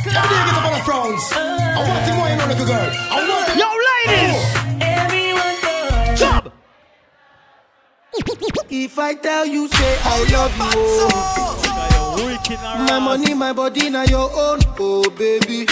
Every 0.00 0.12
day 0.12 0.18
I 0.18 0.44
get 0.46 0.56
up 0.58 0.64
on 0.66 0.72
the 0.76 0.82
frowns. 0.84 1.24
I 1.32 1.80
want 1.88 2.00
to 2.06 2.12
more, 2.14 2.28
you 2.28 2.36
know, 2.36 2.46
little 2.46 2.66
girl. 2.66 2.90
I 3.10 3.28
want 3.28 3.46
to... 3.48 3.54
Yo, 3.60 3.68
ladies. 3.90 4.40
Everyone 4.82 5.56
does. 5.62 6.20
Job. 6.20 6.52
If 8.70 8.98
I 8.98 9.14
tell 9.14 9.46
you, 9.46 9.68
say 9.68 9.98
I 10.04 10.18
love 10.32 10.56
you, 10.56 10.72
oh. 10.74 11.69
My 12.24 12.98
money, 12.98 13.34
my 13.34 13.52
body, 13.52 13.90
now 13.90 14.02
your 14.04 14.30
own, 14.34 14.60
oh 14.78 15.08
baby. 15.16 15.66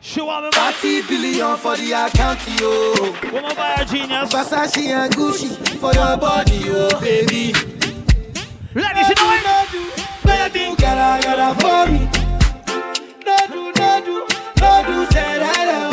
Show 0.00 0.28
up, 0.28 0.42
man. 0.54 0.72
30 0.74 1.02
billion 1.08 1.56
for 1.56 1.76
the 1.76 1.92
account, 1.92 2.38
yo. 2.60 2.92
Woman 3.32 3.56
buy 3.56 3.74
a 3.78 3.84
genius. 3.84 4.32
Versace 4.32 4.86
and 4.88 5.12
Gucci 5.14 5.48
for 5.78 5.92
your 5.94 6.16
body, 6.16 6.62
oh 6.66 7.00
baby. 7.00 7.52
Ladies, 8.74 9.08
you 9.08 9.14
know 9.14 9.32
it. 9.34 9.44
No 10.24 10.48
do, 10.52 10.76
gotta, 10.76 11.22
gotta 11.26 11.60
for 11.60 11.92
me. 11.92 12.08
No 13.26 13.36
do, 13.48 13.72
no 13.80 14.00
do, 14.04 14.26
no 14.60 14.82
do, 14.86 15.06
say 15.12 15.38
that, 15.38 15.91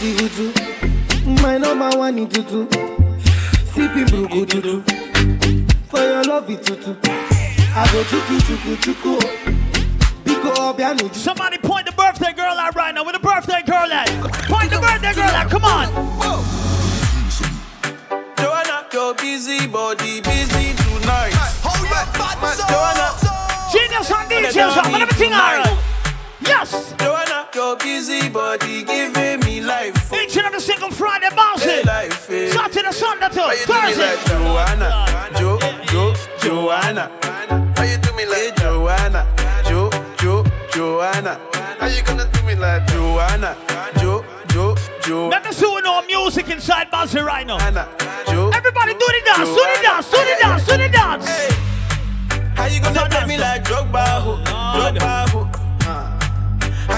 Girl, 0.00 0.08
you're 0.08 0.16
beautiful 0.16 0.52
too. 0.52 1.42
My 1.42 1.58
number 1.58 1.90
one 1.98 2.18
in 2.18 2.28
tutu. 2.28 2.66
Sipping 3.72 4.06
bruku 4.06 4.48
tutu. 4.48 4.82
For 5.88 6.00
your 6.00 6.24
love 6.24 6.48
it 6.48 6.62
tutu. 6.64 6.96
I 7.02 7.88
go 7.92 8.02
chuku 8.04 8.40
chuku 8.46 8.76
chuku. 8.76 9.18
Biko 10.24 10.54
obianu 10.56 11.14
Somebody 11.14 11.58
point 11.58 11.86
the 11.86 11.92
birthday 11.92 12.32
girl 12.32 12.58
at 12.58 12.74
right 12.74 12.94
now. 12.94 13.04
Where 13.04 13.12
the 13.12 13.18
birthday 13.18 13.62
girl 13.66 13.92
at? 13.92 14.08
Point 14.48 14.70
the 14.70 14.78
birthday 14.80 15.12
girl 15.12 15.34
out. 15.36 15.50
Come 15.50 15.64
on. 15.64 15.88
Joanna, 18.38 18.86
your 18.92 19.14
busy 19.14 19.66
body, 19.66 20.20
busy 20.22 20.74
tonight. 20.76 21.34
Hold 21.62 21.88
your 21.88 22.06
fat 22.16 22.40
Joanna, 22.70 23.08
Genius 23.70 24.10
on 24.10 24.24
DJs 24.28 24.76
up 24.78 24.86
and 24.86 25.02
everything 25.02 25.32
alright. 25.32 25.78
Yes. 26.40 26.94
Joanna, 26.98 27.29
your 27.54 27.76
busy 27.76 28.28
body 28.28 28.84
giving 28.84 29.40
me 29.40 29.60
life. 29.60 30.12
Each 30.12 30.36
and 30.36 30.46
every 30.46 30.60
single 30.60 30.90
Friday, 30.90 31.28
bounce 31.34 31.62
Hey, 31.64 31.82
life, 31.82 32.30
eh. 32.30 32.50
Saturday, 32.52 32.92
Sunday 32.92 33.28
too. 33.28 33.40
How 33.40 33.52
you 33.52 33.66
do 33.66 33.72
me 33.74 33.80
Thursday. 33.80 34.16
like 34.16 34.24
Joanna? 34.26 34.88
Jo, 35.38 35.58
Jo, 35.90 36.14
Joanna. 36.40 37.10
How 37.76 37.84
you 37.84 37.98
do 37.98 38.12
me 38.14 38.26
like 38.26 38.56
Joanna? 38.56 39.26
Jo, 39.68 39.90
Jo, 40.18 40.44
Joanna. 40.72 41.38
How 41.78 41.86
you 41.86 42.02
gonna 42.02 42.28
do 42.32 42.42
me 42.42 42.54
like 42.54 42.86
Joanna? 42.88 43.56
Jo, 44.00 44.24
Jo, 44.48 44.76
Jo. 45.02 45.28
Let 45.28 45.44
me 45.44 45.52
see 45.52 45.66
who 45.66 45.80
know 45.82 46.02
music 46.06 46.48
inside 46.50 46.90
Bouncy 46.90 47.24
right 47.24 47.46
now. 47.46 47.58
Jo. 48.28 48.50
Everybody 48.50 48.92
do 48.92 48.98
the 49.06 49.22
dance, 49.24 49.48
do 49.48 49.54
the 49.54 49.78
dance, 49.82 50.10
do 50.10 50.18
the 50.18 50.36
dance, 50.40 50.66
do 50.66 50.76
the 50.76 50.88
dance. 50.88 51.26
How 52.56 52.66
you 52.66 52.80
gonna 52.80 53.08
do 53.08 53.26
me 53.26 53.38
like 53.38 53.64
Drogba, 53.64 54.04
ho? 54.20 54.36
Drogba, 54.46 55.28
ho? 55.30 55.59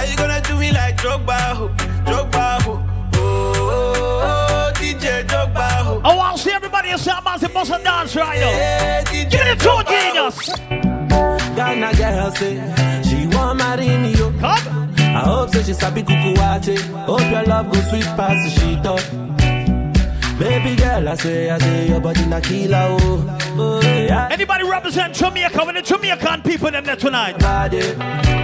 How 0.03 0.09
you 0.09 0.17
gonna 0.17 0.41
do 0.41 0.59
me 0.59 0.73
like 0.73 0.97
Drogba, 0.97 1.39
ho? 1.55 1.69
Drogba, 2.05 2.61
ho? 2.63 2.73
Oh, 3.15 3.53
oh, 3.55 4.23
oh, 4.27 4.73
DJ 4.75 5.25
Drogba, 5.25 5.69
ho? 5.87 6.01
I 6.03 6.17
want 6.17 6.37
to 6.39 6.43
see 6.43 6.51
everybody 6.51 6.91
inside 6.91 7.23
Bouncy 7.23 7.55
bust 7.55 7.71
and 7.71 7.85
dance 7.85 8.17
right 8.17 8.41
now. 8.41 9.13
Give 9.13 9.31
me 9.31 9.51
the 9.51 9.57
two 9.63 9.79
genius. 9.87 10.59
Ghana 11.55 11.95
girl 11.97 12.33
say 12.33 12.55
she 13.05 13.29
want 13.29 13.59
marry 13.59 13.87
me 13.87 14.13
yo. 14.15 14.33
Come. 14.41 14.93
I 14.99 15.21
hope 15.25 15.51
say 15.51 15.63
she 15.63 15.73
sabi 15.73 16.03
kuku 16.03 16.35
wache. 16.35 16.81
Hope 17.07 17.21
your 17.31 17.45
love 17.45 17.71
go 17.73 17.81
sweet 17.83 18.03
past 18.19 18.43
the 18.43 18.61
sheet 18.61 18.85
up. 18.85 20.39
Baby 20.41 20.75
girl, 20.75 21.09
I 21.11 21.15
say, 21.15 21.49
I 21.49 21.59
say 21.59 21.89
your 21.91 22.01
body 22.01 22.27
na 22.27 22.41
killer 22.41 22.89
oh. 23.01 23.39
oh 23.57 23.81
yeah. 23.83 24.29
Anybody 24.33 24.65
represent 24.65 25.15
Jamaica 25.15 25.63
with 25.65 25.77
the 25.77 25.83
Jamaican 25.83 26.43
people 26.43 26.73
them 26.73 26.85
there 26.85 26.97
tonight? 26.97 27.39
Body. 27.39 28.42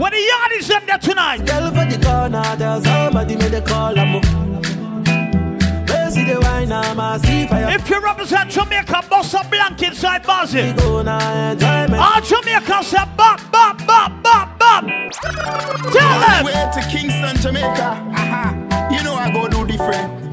Where 0.00 0.10
the 0.10 0.20
yard 0.20 0.52
is 0.58 0.68
them 0.68 0.82
there 0.86 0.98
tonight? 0.98 1.46
Girl 1.46 1.68
for 1.70 1.86
the 1.86 1.98
corner, 2.04 2.56
there's 2.56 2.84
somebody 2.84 3.36
made 3.36 3.54
a 3.54 3.60
call. 3.60 3.98
I'm 3.98 4.20
see 6.12 6.24
the 6.24 6.38
wine, 6.40 6.70
I'm 6.70 7.00
a 7.00 7.18
see 7.18 7.46
fire. 7.46 7.74
If 7.74 7.88
you 7.88 8.00
represent 8.00 8.50
Jamaica, 8.50 9.04
bust 9.08 9.34
a 9.34 9.46
blank 9.48 9.82
inside 9.82 10.22
Bouncy. 10.24 10.76
Gonna. 10.76 11.18
All 11.96 12.20
Jamaica 12.20 12.84
say 12.84 13.04
bop, 13.16 13.40
bop, 13.50 13.78
bop, 13.86 14.22
bop, 14.22 14.58
bop. 14.58 14.84
Tell 15.92 16.20
them. 16.20 16.44
Way 16.44 16.70
to 16.74 16.82
Kingston, 16.90 17.36
Jamaica. 17.36 17.88
Aha. 18.14 18.88
You 18.90 19.02
know 19.02 19.14
I 19.14 19.30
go 19.32 19.48
do 19.48 19.66
different. 19.66 20.32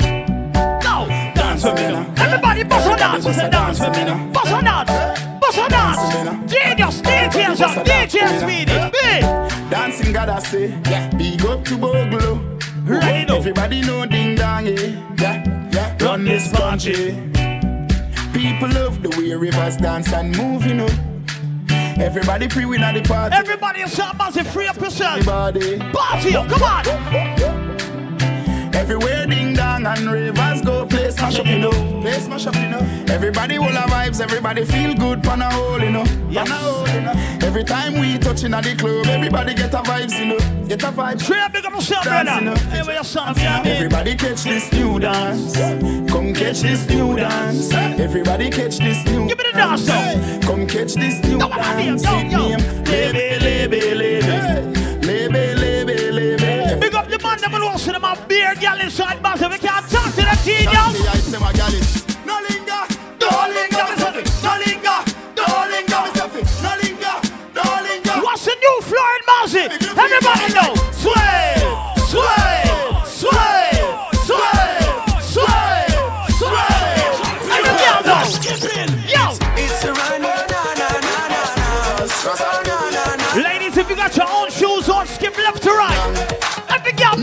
Go. 0.83 1.07
Dance 1.35 1.63
with 1.63 1.75
me 1.75 1.87
now. 1.87 2.13
Everybody 2.17 2.63
bust 2.63 2.89
a 2.89 2.95
dance. 2.95 3.25
Bust 3.25 3.39
a 3.39 3.49
Dance 3.49 3.79
with 3.79 3.95
me. 3.95 4.31
Bust 4.33 4.51
a 4.51 4.61
dance. 4.61 5.28
Bust 5.49 5.57
a 5.57 5.67
dance. 5.67 6.51
Genius, 6.51 7.01
DJs 7.01 7.61
up, 7.61 7.83
DJs 7.83 8.39
speedy. 8.41 9.69
Dancing 9.71 10.13
God 10.13 10.29
I 10.29 10.39
say, 10.39 10.67
big 11.17 11.43
up 11.43 11.65
to 11.65 11.75
Bogle. 11.75 12.35
Ready 12.83 13.25
now. 13.25 13.37
Everybody 13.37 13.81
know 13.81 14.05
ding 14.05 14.35
dong, 14.35 14.67
yeah. 14.67 14.75
yeah, 15.17 15.69
yeah. 15.71 15.97
Run 16.05 16.25
this 16.25 16.51
country. 16.51 17.17
People 18.31 18.69
love 18.69 19.01
the 19.01 19.09
way 19.17 19.33
rivers 19.33 19.77
dance 19.77 20.13
and 20.13 20.37
move, 20.37 20.67
you 20.67 20.75
know. 20.75 20.89
Everybody 21.99 22.47
pre 22.47 22.65
win 22.65 22.83
at 22.83 22.93
the 22.93 23.01
party. 23.01 23.35
Everybody 23.35 23.81
is 23.81 23.99
up, 23.99 24.19
massive, 24.19 24.45
free 24.47 24.67
up 24.67 24.79
yourself. 24.79 25.27
Everybody. 25.27 25.79
Party 25.79 26.31
come 26.31 26.61
on. 26.61 26.83
Oh, 26.85 27.11
oh, 27.11 27.35
oh, 27.39 27.58
Everywhere 28.79 29.27
ding 29.27 29.53
dong 29.53 29.85
and 29.85 30.09
rivers 30.09 30.61
go, 30.61 30.85
play 30.85 31.11
smash 31.11 31.37
up, 31.37 31.45
you 31.45 31.59
know. 31.59 31.71
Play 32.01 32.13
smash 32.13 32.47
up, 32.47 32.55
you 32.55 32.69
know. 32.69 32.79
Everybody 33.09 33.59
will 33.59 33.67
have 33.67 33.89
vibes, 33.89 34.21
everybody 34.21 34.63
feel 34.63 34.95
good, 34.95 35.21
pan 35.21 35.41
a 35.41 35.51
hole, 35.51 35.81
you 35.81 35.91
know. 35.91 36.03
A 36.03 36.49
hole, 36.49 36.87
you 36.87 37.01
know. 37.01 37.13
Every 37.41 37.65
time 37.65 37.99
we 37.99 38.17
touching 38.17 38.53
at 38.53 38.63
the 38.63 38.75
club, 38.77 39.05
everybody 39.07 39.53
get 39.53 39.73
a 39.73 39.77
vibes, 39.77 40.17
you 40.17 40.27
know. 40.27 40.65
Get 40.65 40.81
a 40.83 40.91
vibe. 40.91 41.19
Straight 41.19 41.51
big 41.51 41.65
up 41.65 41.73
yourself, 41.73 42.05
Dance, 42.05 42.29
brother. 42.29 42.39
you 42.39 42.45
know. 42.51 42.55
Hey, 42.71 42.81
where 42.83 42.95
your 42.95 43.03
son, 43.03 43.35
you 43.35 43.43
know 43.43 43.57
what 43.57 43.67
Everybody 43.67 44.15
catch 44.15 44.43
this 44.43 44.71
new 44.71 44.99
dance. 44.99 45.57
Come 46.09 46.33
catch 46.33 46.61
this 46.61 46.87
new 46.87 47.15
dance. 47.17 47.73
Everybody 47.73 48.49
catch 48.49 48.77
this 48.77 49.03
new 49.05 49.27
Give 49.27 49.37
me 49.37 49.43
the 49.43 49.51
dance, 49.53 49.85
though. 49.85 50.39
Come 50.47 50.67
catch 50.67 50.93
this 50.93 51.21
new 51.23 51.39
dance. 51.39 52.03
yo, 52.05 52.19
yo. 52.19 52.55
name. 52.55 52.83
Lebe, 52.85 53.39
lebe, 53.41 54.78
man 57.41 57.51
that 57.51 57.59
will 57.59 57.67
also 57.67 57.91
them 57.91 58.01
have 58.01 58.27
beer 58.27 58.55
girl 58.55 58.79
inside 58.79 59.21
Mazi. 59.21 59.49
We 59.49 59.57
can't 59.57 59.87
talk 59.89 60.11
to 60.15 60.23
the 60.23 60.35
teen, 60.43 60.67
yo. 60.67 60.91
The 60.91 61.09
ice 61.11 61.31
them 61.31 61.43
a 61.43 61.51
gal. 61.53 61.71
No 62.25 62.35
linger, 62.47 62.83
no 63.19 63.29
linger, 63.47 63.85
me 63.87 63.95
say 63.99 64.19
it. 64.19 64.27
No 64.43 64.53
linger, 64.59 64.99
no 65.35 65.47
linger, 65.71 65.99
me 66.03 66.09
say 66.15 66.27
it. 66.39 66.47
No 66.63 66.71
linger, 66.83 67.15
no 67.55 67.65
linger. 67.83 68.15
What's 68.23 68.45
the 68.45 68.55
new 68.55 68.77
floor 68.83 69.11
in 69.15 69.23
Mazi? 69.29 69.65
Everybody 69.95 70.47
know. 70.53 70.71
Sway, 70.91 71.15
sway, 71.15 71.58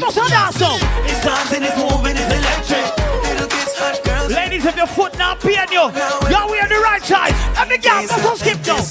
And 0.06 0.14
the 0.14 0.22
girl 0.22 0.22
must 0.22 0.22
have 0.22 0.30
dance 0.30 0.56
so. 0.56 0.70
It's 1.02 1.18
dancing, 1.24 1.62
it's 1.66 1.74
moving, 1.74 2.14
it's 2.14 2.30
electric. 2.30 2.86
Little 3.26 3.48
kids, 3.50 3.74
hot 3.74 3.98
girls. 4.06 4.30
Ladies, 4.30 4.64
if 4.64 4.76
your 4.76 4.86
foot 4.86 5.18
not 5.18 5.40
peeing 5.40 5.66
you, 5.74 5.90
y'all 6.30 6.46
we 6.46 6.62
on 6.62 6.70
the 6.70 6.78
right 6.78 7.02
side. 7.02 7.34
And 7.58 7.66
the 7.66 7.78
girl 7.78 8.06
must 8.06 8.22
have 8.22 8.38
skip 8.38 8.62
though. 8.62 8.86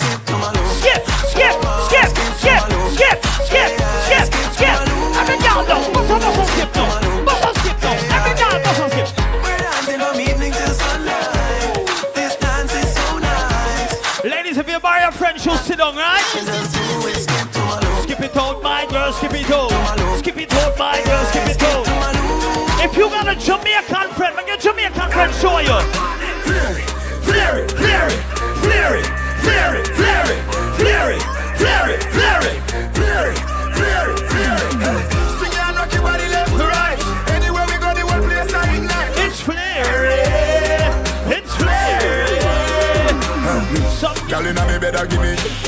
Skip, 0.75 1.07
skip, 1.31 1.55
skip, 1.87 2.09
skip, 2.35 2.61
skip, 2.91 3.17
skip, 3.47 3.69
skip, 4.03 4.25
skip. 4.59 4.75
And 5.15 5.27
the 5.31 5.35
though, 5.39 5.87
must 5.95 6.11
have 6.11 6.35
must 6.35 6.51
skip 6.51 6.71
though. 6.75 7.23
Must 7.23 7.43
have 7.47 7.55
skip 7.63 7.77
though. 7.79 7.95
And 7.95 8.21
the 8.27 8.59
must 8.59 8.79
have 8.83 8.91
skip. 8.91 9.07
We're 9.39 9.55
dancing 9.55 9.99
from 10.03 10.19
evening 10.19 10.51
till 10.51 10.75
sunlight. 10.75 12.11
This 12.11 12.35
dance 12.35 12.75
is 12.75 12.91
so 12.91 13.23
nice. 13.23 14.19
Ladies, 14.27 14.57
if 14.57 14.67
you 14.67 14.79
buy 14.83 15.07
your 15.07 15.15
friend 15.15 15.39
shoes, 15.39 15.61
sit 15.61 15.79
down, 15.79 15.95
right? 15.95 16.24
Out, 18.37 18.61
my 18.61 18.85
girl, 18.89 19.13
skip 19.13 19.33
it 19.33 19.49
out. 19.49 19.71
Skip 20.19 20.37
it 20.37 20.53
out, 20.53 20.77
my 20.77 21.01
girl, 21.05 21.23
skip 21.25 21.47
it 21.47 21.63
out. 21.63 21.87
If 22.83 22.97
you 22.97 23.09
got 23.09 23.27
a 23.29 23.35
Jamaican 23.39 24.09
friend, 24.15 24.35
make 24.35 24.47
your 24.47 24.57
Jamaican 24.57 25.09
friend 25.09 25.33
show 25.35 25.59
you. 25.59 25.79
Flare 26.43 26.77
it, 26.77 26.89
flare 27.23 27.59
it, 27.63 27.71
flare 27.71 28.09
it, 28.09 28.21
flare 28.59 28.95
it, 28.99 29.07
flare 29.39 29.75
it, 29.75 29.87
flare 29.95 30.31
it, 30.35 30.43
flare 30.75 31.11
it, 31.11 31.23
flare 31.55 31.89
it, 31.91 32.03
flare 32.03 33.31
it, 33.31 33.39
flare 33.73 34.11
it, 34.11 34.19
flare 34.19 34.59
it. 34.59 35.07
Sing 35.39 35.51
it 35.51 35.59
and 35.63 35.77
rock 35.77 35.93
your 35.93 36.03
body 36.03 36.27
left 36.27 36.51
to 36.51 36.65
right. 36.65 36.99
Anywhere 37.31 37.65
we 37.71 37.77
go, 37.79 37.93
the 37.95 38.03
whole 38.03 38.21
place 38.21 38.53
I 38.53 38.75
ignite. 38.75 39.17
It's 39.23 39.39
flare 39.39 40.11
it's 41.31 41.55
flare 41.55 42.35
Girl 44.27 44.45
inna 44.45 44.65
me 44.67 44.77
bed, 44.79 44.95
a 44.95 45.07
give 45.07 45.21
me 45.21 45.64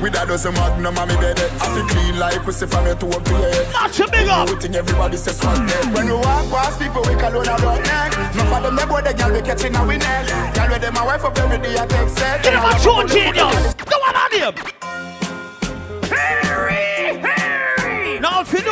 With 0.00 0.14
a 0.14 0.24
dozen 0.26 0.54
magnum 0.54 0.96
on 0.96 1.08
me 1.08 1.16
bed. 1.16 1.38
I 1.60 1.74
feel 1.74 1.86
clean 1.88 2.18
like 2.18 2.42
pussy 2.44 2.66
from 2.66 2.86
your 2.86 2.94
toe 2.94 3.10
to 3.10 3.30
your 3.30 3.50
head. 3.50 3.72
Not 3.72 3.98
your 3.98 4.08
big 4.08 4.28
up. 4.28 4.48
Everything 4.48 4.76
everybody 4.76 5.16
says 5.16 5.38
swag 5.40 5.58
neck 5.66 5.94
When 5.94 6.06
we 6.06 6.12
walk 6.12 6.48
past 6.50 6.78
people, 6.78 7.02
we 7.02 7.14
call 7.14 7.36
on 7.36 7.48
a 7.48 7.56
rock 7.64 7.82
neck 7.82 8.12
Enough 8.34 8.52
of 8.54 8.62
them, 8.62 8.76
they 8.76 8.86
go 8.86 9.00
the 9.02 9.12
girl 9.14 9.32
we 9.32 9.42
catching 9.42 9.74
a 9.74 9.84
we 9.86 9.96
neck 9.96 10.54
Girl 10.54 10.68
with 10.70 10.82
them, 10.82 10.94
my 10.94 11.04
wife 11.04 11.24
up 11.24 11.36
every 11.38 11.58
day, 11.58 11.76
I 11.76 11.86
take 11.86 12.08
set 12.08 12.42
Get 12.44 12.54
him 12.54 12.62
a 12.62 12.78
true 12.78 13.02
genius. 13.08 13.74
Go 13.74 13.96
on 13.96 14.14
on 14.14 14.30
him. 14.38 14.54
Now, 18.20 18.40
if 18.42 18.52
you 18.52 18.60
don't 18.62 18.67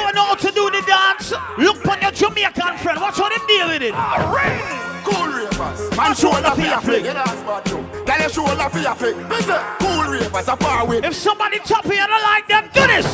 Look 1.58 1.86
on 1.88 2.00
your 2.02 2.10
Jamaican 2.10 2.76
friend. 2.78 3.00
Watch 3.00 3.16
how 3.16 3.28
them 3.28 3.40
deal 3.48 3.68
with 3.68 3.82
it. 3.82 3.94
Ah, 3.94 5.00
cool 5.04 5.26
ravers. 5.32 5.96
Man, 5.96 6.14
shoulder 6.14 6.50
for 6.50 6.60
your 6.60 6.80
flick. 6.80 7.04
Tell 8.04 8.20
your 8.20 8.28
shoulder 8.28 8.68
for 8.68 8.78
your 8.78 8.94
flick. 8.94 9.16
Listen, 9.28 9.60
cool 9.80 10.04
ravers 10.04 10.48
are 10.48 10.56
far 10.58 10.82
away. 10.84 11.00
If 11.02 11.14
somebody 11.14 11.58
chop 11.64 11.86
you 11.86 11.92
and 11.92 12.12
I 12.12 12.20
like 12.36 12.46
them, 12.46 12.68
do 12.74 12.86
this. 12.86 13.06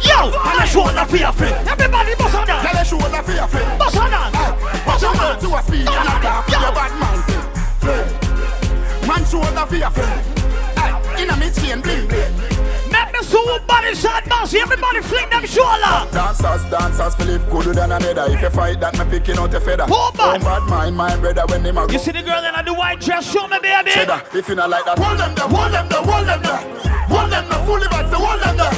Yo, 0.00 0.32
and 0.32 0.60
I 0.60 0.64
show 0.64 0.88
the 0.88 1.04
fear 1.04 1.32
fit. 1.32 1.52
Everybody 1.68 2.14
bust 2.16 2.34
on 2.34 2.46
that. 2.46 2.64
Tell 2.64 2.76
I 2.76 2.82
show 2.84 2.98
the 2.98 3.22
fear 3.22 3.46
fit. 3.46 3.78
Bust 3.78 3.96
on 3.98 4.10
that. 4.10 4.32
Bust 4.86 5.04
on 5.04 5.14
that. 5.16 5.40
To 5.40 5.54
a 5.54 5.62
speed 5.62 5.88
and 5.88 6.08
a 6.08 6.22
dark. 6.24 6.48
Yo, 6.48 6.72
bad 6.72 6.92
man. 6.98 7.20
Man 9.06 9.24
show 9.28 9.44
the 9.44 9.66
fear 9.68 9.90
fit. 9.90 11.20
In 11.20 11.28
a 11.28 11.36
mid 11.36 11.54
chain 11.54 11.80
bling 11.82 12.08
bling. 12.08 12.51
Make 13.22 13.30
me 13.30 13.38
so 13.38 13.58
body 13.66 13.94
shot 13.94 14.24
bouncy. 14.24 14.60
Everybody 14.60 15.00
fling 15.00 15.30
them 15.30 15.46
shoulder. 15.46 16.10
Dancers, 16.10 16.64
dancers, 16.70 17.14
feel 17.14 17.26
live 17.26 17.50
good 17.50 17.76
than 17.76 17.92
another. 17.92 18.26
If 18.32 18.42
you 18.42 18.50
fight 18.50 18.80
that, 18.80 18.98
me 18.98 19.04
picking 19.10 19.38
out 19.38 19.54
a 19.54 19.60
feather. 19.60 19.84
Oh, 19.88 20.10
man. 20.16 20.40
Oh, 20.40 20.44
bad 20.44 20.68
mind, 20.68 20.96
my 20.96 21.16
brother, 21.16 21.44
when 21.46 21.62
they 21.62 21.72
go. 21.72 21.86
You 21.88 21.98
see 21.98 22.10
the 22.12 22.22
girl 22.22 22.42
in 22.44 22.64
the 22.64 22.74
white 22.74 23.00
dress? 23.00 23.30
Show 23.30 23.46
me, 23.46 23.58
baby. 23.62 23.92
Cheddar, 23.92 24.22
if 24.34 24.48
you 24.48 24.54
not 24.56 24.70
like 24.70 24.84
that, 24.86 24.98
hold 24.98 25.18
them 25.18 25.34
there, 25.34 25.46
hold 25.46 25.72
them 25.72 25.88
there, 25.88 26.02
hold 26.02 26.26
them 26.26 26.42
there. 26.42 26.56
Hold 27.06 27.30
them 27.30 27.48
there, 27.48 27.64
fully 27.66 27.88
back, 27.88 28.10
so 28.10 28.18
hold 28.18 28.40
them 28.42 28.56
there. 28.56 28.74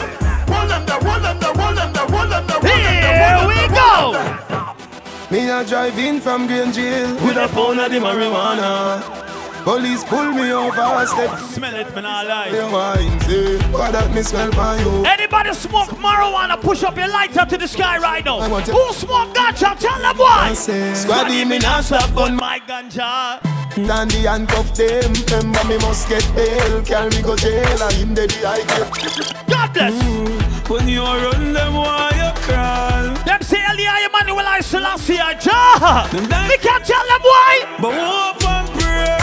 Hold 0.52 0.70
them 0.70 0.86
there, 0.86 1.00
hold 1.00 1.22
them 1.24 1.38
there, 1.40 1.54
hold 1.54 1.76
them 1.76 1.92
there, 1.92 2.06
hold 2.06 2.30
them 2.30 2.46
there, 2.46 2.60
hold 2.60 2.80
them 2.84 3.00
there, 3.00 3.38
Here 3.40 3.48
we 3.48 3.68
go. 3.72 3.80
hold 3.80 4.14
them 4.14 4.28
there. 4.48 5.40
Me 5.40 5.50
a 5.50 5.64
drive 5.64 5.98
in 5.98 6.20
from 6.20 6.46
Green 6.46 6.72
Jail 6.72 7.14
with 7.24 7.36
a 7.36 7.48
pound 7.48 7.80
of 7.80 7.90
the 7.90 7.98
marijuana. 7.98 9.23
Police 9.64 10.04
pull 10.04 10.30
me 10.32 10.52
over, 10.52 11.06
step 11.06 11.38
Smell 11.38 11.74
it, 11.74 11.94
man, 11.94 12.04
I 12.04 12.22
lie. 12.24 12.50
the 12.50 12.66
wine, 12.68 13.20
say, 13.22 13.56
what 13.72 13.92
that 13.92 14.12
me 14.14 14.22
smell 14.22 14.50
by 14.52 14.78
you. 14.78 15.04
Anybody 15.06 15.54
smoke 15.54 15.88
marijuana, 16.04 16.60
push 16.60 16.82
up 16.82 16.96
your 16.98 17.08
lighter 17.08 17.46
to 17.46 17.56
the 17.56 17.66
sky 17.66 17.96
right 17.98 18.22
now. 18.24 18.40
I 18.40 18.48
want 18.48 18.66
to- 18.66 18.72
Who 18.72 18.92
smoke 18.92 19.34
ganja? 19.34 19.74
Tell 19.78 19.98
them 20.00 20.18
why. 20.18 20.50
I 20.50 20.54
say, 20.54 20.92
Squaddy, 20.92 21.46
me 21.48 21.58
not 21.58 21.82
stop 21.84 22.14
on 22.16 22.36
my 22.36 22.60
ganja. 22.68 23.40
And 23.76 24.10
the 24.10 24.28
handcuff 24.28 24.74
them, 24.74 25.12
remember 25.32 25.64
me 25.64 25.78
must 25.78 26.08
get 26.10 26.24
bail, 26.36 26.82
carry 26.82 27.08
me 27.10 27.22
go 27.22 27.34
jail, 27.34 27.82
and 27.82 27.92
him 27.94 28.14
dead 28.14 28.30
the 28.30 28.46
eye 28.46 28.64
God 29.48 29.72
bless. 29.72 29.94
Mm. 29.94 30.68
When 30.68 30.88
you 30.88 31.02
run 31.02 31.52
them, 31.54 31.74
why 31.74 32.10
you 32.14 32.30
crawl? 32.42 33.14
Them 33.24 33.40
say 33.42 33.62
Elia 33.64 33.92
Emmanuel 34.08 34.46
I 34.46 34.60
Selassie 34.60 35.18
I 35.18 35.34
Jah. 35.34 36.08
We 36.12 36.56
can't 36.58 36.84
tell 36.84 37.06
them 37.12 37.22
why. 37.22 37.52
But 37.80 37.94
hope 37.94 38.44
and 38.48 38.68
pray. 38.78 39.18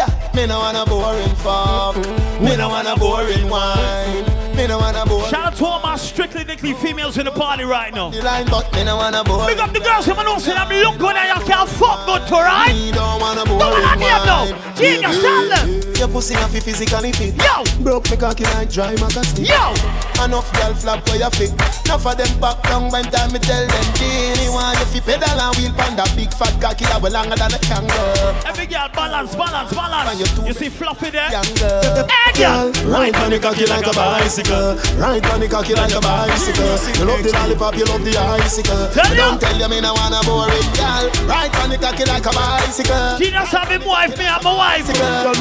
Yeah, 0.00 0.32
me 0.34 0.46
no 0.46 0.58
want 0.60 0.76
a 0.76 0.84
boring 0.88 1.34
fuck. 1.44 1.96
Me 2.40 2.56
no 2.56 2.68
want 2.70 2.88
a 2.88 2.96
boring 2.96 3.48
wine. 3.50 4.24
Me 4.56 4.66
no 4.66 4.78
want 4.78 4.96
a 4.96 5.04
boring. 5.04 5.28
Shout 5.30 5.52
out 5.52 5.56
to 5.56 5.64
all 5.66 5.80
my 5.82 5.96
strictly 5.96 6.42
dickly 6.44 6.72
females 6.74 7.18
in 7.18 7.26
the 7.26 7.30
party 7.32 7.64
right 7.64 7.92
now. 7.94 8.08
The 8.10 8.22
line, 8.22 8.46
but 8.46 8.72
me 8.72 8.84
no 8.84 8.96
want 8.96 9.14
a 9.14 9.22
boring. 9.24 9.46
Big 9.48 9.58
up 9.58 9.72
the 9.72 9.80
girls 9.80 10.06
know 10.24 10.38
say 10.38 10.54
them 10.54 10.68
look 10.68 10.96
good 10.98 11.16
and 11.16 11.28
you 11.40 11.46
can't 11.46 11.68
fuck 11.68 12.06
good 12.06 12.26
to 12.28 12.34
right. 12.34 12.72
Me 12.72 12.92
don't 12.92 13.20
want 13.20 13.40
a 13.40 13.44
Don't 13.44 13.58
boring 13.58 13.84
wanna 13.84 13.98
hear 13.98 14.24
no. 14.24 14.52
wine. 14.52 14.76
Genius, 14.76 15.20
tell 15.20 15.48
them. 15.48 15.89
Your 16.00 16.08
pussy 16.08 16.32
have 16.32 16.50
to 16.52 16.62
physically 16.62 17.12
fit. 17.12 17.36
Yo. 17.36 17.60
Broke 17.84 18.10
me 18.10 18.16
cocky 18.16 18.44
like 18.56 18.72
dry 18.72 18.96
magazine. 18.96 19.44
Yo. 19.44 19.76
Enough 20.24 20.48
girl 20.56 20.72
flap 20.72 21.04
where 21.04 21.20
you 21.20 21.28
fit. 21.36 21.52
Enough 21.84 22.06
of 22.06 22.16
them 22.16 22.40
back 22.40 22.62
down 22.62 22.88
when 22.88 23.04
time 23.12 23.30
me 23.32 23.38
tell 23.38 23.66
them. 23.68 23.84
Genie 24.00 24.48
want 24.48 24.80
you 24.80 24.86
fi 24.96 25.00
pedal 25.00 25.28
and 25.28 25.52
wheel 25.60 25.72
pan 25.76 25.96
that 26.00 26.08
big 26.16 26.32
fat 26.32 26.56
cocky 26.56 26.88
that 26.88 27.02
way 27.02 27.10
longer 27.10 27.36
than 27.36 27.52
a 27.52 27.60
kangaroo. 27.60 28.32
Every 28.48 28.64
girl 28.64 28.88
balance, 28.96 29.36
balance, 29.36 29.76
balance. 29.76 30.08
And 30.08 30.16
you 30.24 30.48
You 30.48 30.54
see 30.56 30.70
fluffy 30.72 31.10
there? 31.12 31.28
Younger. 31.36 32.08
Hey, 32.08 32.32
girl. 32.32 32.72
Right 32.88 33.12
on 33.20 33.28
the 33.28 33.38
cocky 33.38 33.68
like 33.68 33.84
a 33.84 33.92
bicycle. 33.92 34.80
Right 34.96 35.20
on 35.20 35.40
the 35.40 35.48
cocky 35.52 35.76
like 35.76 35.92
a 35.92 36.00
bicycle. 36.00 36.80
You 36.96 37.04
love 37.12 37.20
the 37.20 37.28
lollipop, 37.28 37.76
you 37.76 37.84
love 37.84 38.00
the 38.00 38.16
icicle. 38.16 38.88
Tell 38.96 39.04
Don't 39.12 39.36
tell 39.36 39.52
you 39.52 39.68
me 39.68 39.84
no 39.84 39.92
wanna 39.92 40.24
boring 40.24 40.64
girl. 40.72 41.12
Right 41.28 41.52
on 41.60 41.68
the 41.68 41.76
cocky 41.76 42.08
like 42.08 42.24
a 42.24 42.32
bicycle. 42.32 43.20
Genius 43.20 43.52
have 43.52 43.68
him 43.68 43.84
wife, 43.84 44.16
me 44.16 44.24
have 44.24 44.40
my 44.40 44.56
wife. 44.56 44.88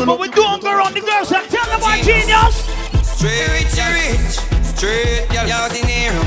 But 0.03 0.19
we 0.19 0.27
don't 0.49 0.61
go 0.63 0.71
around 0.75 0.93
the 0.95 1.01
girls 1.01 1.31
and 1.31 1.47
tell 1.49 1.65
them 1.69 1.79
why 1.81 2.01
genius. 2.01 2.65
Straight 3.05 3.47
rich, 3.53 3.77
you 3.77 3.89
rich. 3.93 4.35
Straight, 4.65 5.29
girl, 5.29 5.47
you're 5.47 5.69
the 5.69 5.81
Nero. 5.85 6.23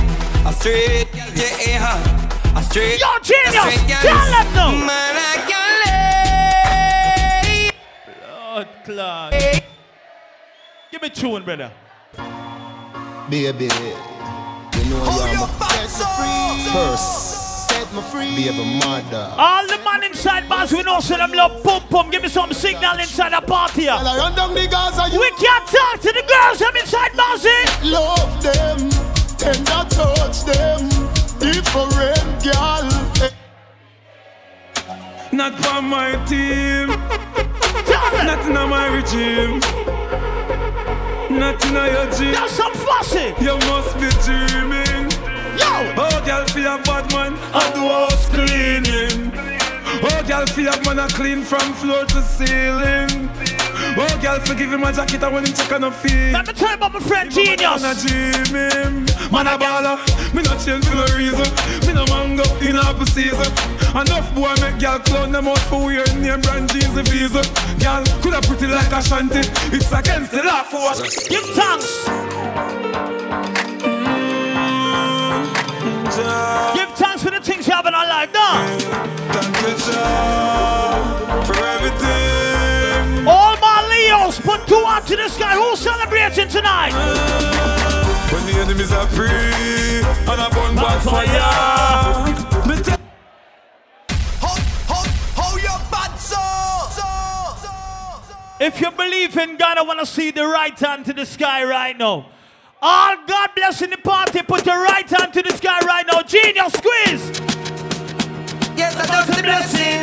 A 0.46 0.52
straight, 0.52 1.08
yeah, 1.14 2.56
a 2.56 2.62
straight. 2.62 3.00
Yo, 3.00 3.18
genius, 3.22 3.54
a 3.54 3.58
straight 3.58 3.88
girl 3.88 4.02
tell 4.02 4.30
them 4.30 4.46
now. 4.54 4.70
Man, 4.86 5.14
I 5.18 5.36
can 5.50 5.70
lay. 7.34 7.70
Lord 8.28 8.68
Claude. 8.84 9.62
Give 10.92 11.02
me 11.02 11.08
tune, 11.08 11.42
brother. 11.44 11.72
Baby, 13.28 13.64
you 13.64 14.84
know 14.90 14.98
you 14.98 15.22
are 15.22 15.34
my 15.34 15.48
first. 15.58 15.98
Set 15.98 16.10
me 16.20 17.41
free. 18.00 18.34
Be 18.34 18.48
a 18.48 18.52
mother. 18.52 19.34
All 19.36 19.66
the 19.66 19.78
man 19.84 20.04
inside 20.04 20.48
bars, 20.48 20.72
we 20.72 20.82
know 20.82 21.00
so 21.00 21.16
them 21.16 21.32
love 21.32 21.62
pum 21.62 21.82
pum. 21.90 22.10
Give 22.10 22.22
me 22.22 22.28
some 22.28 22.52
signal 22.52 22.98
inside 22.98 23.32
the 23.32 23.44
party. 23.46 23.82
here. 23.82 23.92
I 23.92 24.16
run 24.16 24.34
down 24.34 24.54
the 24.54 24.66
Gaza, 24.66 25.10
you 25.12 25.20
We 25.20 25.30
can't 25.32 25.66
talk 25.66 26.00
to 26.00 26.12
the 26.12 26.24
girls 26.26 26.58
them 26.60 26.76
inside 26.76 27.12
bars. 27.16 27.44
eh? 27.44 27.64
love 27.84 28.42
them, 28.42 28.88
tender 29.36 29.84
touch 29.90 30.44
them, 30.44 30.88
different 31.38 32.42
girl. 32.42 32.88
Not 35.32 35.54
for 35.64 35.82
my 35.82 36.12
team. 36.26 36.88
Not 38.24 38.46
in 38.46 38.52
my 38.52 38.86
regime. 38.88 39.60
Not 41.38 41.64
in 41.64 41.74
your 41.74 42.10
dream. 42.12 42.32
That's 42.32 42.52
some 42.52 42.72
fussy. 42.74 43.34
You 43.42 43.56
must 43.66 43.94
be 43.98 44.08
dreaming. 44.22 44.81
Yo. 45.62 45.94
Oh, 45.96 46.22
girl, 46.26 46.44
for 46.46 46.60
a 46.60 46.76
bad 46.82 47.06
man, 47.14 47.32
I 47.54 47.70
do 47.74 47.82
house 47.86 48.26
cleaning. 48.28 49.30
Oh, 50.02 50.22
girl, 50.26 50.46
for 50.46 50.60
a 50.60 50.74
man, 50.84 50.98
I 50.98 51.08
clean 51.08 51.42
from 51.42 51.72
floor 51.74 52.04
to 52.04 52.22
ceiling. 52.22 53.30
Oh, 53.94 54.18
girl, 54.22 54.40
forgive 54.40 54.72
him 54.72 54.80
my 54.80 54.90
jacket, 54.90 55.22
I 55.22 55.28
want 55.28 55.46
him 55.46 55.54
check 55.54 55.72
on 55.72 55.82
the 55.82 55.90
feet. 55.90 56.32
Let 56.32 56.46
me 56.46 56.52
tell 56.52 56.70
you 56.70 56.74
about 56.74 56.92
my 56.94 57.00
friend 57.00 57.30
Genius. 57.30 57.82
Man, 57.82 57.84
I 57.84 57.94
dream 57.94 58.54
him. 58.54 59.06
Man, 59.30 59.46
a 59.46 59.56
baller. 59.58 59.98
Me 60.34 60.42
not 60.42 60.58
change 60.64 60.84
for 60.86 60.96
no 60.96 61.06
reason. 61.16 61.46
Me 61.86 61.92
no 61.92 62.04
mango 62.06 62.44
in 62.60 62.76
apple 62.76 63.06
season. 63.06 63.52
Enough 63.94 64.34
boy 64.34 64.54
make 64.60 64.78
girl 64.80 64.98
clown 65.00 65.30
them 65.32 65.48
out 65.48 65.58
for 65.70 65.84
wearing 65.86 66.22
name 66.22 66.40
brand 66.40 66.72
jeans 66.72 66.96
and 66.96 67.08
visa. 67.08 67.42
Girl, 67.78 68.04
coulda 68.22 68.40
pretty 68.46 68.66
like 68.66 68.92
a 68.92 69.02
shanty. 69.02 69.40
It's 69.76 69.92
against 69.92 70.32
the 70.32 70.42
law 70.42 70.62
for 70.64 70.90
us. 70.90 71.28
Give 71.28 71.44
thanks. 71.54 72.08
Give 76.16 76.90
thanks 76.96 77.22
for 77.22 77.30
the 77.30 77.40
things 77.40 77.66
you 77.66 77.72
have 77.72 77.86
in 77.86 77.94
our 77.94 78.06
life, 78.06 78.30
no? 78.34 78.76
Thank 79.32 79.56
you, 79.62 79.74
Jah, 79.78 81.44
for 81.46 81.56
everything. 81.64 83.26
All 83.26 83.56
my 83.56 83.88
Leos, 83.88 84.38
put 84.40 84.66
two 84.66 84.84
hands 84.84 85.06
to 85.06 85.16
the 85.16 85.28
sky. 85.30 85.54
Who's 85.54 85.78
celebrating 85.78 86.48
tonight? 86.48 86.92
When 88.30 88.44
the 88.44 88.60
enemies 88.60 88.92
are 88.92 89.06
free 89.06 89.28
and 89.28 90.40
I 90.40 90.48
burn 90.50 90.76
back 90.76 91.00
fire. 91.02 92.26
Me 92.68 92.76
tell 92.82 92.98
How 95.34 95.56
you 95.56 95.76
bad 95.90 96.16
so? 96.18 96.36
If 98.60 98.80
you 98.82 98.90
believe 98.90 99.36
in 99.38 99.56
God, 99.56 99.78
I 99.78 99.82
want 99.82 100.00
to 100.00 100.06
see 100.06 100.30
the 100.30 100.46
right 100.46 100.78
hand 100.78 101.06
to 101.06 101.14
the 101.14 101.24
sky 101.24 101.64
right 101.64 101.96
now. 101.96 102.26
All 102.84 103.16
God 103.26 103.50
bless 103.54 103.80
in 103.82 103.90
the 103.90 103.96
party, 103.96 104.42
put 104.42 104.66
your 104.66 104.82
right 104.82 105.08
hand 105.08 105.32
to 105.34 105.42
the 105.42 105.52
sky 105.56 105.78
right 105.86 106.04
now. 106.06 106.22
Genius, 106.22 106.72
squeeze. 106.72 107.30
Yes, 108.76 108.96
I 108.96 109.06
just 109.06 109.28
the 109.36 109.42
blessing. 109.42 110.02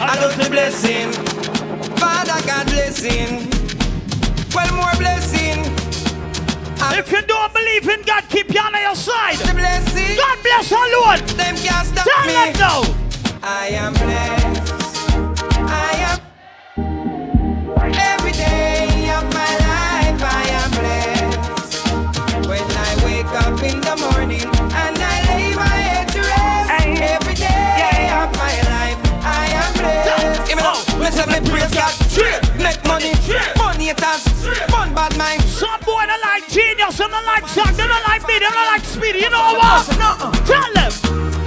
I 0.00 0.14
just 0.16 0.38
the 0.38 0.48
blessing. 0.50 1.12
Father 1.96 2.46
God 2.46 2.66
blessing. 2.66 3.50
Well, 4.54 4.74
more 4.76 4.94
blessing. 4.96 5.64
If 6.98 7.10
you 7.10 7.20
don't 7.22 7.52
believe 7.52 7.88
in 7.88 8.02
God, 8.02 8.24
keep 8.28 8.52
your 8.52 8.62
hand 8.62 8.76
on 8.76 8.82
your 8.82 8.94
side. 8.94 9.36
The 9.38 9.52
blessing. 9.52 10.16
God 10.16 10.38
bless 10.42 10.70
our 10.70 10.88
Lord. 11.00 11.20
Them 11.30 11.56
can't 11.56 11.86
stop 11.86 12.04
Tell 12.06 12.26
me. 12.26 12.32
them 12.32 12.60
now. 12.60 12.82
I 13.42 13.68
am 13.72 13.92
blessed. 13.94 14.85
It 34.56 34.64
has. 34.64 34.70
Fun 34.70 34.94
bad 34.94 35.16
mind. 35.16 35.42
Some 35.44 35.80
boy 35.84 36.04
don't 36.08 36.22
like 36.24 36.48
genius, 36.48 36.96
they 36.96 37.08
don't 37.08 37.26
like 37.26 37.46
Zach, 37.48 37.74
they 37.76 37.86
don't 37.86 38.06
like 38.08 38.26
me, 38.26 38.34
they 38.40 38.48
don't 38.48 38.68
like 38.72 38.84
Speedy. 38.84 39.20
You 39.20 39.30
know 39.30 39.54
what? 39.60 39.86
Tell 40.48 40.70
them. 40.72 40.92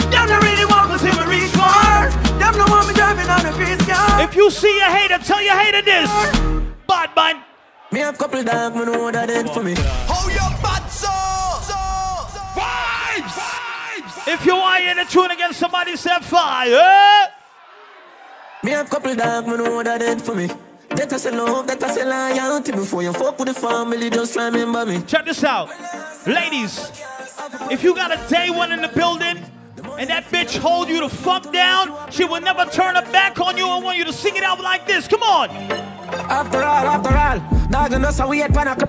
Them 0.10 0.26
don't 0.28 0.44
really 0.44 0.66
want 0.66 0.92
to 0.94 0.98
see 1.00 1.14
me 1.14 1.26
reach 1.30 1.52
far. 1.54 2.10
Them 2.38 2.54
don't 2.54 2.70
want 2.70 2.88
me 2.88 2.94
driving 2.94 3.30
on 3.30 3.46
a 3.46 3.52
grease 3.54 3.82
car. 3.86 4.22
If 4.22 4.36
you 4.36 4.50
see 4.50 4.80
a 4.80 4.90
hater, 4.90 5.20
tell 5.20 5.42
your 5.42 5.58
hater 5.58 5.82
this. 5.82 6.10
Bad 6.88 7.16
man. 7.16 7.44
Me 7.92 8.00
have 8.00 8.18
couple 8.18 8.44
dog, 8.44 8.76
me 8.76 8.86
know 8.86 9.04
what 9.04 9.14
that 9.14 9.28
did 9.28 9.50
for 9.50 9.64
me. 9.64 9.74
How 10.06 10.28
you 10.30 10.46
bad 10.62 10.86
so? 10.90 11.10
If 14.32 14.46
you 14.46 14.56
want 14.56 14.78
to 14.78 14.84
hear 14.84 14.94
the 14.94 15.10
tune 15.10 15.32
against 15.32 15.60
somebody, 15.60 15.96
say 15.96 16.20
fire. 16.22 17.30
Me 18.64 18.72
have 18.72 18.88
couple 18.88 19.16
dog, 19.16 19.48
me 19.48 19.58
know 19.58 19.74
what 19.74 19.86
that 19.86 20.00
did 20.00 20.22
for 20.22 20.36
me. 20.36 20.50
That 20.92 21.14
I 21.14 21.18
say 21.18 21.32
love, 21.32 21.68
that 21.68 21.84
I 21.84 21.90
say 21.94 22.06
loyalty. 22.06 22.72
Before 22.72 23.04
you 23.04 23.14
fuck 23.14 23.38
with 23.40 23.48
the 23.48 23.54
family, 23.54 24.10
just 24.10 24.36
remember 24.36 24.86
me. 24.86 25.02
Check 25.04 25.26
this 25.26 25.44
out. 25.44 25.70
Ladies, 26.28 26.92
if 27.72 27.84
you 27.84 27.96
got 27.96 28.12
a 28.12 28.30
day 28.30 28.50
one 28.50 28.72
in 28.72 28.82
the 28.82 28.88
building 28.90 29.38
and 29.98 30.10
that 30.10 30.26
bitch 30.26 30.58
hold 30.58 30.90
you 30.90 31.00
the 31.02 31.10
fuck 31.10 31.52
down, 31.54 32.12
she 32.12 32.26
will 32.26 32.42
never 32.42 32.66
turn 32.66 32.96
her 32.96 33.12
back 33.12 33.40
on 33.40 33.58
you. 33.58 33.68
I 33.68 33.80
want 33.80 33.98
you 33.98 34.06
to 34.06 34.14
sing 34.14 34.36
it 34.36 34.44
out 34.44 34.60
like 34.60 34.86
this. 34.88 35.08
Come 35.08 35.24
on. 35.24 35.50
After 35.52 36.58
all, 36.58 36.86
after 36.88 37.16
all, 37.16 37.68
dog 37.70 37.94
and 37.94 38.06
us 38.06 38.20
a 38.20 38.28
wait 38.28 38.52
pan 38.52 38.68
a 38.68 38.80
c- 38.80 38.86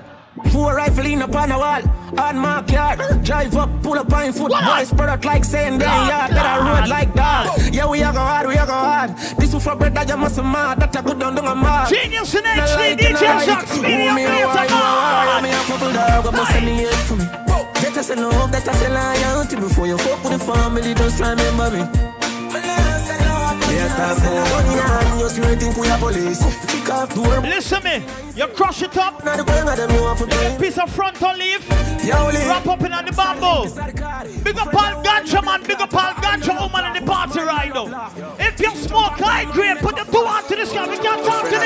Four 0.51 0.75
rifle 0.75 1.05
in 1.05 1.21
upon 1.21 1.51
a 1.51 1.57
wall, 1.57 1.81
on 2.17 2.37
my 2.37 2.63
car. 2.63 2.95
Drive 3.21 3.55
up, 3.57 3.69
pull 3.83 3.99
up 3.99 4.11
on 4.13 4.31
foot, 4.31 4.51
boys 4.51 4.87
spread 4.87 5.09
out 5.09 5.25
like 5.25 5.43
saying 5.43 5.77
they 5.77 5.85
yard. 5.85 6.31
That 6.31 6.45
I 6.45 6.79
road 6.79 6.89
like 6.89 7.13
dog. 7.13 7.59
Yeah, 7.73 7.89
we 7.89 8.01
are 8.01 8.13
go 8.13 8.19
hard, 8.19 8.47
we 8.47 8.55
are 8.55 8.65
go 8.65 8.71
hard. 8.71 9.17
This 9.37 9.53
is 9.53 9.61
for 9.63 9.75
bread 9.75 9.93
that 9.95 10.07
you 10.07 10.15
must 10.15 10.37
mad, 10.37 10.79
that 10.79 10.95
I 10.95 11.01
could 11.01 11.19
done 11.19 11.35
do 11.35 11.41
a 11.41 11.53
mad. 11.53 11.89
Genius 11.89 12.33
No 12.33 12.41
HD, 12.41 12.57
like, 12.57 12.97
DJ 12.97 13.11
no 13.11 13.21
like. 13.21 13.45
Shock, 13.45 13.67
Speedy, 13.67 13.91
Who 13.91 14.09
up 14.09 14.15
me 14.15 14.21
here, 14.21 14.47
come 14.47 14.69
you 14.69 14.75
a 14.75 14.79
wire, 14.79 15.29
on. 15.35 15.43
Me 15.43 15.49
a 15.51 15.63
couple 15.67 15.91
dog, 15.91 16.25
I'm 16.27 16.45
send 16.45 16.67
the 16.67 16.73
hate 16.75 16.93
for 17.07 17.15
me. 17.17 17.25
That 17.25 17.97
I 17.97 18.01
say 18.01 18.15
love, 18.15 18.51
that 18.51 18.67
I 18.67 18.73
say 18.73 18.89
loyalty. 18.89 19.55
Before 19.57 19.87
you 19.87 19.97
fuck 19.97 20.23
with 20.23 20.39
the 20.39 20.39
family, 20.39 20.93
just 20.93 21.19
remember 21.19 21.71
me. 21.71 22.20
Listen 27.49 27.83
me, 27.83 28.03
you 28.35 28.47
crush 28.47 28.81
it 28.81 28.97
up. 28.97 29.21
Piece 30.59 30.77
of 30.77 30.89
front 30.91 31.21
on 31.23 31.37
leaf. 31.37 31.69
Wrap 32.47 32.67
up 32.67 32.81
in 32.81 32.93
on 32.93 33.05
the 33.05 33.11
bamboo. 33.11 33.69
Big 34.43 34.57
up 34.57 34.73
all 34.73 35.03
ganja 35.03 35.43
man, 35.43 35.63
big 35.63 35.79
up 35.79 35.93
all 35.93 36.13
ganja 36.15 36.59
woman 36.59 36.85
in 36.95 37.03
the 37.03 37.11
party 37.11 37.39
right 37.39 37.73
now. 37.73 38.11
If 38.39 38.59
you 38.59 38.75
smoke 38.75 39.19
high 39.19 39.45
grade, 39.51 39.77
put 39.77 39.95
the 39.95 40.03
two 40.03 40.25
hands 40.25 40.47
to 40.47 40.55
the 40.55 40.65
sky. 40.65 40.87
We 40.89 40.97
can't 40.97 41.25
talk 41.25 41.43
to 41.45 41.57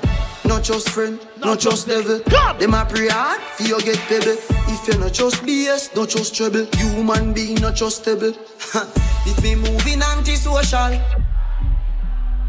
them. 0.00 0.09
Not 0.50 0.64
just 0.64 0.88
friend, 0.88 1.16
not, 1.36 1.46
not 1.46 1.60
just, 1.60 1.86
devil. 1.86 2.18
God. 2.28 2.58
Them 2.58 2.74
a 2.74 2.84
pray 2.84 3.06
hard 3.06 3.40
for 3.40 3.62
you 3.62 3.80
get 3.82 3.98
pebble. 4.10 4.34
If 4.66 4.88
you 4.88 4.98
not 4.98 5.12
just 5.12 5.44
BS, 5.44 5.94
not 5.94 6.08
just 6.08 6.34
trouble. 6.34 6.66
Human 6.74 7.32
being 7.32 7.54
not 7.60 7.76
just 7.76 8.02
stable. 8.02 8.34
if 8.34 9.42
me 9.44 9.54
moving 9.54 10.02
antisocial. 10.02 10.98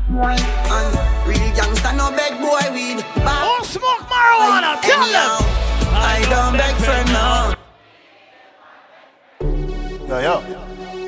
And 0.10 0.92
real 1.30 1.54
gangster 1.54 1.94
no 1.94 2.10
beg 2.18 2.42
boy 2.42 2.74
weed. 2.74 3.06
Back. 3.22 3.46
Oh, 3.46 3.62
smoke 3.62 4.10
marijuana, 4.10 4.74
I, 4.74 4.82
tell 4.82 5.04
anyhow, 5.04 5.38
them. 5.38 5.94
I, 5.94 6.18
I 6.18 6.30
don't 6.34 6.58
beg 6.58 6.76
friend 6.82 7.08
now. 7.14 7.54
Yo, 10.10 10.18
yo, 10.26 10.42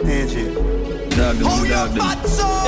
DJ. 0.06 0.54
Dog, 1.18 1.40
dog, 1.40 1.96
dog. 1.96 2.18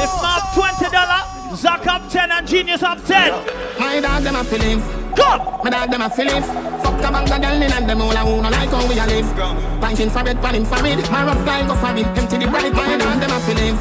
If 0.02 0.12
my 0.20 0.40
$20 0.56 1.35
Zach 1.56 1.88
up 1.88 2.10
10 2.10 2.32
and 2.32 2.48
Genius 2.48 2.84
up 2.84 3.04
10. 3.06 3.32
My 3.80 4.00
dog, 4.02 4.24
them 4.24 4.36
a 4.36 4.44
feeling. 4.44 4.82
Come! 5.16 5.40
My 5.64 5.70
dog, 5.70 5.90
them 5.90 6.02
a 6.02 6.10
feeling. 6.10 6.44
Fuck 6.44 7.00
a 7.00 7.12
bang, 7.12 7.26
the 7.26 7.38
girl, 7.40 7.64
and 7.64 7.90
them 7.90 8.02
all 8.02 8.18
I 8.18 8.24
wanna 8.24 8.50
like 8.50 8.70
how 8.70 8.88
we 8.88 9.00
a 9.00 9.06
live. 9.06 9.80
Punching 9.80 10.10
for 10.10 10.28
it, 10.28 10.42
panning 10.42 10.66
for 10.66 10.86
it. 10.86 11.10
My 11.10 11.24
rough 11.24 11.42
style 11.44 11.68
go 11.68 11.76
for 11.76 11.96
it. 11.96 12.06
Empty 12.18 12.38
the 12.38 12.48
bright, 12.48 12.74
my 12.74 12.98
dog, 12.98 13.20
them 13.22 13.32
a 13.32 13.40
feeling. 13.48 13.76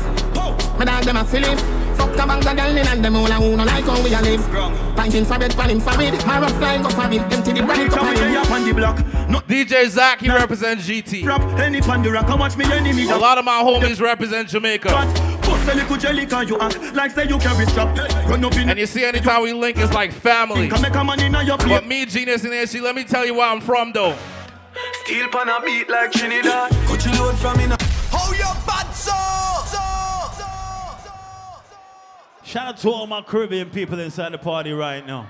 My 0.79 0.85
dog, 0.85 1.05
them 1.05 1.17
a 1.17 1.25
feeling. 1.25 1.59
Fuck 1.97 2.15
a 2.15 2.27
bang, 2.27 2.41
the 2.41 2.55
girl, 2.55 2.79
and 2.79 3.05
them 3.05 3.17
all 3.17 3.33
I 3.33 3.39
wanna 3.39 3.65
like 3.65 3.85
how 3.85 4.03
we 4.03 4.15
a 4.15 4.21
live. 4.21 4.95
Punching 4.95 5.25
for 5.25 5.43
it, 5.43 5.57
panning 5.57 5.81
for 5.81 6.01
it. 6.01 6.27
My 6.27 6.41
rough 6.41 6.57
style 6.57 6.83
go 6.83 6.91
for 6.91 7.11
it. 7.13 7.21
Empty 7.33 7.53
the 7.53 7.63
bright, 7.63 7.91
go 7.91 7.97
for 7.97 8.13
it. 8.13 8.51
on 8.51 8.65
the 8.69 8.73
block. 8.73 8.99
No. 9.29 9.41
DJ 9.41 9.89
Zach, 9.89 10.21
he 10.21 10.29
represents 10.29 10.87
GT. 10.89 11.25
Prop 11.25 11.43
any 11.59 11.81
pandora, 11.81 12.23
come 12.23 12.41
watch 12.41 12.57
me 12.57 12.65
enemy. 12.73 13.11
A 13.11 13.17
lot 13.17 13.37
of 13.37 13.45
my 13.45 13.63
homies 13.63 14.01
represent 14.01 14.49
Jamaica. 14.49 15.34
Bust 15.47 15.69
a 15.69 15.75
little 15.75 15.97
jelly 15.97 16.27
cause 16.27 16.49
you 16.49 16.59
act 16.59 16.95
like 16.95 17.11
say 17.11 17.27
you 17.29 17.39
carry 17.39 17.67
strap. 17.67 17.97
Run 18.29 18.45
up 18.45 18.55
in 18.57 18.69
And 18.71 18.79
you 18.79 18.87
see, 18.87 19.05
anytime 19.05 19.43
we 19.43 19.53
link, 19.53 19.79
it's 19.79 19.93
like 19.93 20.13
family. 20.13 20.69
Can 20.69 20.83
make 20.83 20.95
a 20.95 21.05
man 21.05 21.21
inna 21.21 21.43
your 21.43 21.59
plate. 21.59 21.71
But 21.71 21.87
me, 21.87 22.07
Genius, 22.07 22.45
and 22.45 22.53
AC, 22.53 22.81
let 22.81 22.95
me 22.95 23.05
tell 23.05 23.25
you 23.25 23.35
where 23.35 23.49
I'm 23.49 23.61
from, 23.61 23.93
though. 23.93 24.17
Steel 25.05 25.29
pan 25.29 25.49
a 25.49 25.61
beat 25.65 25.89
like 25.89 26.13
Trinidad. 26.13 26.71
Cut 26.87 27.05
you 27.05 27.13
load 27.13 27.37
from 27.37 27.61
in 27.61 27.73
a 27.73 27.77
How 28.11 28.33
you 28.33 28.67
bad 28.67 28.91
so? 28.93 29.13
Shout 32.55 32.69
out 32.69 32.77
to 32.77 32.91
all 32.91 33.09
my 33.09 33.21
Caribbean 33.21 33.69
people 33.69 33.99
inside 33.99 34.31
the 34.31 34.39
party 34.39 34.71
right 34.71 35.05
now. 35.05 35.27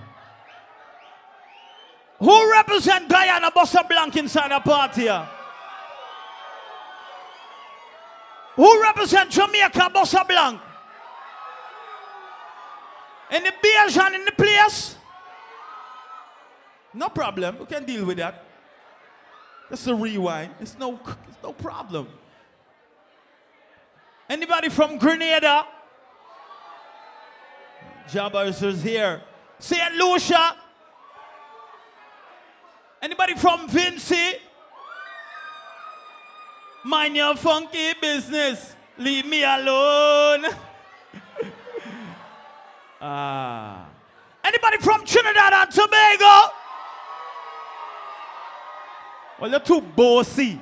Who 2.19 2.51
represent 2.53 3.09
Guyana 3.09 3.51
Bossa 3.51 3.89
Blanc 3.89 4.15
inside 4.16 4.51
the 4.51 4.61
party? 4.61 5.03
here? 5.03 5.27
Who 8.56 8.82
represent 8.82 9.31
Jamaica 9.31 9.90
Bossa 9.93 10.26
Blanc? 10.26 10.60
Any 13.31 13.51
Bajan 13.51 14.14
in 14.14 14.24
the 14.24 14.32
place? 14.32 14.97
No 16.93 17.09
problem. 17.09 17.59
We 17.59 17.66
can 17.66 17.85
deal 17.85 18.05
with 18.05 18.18
that. 18.18 18.44
That's 19.68 19.86
a 19.86 19.94
rewind. 19.94 20.55
It's 20.60 20.78
no, 20.78 21.01
it's 21.28 21.43
no 21.43 21.52
problem. 21.52 22.09
Anybody 24.28 24.68
from 24.68 24.98
Grenada? 24.98 25.66
Jabbers 28.09 28.62
is 28.62 28.82
here. 28.82 29.22
St. 29.59 29.94
Lucia? 29.94 30.56
Anybody 33.02 33.35
from 33.35 33.68
Vincy? 33.68 34.35
Mind 36.85 37.16
your 37.16 37.35
funky 37.35 37.94
business. 37.98 38.77
Leave 38.98 39.24
me 39.24 39.43
alone. 39.43 40.44
ah. 43.01 43.89
Anybody 44.44 44.77
from 44.78 45.06
Trinidad 45.06 45.52
and 45.55 45.70
Tobago? 45.70 46.52
Well, 49.40 49.51
you're 49.51 49.61
too 49.61 49.81
bossy. 49.81 50.61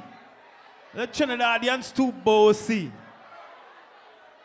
The 0.94 1.08
Trinidadians 1.08 1.92
too 1.92 2.12
bossy. 2.12 2.92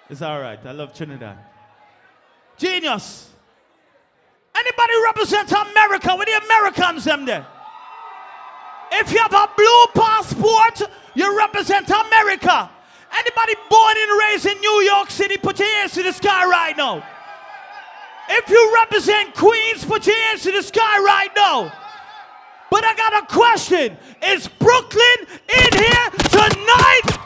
It's 0.09 0.23
all 0.23 0.41
right. 0.41 0.59
I 0.65 0.71
love 0.71 0.95
Trinidad. 0.95 1.37
Genius. 2.57 3.29
Anybody 4.55 4.93
represent 5.05 5.51
America 5.51 6.15
with 6.15 6.27
the 6.27 6.41
Americans 6.45 7.03
them 7.03 7.25
there? 7.25 7.45
If 8.91 9.11
you 9.11 9.19
have 9.19 9.33
a 9.33 9.49
blue 9.55 9.85
passport, 9.93 10.81
you 11.17 11.37
represent 11.37 11.89
America. 11.89 12.69
Anybody 13.11 13.55
born 13.69 13.95
and 13.97 14.19
raised 14.19 14.45
in 14.45 14.59
New 14.59 14.81
York 14.81 15.09
City, 15.09 15.37
put 15.37 15.59
your 15.59 15.67
hands 15.67 15.93
to 15.93 16.03
the 16.03 16.13
sky 16.13 16.45
right 16.45 16.77
now. 16.77 17.03
If 18.29 18.49
you 18.49 18.73
represent 18.75 19.33
Queens, 19.33 19.85
put 19.85 20.05
your 20.05 20.15
hands 20.15 20.43
to 20.43 20.51
the 20.51 20.61
sky 20.61 20.99
right 20.99 21.31
now. 21.35 21.71
But 22.69 22.83
I 22.83 22.93
got 22.95 23.23
a 23.23 23.25
question. 23.25 23.97
Is 24.21 24.47
Brooklyn 24.47 25.17
in 25.47 25.71
here 25.73 26.09
tonight? 26.29 27.17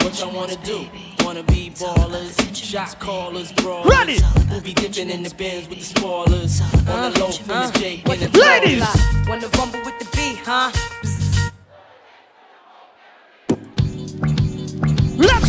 What 0.00 0.20
y'all 0.20 0.32
wanna 0.32 0.56
do? 0.64 0.86
Wanna 1.24 1.42
be 1.42 1.70
ballers, 1.70 2.54
shot 2.54 2.98
callers, 3.00 3.52
brawlers. 3.52 3.90
Ready. 3.90 4.20
We'll 4.48 4.60
be 4.60 4.72
dipping 4.72 5.10
in 5.10 5.24
the 5.24 5.34
bins 5.34 5.68
with 5.68 5.80
the 5.80 5.84
spoilers. 5.84 6.60
On 6.88 7.12
the 7.12 7.18
low 7.18 7.32
from 7.32 7.48
the 7.48 7.78
Jake 7.78 8.08
and 8.08 8.20
the 8.20 8.38
Ladies. 8.38 8.86
Wanna 9.26 9.48
rumble 9.58 9.80
with 9.84 9.98
the 9.98 10.08
beat, 10.16 10.38
huh? 10.44 10.93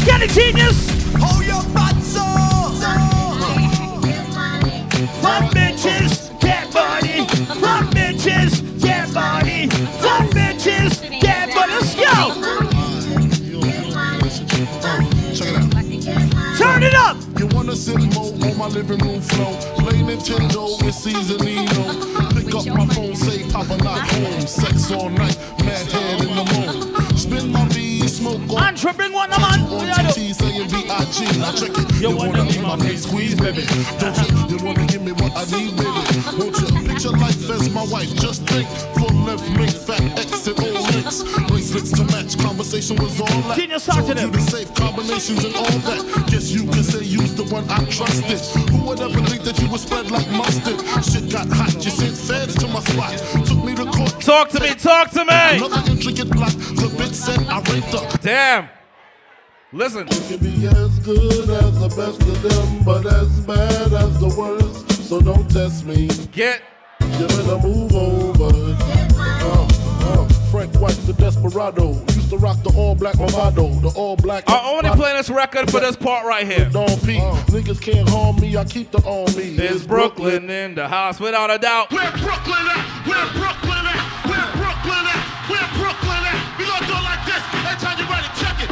Get 0.05 0.21
it, 0.21 0.29
genius. 0.29 0.89
Hold 1.19 1.45
your 1.45 1.63
butts 1.73 2.15
Fuck 5.21 5.51
bitches, 5.51 6.39
get 6.39 6.71
body. 6.71 7.25
Fuck 7.59 7.85
bitches, 7.91 8.81
get 8.81 9.13
body. 9.13 9.67
Fuck 9.99 10.29
bitches, 10.29 11.01
get 11.19 11.53
body. 11.53 11.73
Let's 11.73 11.95
go. 11.95 12.45
Check 15.33 15.49
it 15.49 15.55
out. 15.55 16.57
Turn 16.57 16.83
it 16.83 16.93
up. 16.93 17.17
You 17.37 17.47
wanna 17.47 17.75
sit 17.75 17.99
low 18.15 18.31
on 18.47 18.57
my 18.57 18.67
living 18.67 18.99
room 18.99 19.21
floor? 19.21 19.59
Play 19.79 19.99
Nintendo 19.99 20.81
with 20.83 20.95
seasonino. 20.95 21.83
Pick 22.33 22.53
up 22.55 22.65
my 22.77 22.85
phone, 22.93 23.15
say 23.15 23.43
Papa 23.51 23.77
not 23.83 24.07
home. 24.11 24.41
Sex 24.47 24.91
all 24.91 25.09
night, 25.09 25.37
mad 25.65 25.91
head 25.91 26.21
in 26.21 26.35
the 26.35 26.45
moon. 26.53 26.64
Spin 28.25 28.33
my 28.33 28.37
V, 28.37 28.47
smoke 28.47 28.57
on. 28.57 28.67
Andre, 28.67 28.93
bring 28.93 29.13
one, 29.13 29.29
man. 29.29 29.61
On 29.61 30.11
TT, 30.11 30.33
saying 30.35 30.69
B.I.G. 30.69 31.39
Now 31.39 31.51
check 31.53 31.71
it. 31.71 32.01
You 32.01 32.15
wanna 32.15 32.45
be 32.45 32.59
my 32.59 32.77
face 32.77 33.03
squeeze, 33.03 33.35
baby? 33.35 33.65
Don't 33.99 34.17
you? 34.17 34.57
You 34.57 34.65
wanna 34.65 34.85
give 34.87 35.01
me 35.03 35.11
what 35.13 35.31
I 35.35 35.45
need, 35.45 35.75
baby? 35.77 35.93
Won't 36.37 36.57
you 36.59 36.67
picture 36.87 37.11
life 37.11 37.49
as 37.49 37.69
my 37.69 37.85
wife? 37.85 38.13
Just 38.15 38.43
think, 38.47 38.67
full 38.97 39.13
left, 39.25 39.47
make 39.57 39.69
fat 39.69 40.01
exit, 40.17 40.59
all 40.59 40.81
links, 40.91 41.23
bracelets 41.47 41.91
to 41.91 42.03
match. 42.05 42.37
Conversation 42.37 42.95
was 42.97 43.19
all 43.21 43.41
that. 43.49 43.57
Genius, 43.57 43.85
talk 43.85 44.01
to 44.01 44.09
you 44.09 44.13
them. 44.15 44.31
the 44.31 44.41
safe 44.41 44.73
combinations 44.73 45.45
and 45.45 45.55
all 45.55 45.77
that. 45.85 46.27
Guess 46.31 46.51
you 46.51 46.63
can 46.65 46.83
say 46.83 47.03
you's 47.03 47.33
the 47.35 47.43
one 47.53 47.65
I 47.69 47.83
trusted. 47.85 48.39
Who 48.71 48.87
would 48.87 48.99
ever 48.99 49.21
think 49.29 49.43
that 49.43 49.59
you 49.61 49.69
would 49.69 49.79
spread 49.79 50.11
like 50.11 50.29
mustard? 50.31 50.79
Shit 51.03 51.31
got 51.31 51.47
hot, 51.49 51.73
you 51.75 51.91
sent 51.91 52.17
feds 52.17 52.55
to 52.55 52.67
my 52.67 52.79
spot. 52.81 53.17
Took 53.45 53.63
me 53.63 53.75
to. 53.75 53.94
Talk 54.25 54.49
to 54.49 54.59
me, 54.59 54.73
talk 54.73 55.11
to 55.11 55.23
me. 55.23 55.57
Another 55.57 55.91
intricate 55.91 56.31
block. 56.31 56.49
The 56.49 56.89
bitch 56.97 57.13
said 57.13 57.45
I 57.47 57.59
raped 57.71 57.93
her. 57.93 58.17
Damn. 58.23 58.69
Listen. 59.71 60.07
You 60.07 60.37
can 60.37 60.37
be 60.39 60.65
as 60.65 60.97
good 60.97 61.47
as 61.47 61.79
the 61.79 61.89
best 61.89 62.19
of 62.23 62.41
them, 62.41 62.83
but 62.83 63.05
as 63.05 63.39
bad 63.41 63.93
as 63.93 64.19
the 64.19 64.33
worst. 64.35 65.03
So 65.07 65.21
don't 65.21 65.47
test 65.51 65.85
me. 65.85 66.07
Get. 66.31 66.63
You 67.01 67.27
better 67.27 67.59
move 67.67 67.93
over. 67.93 68.49
Uh, 69.15 69.67
uh, 70.01 70.27
Frank 70.49 70.75
White, 70.77 70.97
the 71.05 71.13
desperado. 71.13 71.93
Used 72.15 72.31
to 72.31 72.37
rock 72.37 72.63
the 72.63 72.73
all 72.75 72.95
black 72.95 73.17
Movado, 73.17 73.79
the 73.79 73.89
all 73.89 74.15
black. 74.15 74.45
I 74.47 74.71
only 74.71 74.89
play 74.89 75.13
this 75.13 75.29
record 75.29 75.69
for 75.69 75.79
this 75.79 75.95
part 75.95 76.25
right 76.25 76.47
here. 76.47 76.67
Don 76.71 76.87
P. 77.01 77.19
Niggas 77.53 77.79
can't 77.79 78.09
harm 78.09 78.37
me, 78.37 78.57
I 78.57 78.63
keep 78.63 78.89
the 78.89 78.97
on 78.99 79.35
me. 79.37 79.55
It's 79.55 79.85
Brooklyn 79.85 80.49
in 80.49 80.73
the 80.73 80.87
house 80.87 81.19
without 81.19 81.51
a 81.51 81.59
doubt. 81.59 81.91
Where 81.91 82.11
Brooklyn 82.13 82.65
at? 82.69 83.05
Where 83.05 83.33
Brooklyn 83.33 83.74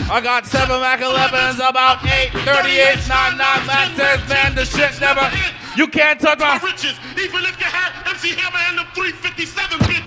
I 0.10 0.22
got 0.22 0.46
seven 0.46 0.80
Mac 0.82 1.00
11s, 1.00 1.56
about 1.56 2.04
eight 2.06 2.30
38s, 2.32 3.10
nine 3.10 3.38
nine 3.38 3.66
Mac 3.66 3.90
10s, 3.98 4.30
man. 4.30 4.56
The 4.56 4.66
shit 4.66 5.00
never. 5.02 5.30
You 5.76 5.88
can't 5.88 6.20
touch 6.20 6.40
my. 6.40 6.60
riches. 6.64 6.96
Even 7.18 7.44
if 7.46 7.60
you 7.60 7.66
had 7.66 8.08
MC 8.08 8.30
Hammer 8.36 8.60
and 8.70 8.78
them 8.78 8.88
357 8.94 9.80
bit. 9.88 10.04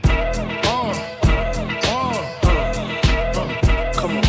Come 3.97 4.17
on. 4.19 4.25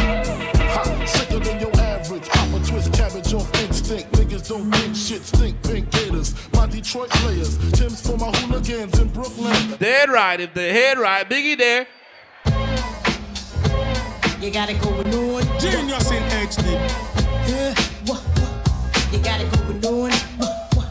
Ha, 0.74 1.06
sicker 1.06 1.40
than 1.40 1.60
your 1.60 1.76
average. 1.80 2.28
Papa 2.30 2.66
twist 2.66 2.94
cabbage 2.94 3.34
off 3.34 3.62
instinct. 3.62 4.12
Niggas 4.14 4.48
don't 4.48 4.72
think 4.72 4.96
shit 4.96 5.22
stink. 5.22 5.62
Pink 5.64 5.92
Gators. 5.92 6.34
My 6.54 6.66
Detroit 6.66 7.10
players. 7.10 7.58
Tim's 7.74 8.02
for 8.02 8.18
my 8.18 8.32
hooligans 8.32 8.98
in 9.00 9.10
Brooklyn. 9.10 9.78
Dead 9.78 10.10
right. 10.10 10.40
If 10.40 10.54
the 10.56 10.62
head 10.72 10.98
right, 10.98 11.30
Biggie 11.30 11.58
there. 11.58 11.88
You 14.40 14.52
gotta 14.52 14.74
go 14.76 14.96
with 14.96 15.08
on. 15.16 15.60
Genius 15.60 16.12
in 16.12 16.22
HD. 16.22 16.74
Yeah, 17.50 17.74
what, 18.06 18.22
what? 18.22 19.10
You 19.12 19.20
gotta 19.20 19.46
go 19.46 19.68
with 19.68 19.84
on. 19.84 20.12
What, 20.38 20.76
what? 20.76 20.90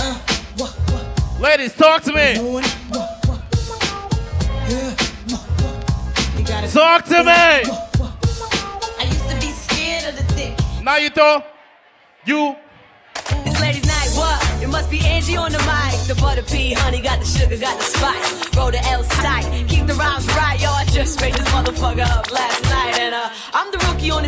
Uh, 0.00 0.18
what, 0.56 0.70
what? 0.90 1.40
Ladies, 1.40 1.74
talk 1.76 2.02
to 2.02 2.12
me. 2.12 2.34
What, 2.38 2.64
what? 2.90 3.40
Yeah, 4.68 4.90
what, 5.28 5.44
what? 5.62 6.38
You 6.38 6.44
gotta 6.44 6.72
Talk 6.72 7.04
to 7.04 7.22
me. 7.22 7.30
I 7.30 9.04
used 9.04 9.28
to 9.30 9.36
be 9.36 9.52
scared 9.52 10.12
of 10.12 10.16
the 10.16 10.34
dick. 10.34 10.58
Now 10.82 10.96
you 10.96 11.10
throw. 11.10 11.40
You. 12.26 12.56
It's 13.46 13.60
ladies' 13.60 13.86
night, 13.86 14.10
what? 14.16 14.62
It 14.62 14.68
must 14.68 14.90
be 14.90 14.98
Angie 15.06 15.36
on 15.36 15.52
the 15.52 15.58
mic. 15.58 15.94
The 16.08 16.16
butter 16.20 16.42
pea, 16.42 16.72
honey, 16.72 17.00
got 17.00 17.20
the 17.20 17.26
sugar, 17.26 17.56
got 17.56 17.78
the 17.78 17.84
spice. 17.84 18.56
Roll 18.56 18.72
the 18.72 18.84
L 18.88 19.04
tight, 19.04 19.44
keep 19.68 19.86
the 19.86 19.94
rhymes 19.94 20.17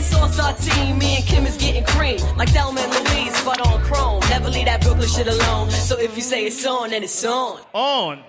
the 0.00 0.16
rookie 0.16 0.22
on 0.22 0.30
this 0.30 0.38
all-star 0.40 0.54
team. 0.54 0.98
Me 0.98 1.16
and 1.16 1.24
Kim 1.24 1.46
is 1.46 1.56
getting 1.56 1.84
cream, 1.84 2.18
like 2.36 2.48
Thelma 2.50 2.80
and 2.80 2.92
Louise, 2.92 3.44
but 3.44 3.60
on 3.66 3.80
chrome. 3.82 4.20
Never 4.30 4.50
leave 4.50 4.66
that 4.66 4.82
Brooklyn 4.82 5.08
shit 5.08 5.26
alone. 5.26 5.70
So 5.70 5.98
if 5.98 6.16
you 6.16 6.22
say 6.22 6.46
it's 6.46 6.64
on, 6.66 6.90
then 6.90 7.02
it's 7.02 7.24
on. 7.24 7.60
On. 7.72 8.22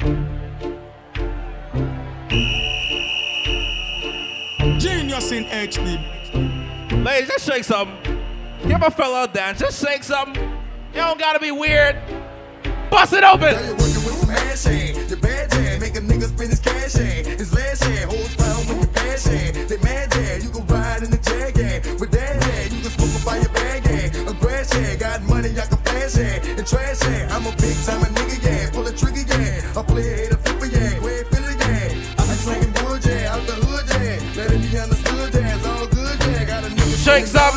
Genius 4.80 5.32
in 5.32 5.46
HD. 5.46 7.04
Ladies, 7.04 7.30
just 7.30 7.46
shake 7.46 7.64
something. 7.64 8.20
Give 8.68 8.82
a 8.82 8.92
fella 8.92 9.24
a 9.24 9.28
dance. 9.28 9.60
Just 9.60 9.84
shake 9.84 10.04
something. 10.04 10.42
You 10.94 11.02
don't 11.02 11.20
gotta 11.20 11.40
be 11.40 11.52
weird. 11.52 11.98
Bust 12.90 13.14
it 13.14 13.24
open. 13.24 13.56
Ass 14.32 14.66
bad 14.66 15.52
jam, 15.52 15.80
make 15.80 15.96
a 15.96 16.02
nigga 16.02 16.28
spend 16.28 16.50
his 16.50 16.60
cash 16.60 16.94
hand. 16.94 17.28
His 17.28 17.54
last 17.54 17.84
hand, 17.84 18.12
holds 18.12 18.36
round 18.38 18.68
with 18.68 18.78
your 18.78 18.94
cash 18.94 19.24
hand. 19.24 19.56
They 19.70 19.78
mad 19.78 20.12
jam, 20.12 20.42
you 20.42 20.50
can 20.50 20.68
ride 20.68 21.04
in 21.04 21.12
the 21.12 21.18
jag 21.18 21.61
With 22.00 22.12
that 22.12 22.44
hand, 22.44 22.74
you 22.74 22.82
can 22.82 22.92
smoke 22.92 23.16
up 23.16 23.26
by 23.26 23.38
your 23.38 23.50
bag 23.50 23.84
hand. 23.86 24.16
A 24.30 24.34
grass 24.34 24.72
hand, 24.74 25.00
got 25.00 25.22
money, 25.24 25.50
I 25.50 25.66
can 25.66 25.78
flash. 25.78 26.18
And 26.18 26.68
trash 26.68 27.02
I'm 27.32 27.46
a 27.46 27.52
big 27.58 27.78
time 27.86 28.02
a 28.02 28.10
nigga, 28.14 28.38
yeah. 28.44 28.70
Pull 28.72 28.88
a 28.88 28.92
trigger, 28.92 29.26
yeah. 29.28 29.80
I 29.80 29.82
play 29.84 30.14
a 30.14 30.16
hater 30.18 30.38
flipper, 30.38 30.66
yeah. 30.68 31.00
Where 31.00 31.22
it, 31.22 31.28
yeah. 31.32 32.18
I 32.18 32.24
be 32.28 32.36
slanging 32.42 32.74
wood, 32.86 33.06
yeah. 33.06 33.34
Out 33.34 33.46
the 33.48 33.56
hood, 33.66 33.86
yeah. 33.90 34.38
Let 34.38 34.52
it 34.52 34.62
be 34.62 34.78
understood, 34.78 35.34
yeah. 35.34 35.56
It's 35.56 35.66
all 35.68 35.88
good, 35.88 36.18
yeah. 36.20 36.44
Got 36.46 36.64
a 36.64 36.68
nigga. 36.68 37.06
Shake 37.06 37.28
some. 37.28 37.56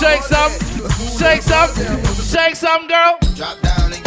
Shake 0.00 0.22
some. 0.22 0.52
Shake 1.18 1.42
some. 1.42 1.70
Shake 2.22 2.56
some, 2.56 2.86
girl. 2.88 3.18
Drop 3.34 3.60
down 3.62 3.92
and 3.92 4.01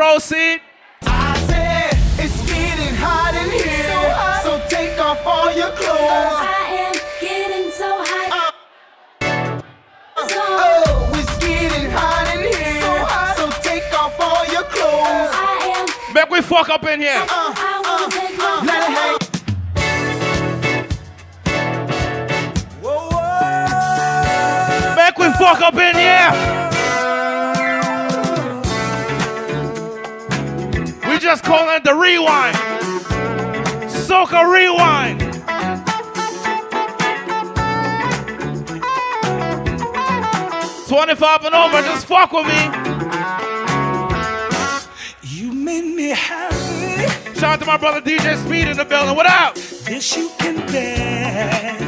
proceed? 0.00 0.62
I 1.02 1.36
said 1.46 1.92
it's 2.24 2.40
getting 2.48 2.94
hot 2.96 3.34
in 3.36 3.50
here, 3.52 4.16
so, 4.42 4.58
take 4.74 4.98
off 4.98 5.26
all 5.26 5.52
your 5.52 5.72
clothes. 5.72 6.40
I 6.40 6.88
am 6.88 6.94
getting 7.20 7.70
so 7.70 7.84
hot. 8.08 8.54
Uh, 9.20 9.68
oh, 10.16 11.12
it's 11.12 11.36
getting 11.44 11.90
hot 11.90 12.34
in 12.34 12.40
here, 12.48 12.80
so, 13.36 13.50
take 13.60 13.92
off 13.92 14.18
all 14.18 14.46
your 14.46 14.64
clothes. 14.72 15.36
I 15.36 15.76
am. 15.76 16.14
Make 16.14 16.30
we 16.30 16.40
fuck 16.40 16.70
up 16.70 16.84
in 16.86 17.00
here. 17.00 17.10
I 17.12 17.24
uh, 17.28 17.82
wanna 17.84 18.06
uh, 18.06 18.16
take 18.16 18.38
my 18.38 18.64
Let 18.64 18.80
it 18.88 18.96
hang. 18.96 19.18
Make 24.96 25.18
we 25.18 25.28
fuck 25.36 25.60
up 25.60 25.74
in 25.74 25.94
here. 25.94 26.69
Just 31.30 31.44
call 31.44 31.70
it 31.76 31.84
the 31.84 31.94
rewind. 31.94 32.56
Soca 33.86 34.42
rewind. 34.50 35.20
Twenty-five 40.88 41.44
and 41.44 41.54
over, 41.54 41.82
just 41.82 42.06
fuck 42.06 42.32
with 42.32 42.46
me. 42.48 42.62
You 45.22 45.52
made 45.52 45.94
me 45.94 46.08
happy. 46.08 47.06
Shout 47.38 47.44
out 47.44 47.60
to 47.60 47.66
my 47.66 47.76
brother 47.76 48.00
DJ 48.00 48.36
Speed 48.44 48.66
in 48.66 48.76
the 48.76 48.84
building. 48.84 49.14
What 49.14 49.26
up? 49.26 49.54
This 49.54 50.16
you 50.16 50.32
can 50.36 50.66
bear. 50.72 51.78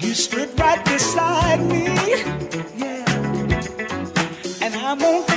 You 0.00 0.12
stood 0.12 0.50
right 0.60 0.84
beside 0.84 1.62
me. 1.62 1.84
Yeah. 2.76 3.06
And 4.60 4.74
I 4.74 4.92
won't 5.00 5.31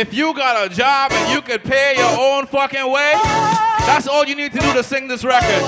If 0.00 0.14
you 0.14 0.32
got 0.32 0.64
a 0.64 0.74
job 0.74 1.12
and 1.12 1.30
you 1.30 1.42
could 1.42 1.62
pay 1.62 1.92
your 1.98 2.18
own 2.18 2.46
fucking 2.46 2.90
way, 2.90 3.12
that's 3.84 4.08
all 4.08 4.24
you 4.24 4.34
need 4.34 4.50
to 4.52 4.58
do 4.58 4.72
to 4.72 4.82
sing 4.82 5.06
this 5.06 5.24
record. 5.24 5.62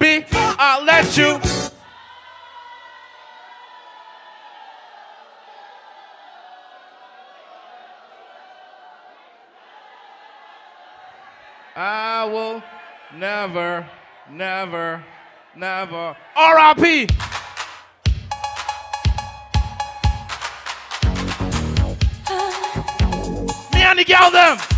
B, 0.00 0.24
I'll 0.32 0.82
let 0.82 1.16
you. 1.16 1.40
I 11.76 12.24
will 12.24 12.60
never, 13.16 13.88
never, 14.28 15.04
never. 15.54 16.16
R.I.P. 16.34 17.06
yell 24.10 24.28
them. 24.32 24.69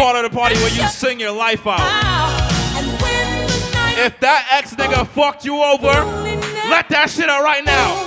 Part 0.00 0.16
of 0.16 0.30
the 0.32 0.34
party 0.34 0.54
where 0.56 0.70
you 0.70 0.88
sing 0.88 1.20
your 1.20 1.30
life 1.30 1.66
out. 1.66 1.78
If 3.98 4.18
that 4.20 4.48
ex 4.50 4.74
nigga 4.74 5.06
fucked 5.06 5.44
you 5.44 5.62
over, 5.62 5.92
let 6.70 6.88
that 6.88 7.10
shit 7.10 7.28
out 7.28 7.44
right 7.44 7.62
now. 7.62 8.06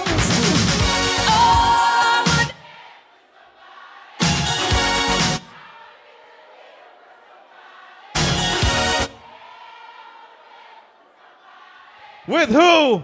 With 12.27 12.49
who? 12.49 13.03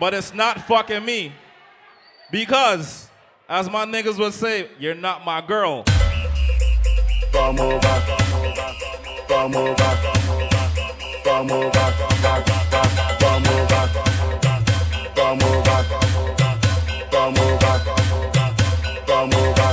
But 0.00 0.14
it's 0.14 0.32
not 0.32 0.62
fucking 0.62 1.04
me. 1.04 1.32
Because, 2.30 3.10
as 3.50 3.68
my 3.68 3.84
niggas 3.84 4.18
would 4.18 4.32
say, 4.32 4.70
you're 4.78 4.94
not 4.94 5.26
my 5.26 5.42
girl. 5.42 5.84
Come 7.46 7.60
over, 7.60 7.78
come 9.28 9.54
over, 9.54 9.94
come 11.24 11.50
over, 11.52 11.52
come 11.52 11.52
over, 11.52 11.92
come 15.14 15.32
over, 15.36 15.70
come 17.12 17.36
over, 17.38 17.78
come 19.06 19.34
over, 19.34 19.65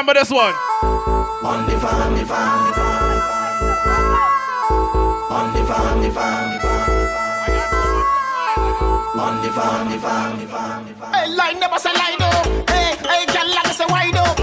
remember 0.00 0.18
this 0.18 0.30
one. 0.30 0.54
On 1.44 1.66
the 1.68 1.78
farm, 1.78 2.16
the 2.16 2.24
farm, 2.24 2.66
the 2.66 2.72
farm. 2.72 3.00
On 5.30 5.52
the 5.52 5.64
farm, 5.66 6.02
the 6.02 6.10
farm, 6.10 6.52
the 6.52 6.58
farm. 6.60 6.90
On 9.20 9.42
the 9.42 9.50
farm, 9.52 9.90
the 9.90 9.98
farm, 9.98 10.38
the 10.40 10.46
farm, 10.46 10.86
the 10.88 10.94
farm. 10.94 11.12
Hey, 11.12 11.28
line 11.34 11.60
say 11.78 11.92
line. 11.92 12.18
Hey, 12.66 12.96
hey, 12.96 13.26
girl, 13.26 13.72
say 13.74 13.84
wide. 13.88 14.39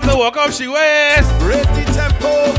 want 0.00 0.12
to 0.12 0.18
walk 0.18 0.36
up, 0.36 0.52
she. 0.52 0.66
Raise 0.66 1.26
the 1.68 1.84
tempo. 1.94 2.54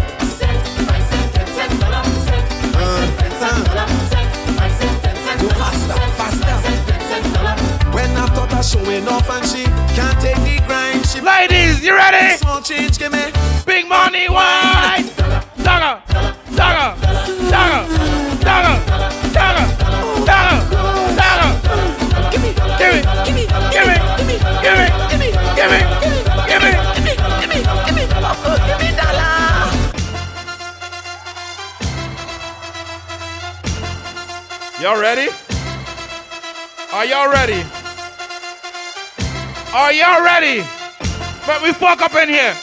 Showing 8.57 9.07
off 9.07 9.29
and 9.29 9.45
she 9.45 9.63
can't 9.95 10.19
take 10.19 10.35
the 10.37 10.61
grind, 10.65 11.05
she 11.05 11.21
ladies, 11.21 11.85
you 11.85 11.95
ready? 11.95 12.35
Small 12.35 12.59
change, 12.61 12.99
give 12.99 13.13
me 13.13 13.31
big 13.65 13.87
money. 13.87 14.27
Y'all 34.87 35.01
ready? 35.01 35.27
Are 36.93 37.03
y'all 37.03 37.29
ready? 37.29 37.61
Are 39.73 39.91
y'all 39.91 40.23
ready? 40.23 40.61
But 41.45 41.61
we 41.61 41.73
fuck 41.73 41.99
up 41.99 42.15
in 42.15 42.29
here. 42.29 42.55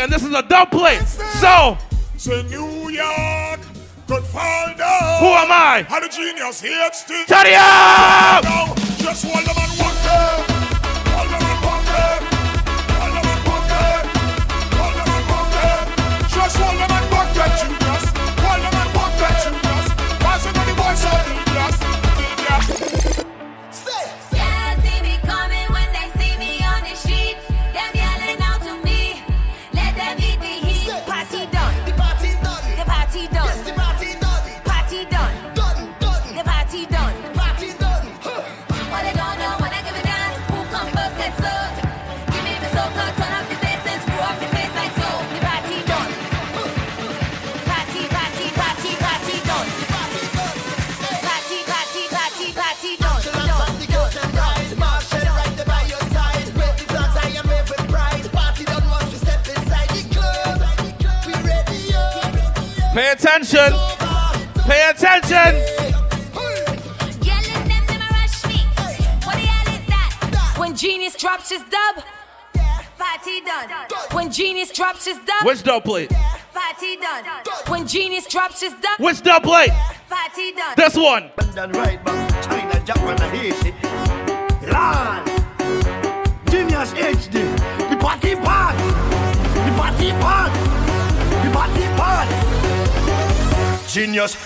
And 0.00 0.10
this 0.10 0.24
is 0.24 0.32
a 0.32 0.42
dub 0.42 0.70
plate. 0.70 1.06
So, 1.06 1.76
New 2.48 2.88
York 2.88 3.60
could 4.06 4.24
fall 4.24 4.74
down. 4.76 5.20
Who 5.20 5.26
am 5.26 5.52
I? 5.52 5.84
How 5.88 6.00
the 6.00 6.08
genius 6.08 6.60
hates 6.60 7.04
it 7.08 7.30
up! 7.54 8.76
Just 8.98 9.24
hold 9.26 9.44
them 9.44 9.56
and 9.56 9.78
walk 9.78 9.94
them. 10.02 10.49
Attention. 63.30 63.72
Pay 64.66 64.90
attention. 64.90 65.54
Yelling 67.22 67.68
them, 67.68 67.86
them 67.86 68.00
a 68.02 68.08
rush 68.12 68.44
me. 68.46 68.58
What 69.24 69.36
the 69.36 69.46
hell 69.46 69.74
is 69.74 69.86
that? 69.86 70.54
When 70.58 70.74
genius 70.76 71.14
drops 71.14 71.50
his 71.50 71.62
dub, 71.62 72.04
party 72.98 73.40
done. 73.42 73.68
When 74.12 74.30
genius 74.32 74.72
drops 74.72 75.04
his 75.06 75.16
dub, 75.18 75.44
Which 75.46 75.62
dub 75.62 75.84
plate? 75.84 76.10
party 76.52 76.96
done. 76.96 77.24
When 77.68 77.86
genius 77.86 78.26
drops 78.26 78.60
his 78.62 78.72
dub, 78.72 78.98
Which 78.98 79.22
dub 79.22 79.44
plate? 79.44 79.70
party 80.08 80.52
done. 80.52 80.74
This 80.76 80.96
one. 80.96 81.30
Done 81.54 81.72
right 81.72 82.02
back 82.04 82.44
China, 82.44 82.84
Japan, 82.84 83.20
and 83.22 83.36
Haiti. 83.36 83.74
Lord, 84.66 85.26
Genius 86.50 86.92
HD, 86.94 87.42
the 87.90 87.96
party 87.96 88.34
part, 88.36 88.76
the 88.76 89.72
party 89.76 90.10
part, 90.20 90.52
the 91.44 91.50
party 91.52 91.86
part. 91.96 92.39
Genius 93.90 94.36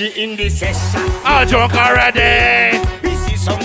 in 0.00 0.34
the 0.34 0.48
session. 0.48 1.02
Drunk 1.46 1.74
already. 1.74 2.78
We 3.02 3.14
see 3.16 3.36
some 3.36 3.60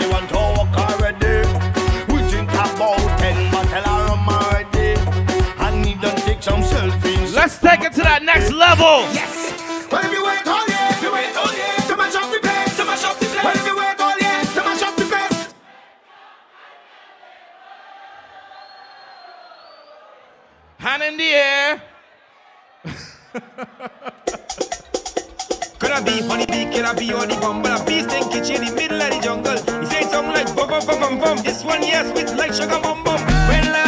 you 0.00 0.08
want 0.10 0.30
to 0.30 0.34
walk 0.34 0.72
already. 0.78 1.46
We 2.08 2.26
drink 2.30 2.48
about 2.48 2.96
ten 3.20 3.52
bottle 3.52 3.86
of 3.86 4.08
rum 4.08 4.26
already. 4.26 4.96
And 5.60 5.84
we 5.84 5.92
done 6.00 6.16
take 6.24 6.42
some 6.42 6.62
selfies. 6.62 7.34
Let's 7.34 7.58
take 7.58 7.82
it 7.82 7.92
to 7.94 8.00
that 8.00 8.22
next 8.22 8.50
level. 8.50 9.04
Yes. 9.12 9.52
Well, 9.92 10.02
if 10.02 10.10
you 10.10 10.24
wait 10.24 10.46
all 10.46 10.66
year, 10.66 10.88
if 10.88 11.02
you 11.02 11.12
wait 11.12 11.36
all 11.36 11.52
year, 11.52 11.76
to 11.88 11.96
mash 11.98 12.14
up 12.14 12.32
the 12.32 12.38
place, 12.40 12.76
to 12.78 12.84
mash 12.86 13.04
up 13.04 13.18
the 13.18 13.26
place. 13.26 13.44
Well, 13.44 13.56
if 13.56 13.66
you 13.66 13.76
wait 13.76 14.00
all 14.00 14.18
year, 14.18 14.40
to 14.54 14.62
mash 14.64 14.82
up 14.82 14.96
the 14.96 15.04
place. 15.04 15.54
Hand 20.78 21.02
in 21.02 21.16
the 21.18 21.34
air. 21.44 21.82
Could 25.96 26.08
I 26.08 26.20
be 26.20 26.26
honey 26.26 26.44
bee, 26.44 26.70
can 26.70 26.84
I 26.84 26.92
be 26.92 27.10
on 27.10 27.26
the 27.26 27.36
bum? 27.36 27.62
But 27.62 27.80
a 27.80 27.84
bee 27.86 28.02
stinky 28.02 28.36
in 28.54 28.66
the 28.66 28.72
middle 28.74 29.00
of 29.00 29.08
the 29.08 29.18
jungle. 29.18 29.56
He 29.80 29.86
say 29.86 30.02
something 30.02 30.34
like 30.34 30.54
bum 30.54 30.68
bum 30.68 30.84
bum 30.84 31.00
bum 31.00 31.18
bum. 31.18 31.38
This 31.38 31.64
one 31.64 31.82
yes 31.82 32.12
with 32.12 32.36
like 32.36 32.52
sugar 32.52 32.78
bum 32.82 33.02
bum. 33.02 33.18
When 33.48 33.72
last 33.72 33.85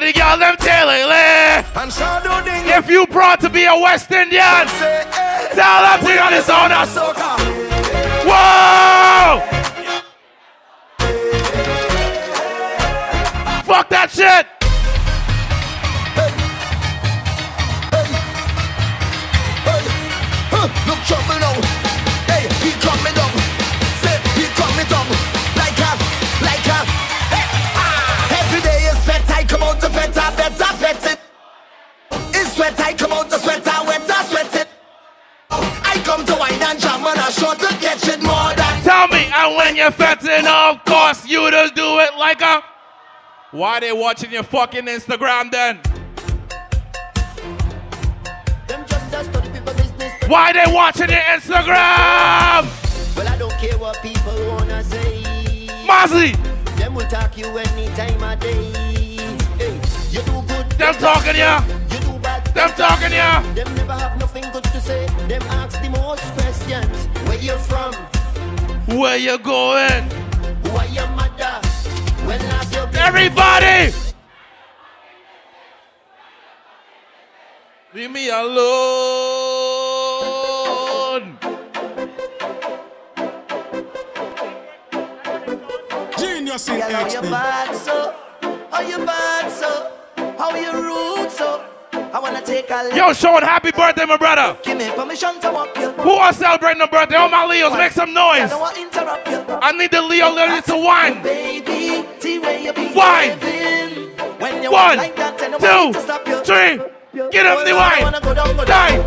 The 0.00 0.12
girl 0.12 0.38
them. 0.38 1.64
If 2.78 2.88
you 2.88 3.04
brought 3.08 3.40
to 3.40 3.50
be 3.50 3.64
a 3.64 3.74
West 3.74 4.10
Indian, 4.12 4.66
tell 5.54 5.82
them 5.82 6.04
to 6.04 6.18
on 6.18 6.30
this 6.30 6.48
on 6.48 6.70
us. 6.70 6.96
Whoa! 8.24 9.42
Fuck 13.64 13.88
that 13.90 14.10
shit! 14.10 14.46
Look 20.86 21.00
trouble 21.06 21.26
now. 21.26 21.37
Hey, 21.37 21.37
sweat, 32.58 32.80
I 32.80 32.92
come 32.92 33.12
out 33.12 33.30
to 33.30 33.38
sweat, 33.38 33.66
I 33.66 33.86
wet, 33.86 34.10
I 34.10 34.24
sweat 34.24 34.54
it. 34.56 34.68
I 35.50 36.02
come 36.04 36.24
to 36.26 36.34
wine 36.34 36.60
and 36.60 36.78
jam 36.80 37.06
and 37.06 37.20
I 37.20 37.30
sure 37.30 37.54
to 37.54 37.68
catch 37.78 38.08
it 38.08 38.20
more 38.20 38.52
than. 38.58 38.82
Tell 38.82 39.06
me, 39.08 39.30
and 39.32 39.56
when 39.56 39.76
you're 39.76 39.92
fetting, 39.92 40.46
of 40.46 40.84
course, 40.84 41.26
you 41.26 41.50
just 41.50 41.74
do 41.76 42.00
it 42.00 42.16
like 42.18 42.40
a. 42.42 42.62
Why 43.52 43.80
they 43.80 43.92
watching 43.92 44.32
your 44.32 44.42
fucking 44.42 44.86
Instagram 44.86 45.50
then? 45.52 45.78
Why 50.26 50.52
they 50.52 50.70
watching 50.70 51.08
your 51.08 51.26
Instagram? 51.36 52.66
Well, 53.16 53.28
I 53.28 53.38
don't 53.38 53.52
care 53.52 53.78
what 53.78 54.02
people 54.02 54.34
wanna 54.48 54.82
say. 54.82 55.22
Mozzie! 55.86 56.36
Them 56.76 56.94
will 56.94 57.06
talk 57.06 57.38
you 57.38 57.46
any 57.46 57.86
time 57.94 58.22
of 58.22 58.38
day. 58.40 58.70
Hey, 59.56 59.80
you 60.10 60.20
do 60.22 60.42
good. 60.46 60.70
Them 60.72 60.94
talking 60.96 61.36
ya. 61.36 61.64
You 61.90 61.97
do 62.58 62.66
bad. 62.66 62.76
Them 62.76 62.76
talking 62.76 63.12
ya. 63.12 63.42
Them 63.54 63.74
never 63.74 63.92
have 63.92 64.18
nothing 64.18 64.44
good 64.52 64.64
to 64.64 64.80
say. 64.80 65.06
Them 65.28 65.42
ask 65.42 65.80
the 65.80 65.90
most 65.90 66.24
questions. 66.34 67.06
Where 67.28 67.38
you 67.38 67.56
from? 67.58 67.94
Where 68.98 69.16
you 69.16 69.38
going? 69.38 70.10
Who 70.64 70.70
are 70.76 70.86
your 70.86 71.08
mother? 71.08 71.60
When 72.26 72.40
last 72.48 72.74
you 72.74 72.86
been 72.86 72.96
Everybody! 72.96 73.92
Leave 77.94 78.10
me 78.10 78.28
alone. 78.28 79.68
Genius 86.18 86.68
in 86.68 86.80
Girl, 86.80 86.90
how 86.90 87.06
you 87.08 87.22
bad 87.22 87.74
so? 87.74 88.14
How 88.70 88.80
you 88.80 88.98
bad 89.06 89.50
so? 89.50 89.90
How 90.36 90.54
you 90.54 90.72
rude 90.72 91.30
so? 91.30 91.67
I 92.12 92.18
wanna 92.20 92.40
take 92.40 92.70
a 92.70 92.84
look. 92.84 92.94
Yo, 92.94 93.12
Sean, 93.12 93.42
happy 93.42 93.70
birthday, 93.70 94.06
my 94.06 94.16
brother. 94.16 94.56
Give 94.62 94.78
me 94.78 94.90
permission 94.90 95.38
to 95.40 95.50
walk 95.50 95.76
you. 95.76 95.90
Who 95.92 96.12
are 96.12 96.32
celebrating 96.32 96.80
a 96.80 96.86
birthday? 96.86 97.16
All 97.16 97.28
my 97.28 97.44
Leos, 97.44 97.72
make 97.74 97.92
some 97.92 98.14
noise. 98.14 98.50
I, 98.50 99.72
need 99.76 99.90
the 99.90 100.00
Leo 100.00 100.32
ladies 100.32 100.64
to 100.64 100.76
wine. 100.76 101.22
Baby, 101.22 102.02
whine. 102.94 103.38
three. 106.44 106.80
Get 107.30 107.46
up 107.46 107.64
the 107.66 107.74
wine. 107.74 108.12
Die. 108.66 108.98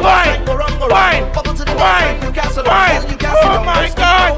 Wine. 0.00 0.44
Wine. 0.88 1.32
Wine. 1.76 2.20
Wine. 2.64 3.02
Oh 3.38 3.62
my 3.64 3.92
God. 3.96 4.36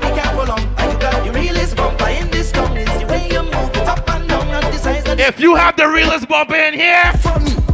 If 5.20 5.39
you 5.40 5.55
have 5.57 5.77
the 5.77 5.89
realest 5.89 6.27
bumper 6.28 6.55
in 6.55 6.74
here. 6.74 7.68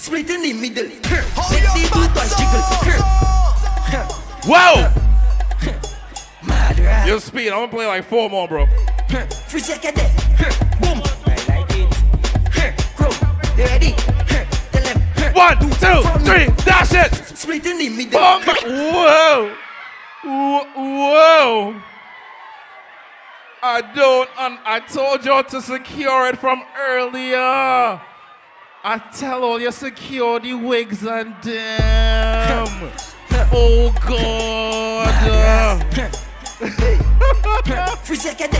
Split 0.00 0.30
in 0.30 0.40
the 0.40 0.52
middle. 0.54 0.84
Make 0.84 1.02
the 1.02 1.84
two 1.92 2.08
toys 2.14 2.34
jiggle. 2.38 2.62
whoa. 4.48 4.88
Your 7.06 7.20
speed. 7.20 7.48
I'm 7.48 7.60
gonna 7.60 7.68
play 7.68 7.86
like 7.86 8.04
four 8.04 8.30
more, 8.30 8.48
bro. 8.48 8.64
Free 9.48 9.60
second 9.60 9.96
death. 9.96 10.80
Boom. 10.80 11.02
I 11.26 11.36
like 11.48 11.70
it. 11.76 12.96
Crow. 12.96 13.10
They 13.56 13.64
ready. 13.64 13.92
Tell 14.72 14.82
them. 14.82 15.34
One, 15.34 15.58
two, 15.58 16.02
three. 16.24 16.48
That's 16.64 16.94
it. 16.94 17.14
Split 17.36 17.66
in 17.66 17.76
the 17.76 17.90
middle. 17.90 18.20
Oh 18.22 18.40
Boom. 18.64 19.54
Whoa. 20.24 20.64
Whoa. 20.76 21.82
I 23.62 23.82
don't. 23.94 24.30
Un- 24.38 24.58
I 24.64 24.80
told 24.80 25.26
y'all 25.26 25.44
to 25.44 25.60
secure 25.60 26.26
it 26.28 26.38
from 26.38 26.62
earlier. 26.88 28.00
I 28.82 28.96
tell 28.96 29.44
all 29.44 29.60
your 29.60 29.72
security 29.72 30.54
wigs 30.54 31.04
and 31.04 31.34
them. 31.42 32.92
Oh 33.52 33.92
God. 34.06 35.10
Free 37.98 38.16
second. 38.16 38.52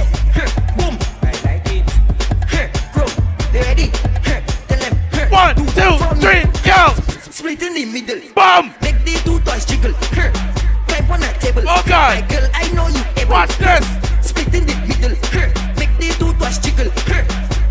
Boom. 0.77 0.99
I 1.23 1.33
like 1.43 1.65
it. 1.73 1.89
Crow. 2.93 3.09
Ready. 3.51 3.91
Tell 4.69 4.79
them. 4.79 4.95
One, 5.33 5.57
two, 5.57 5.97
three, 6.21 6.45
go. 6.65 6.93
Split 7.31 7.63
in 7.63 7.73
the 7.73 7.87
middle. 7.87 8.21
Boom. 8.35 8.75
Make 8.83 9.03
the 9.03 9.19
two 9.25 9.41
toys 9.41 9.65
jiggle. 9.65 9.95
Climb 9.95 11.11
on 11.11 11.21
that 11.21 11.41
table. 11.41 11.63
Oh, 11.67 11.83
God. 11.89 12.21
My 12.21 12.29
girl, 12.29 12.47
I 12.53 12.69
know 12.75 12.89
you 12.89 13.03
able. 13.17 13.33
Watch 13.33 13.57
this. 13.57 13.87
Split 14.21 14.53
in 14.55 14.67
the 14.67 14.75
middle. 14.87 15.17
Make 15.79 15.97
the 15.97 16.13
two 16.19 16.35
toys 16.35 16.59
jiggle. 16.59 16.93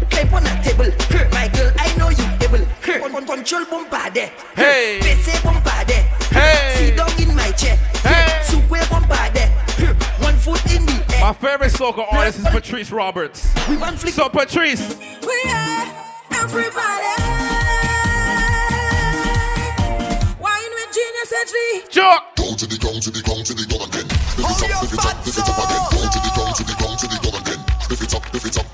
Climb 0.09 0.34
on 0.34 0.43
that 0.45 0.63
table. 0.63 0.89
My 1.31 1.47
girl, 1.49 1.68
control 3.30 3.65
bombarde. 3.65 4.31
Hey. 4.56 4.97
Hmm. 4.97 5.53
Hmm. 5.53 6.35
Hey. 6.35 6.95
In 7.22 7.35
my 7.35 7.51
chair. 7.51 7.77
Hmm. 8.01 8.07
Hey. 8.07 8.43
Super. 8.43 8.80
One 10.23 10.35
foot 10.35 10.65
in 10.73 10.84
the 10.85 11.06
air. 11.14 11.22
My 11.22 11.34
favorite 11.34 11.69
soccer 11.69 12.01
artist 12.01 12.39
is 12.39 12.45
Patrice 12.45 12.91
Roberts. 12.91 13.53
We 13.69 13.77
want 13.77 13.99
flick. 13.99 14.15
So 14.15 14.30
Patrice. 14.30 14.97
We 15.22 15.51
are 15.51 15.85
everybody. 16.31 17.06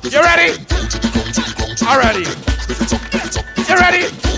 The 0.02 0.10
You 0.12 0.22
ready? 0.22 0.54
You 3.68 3.76
ready? 3.76 4.35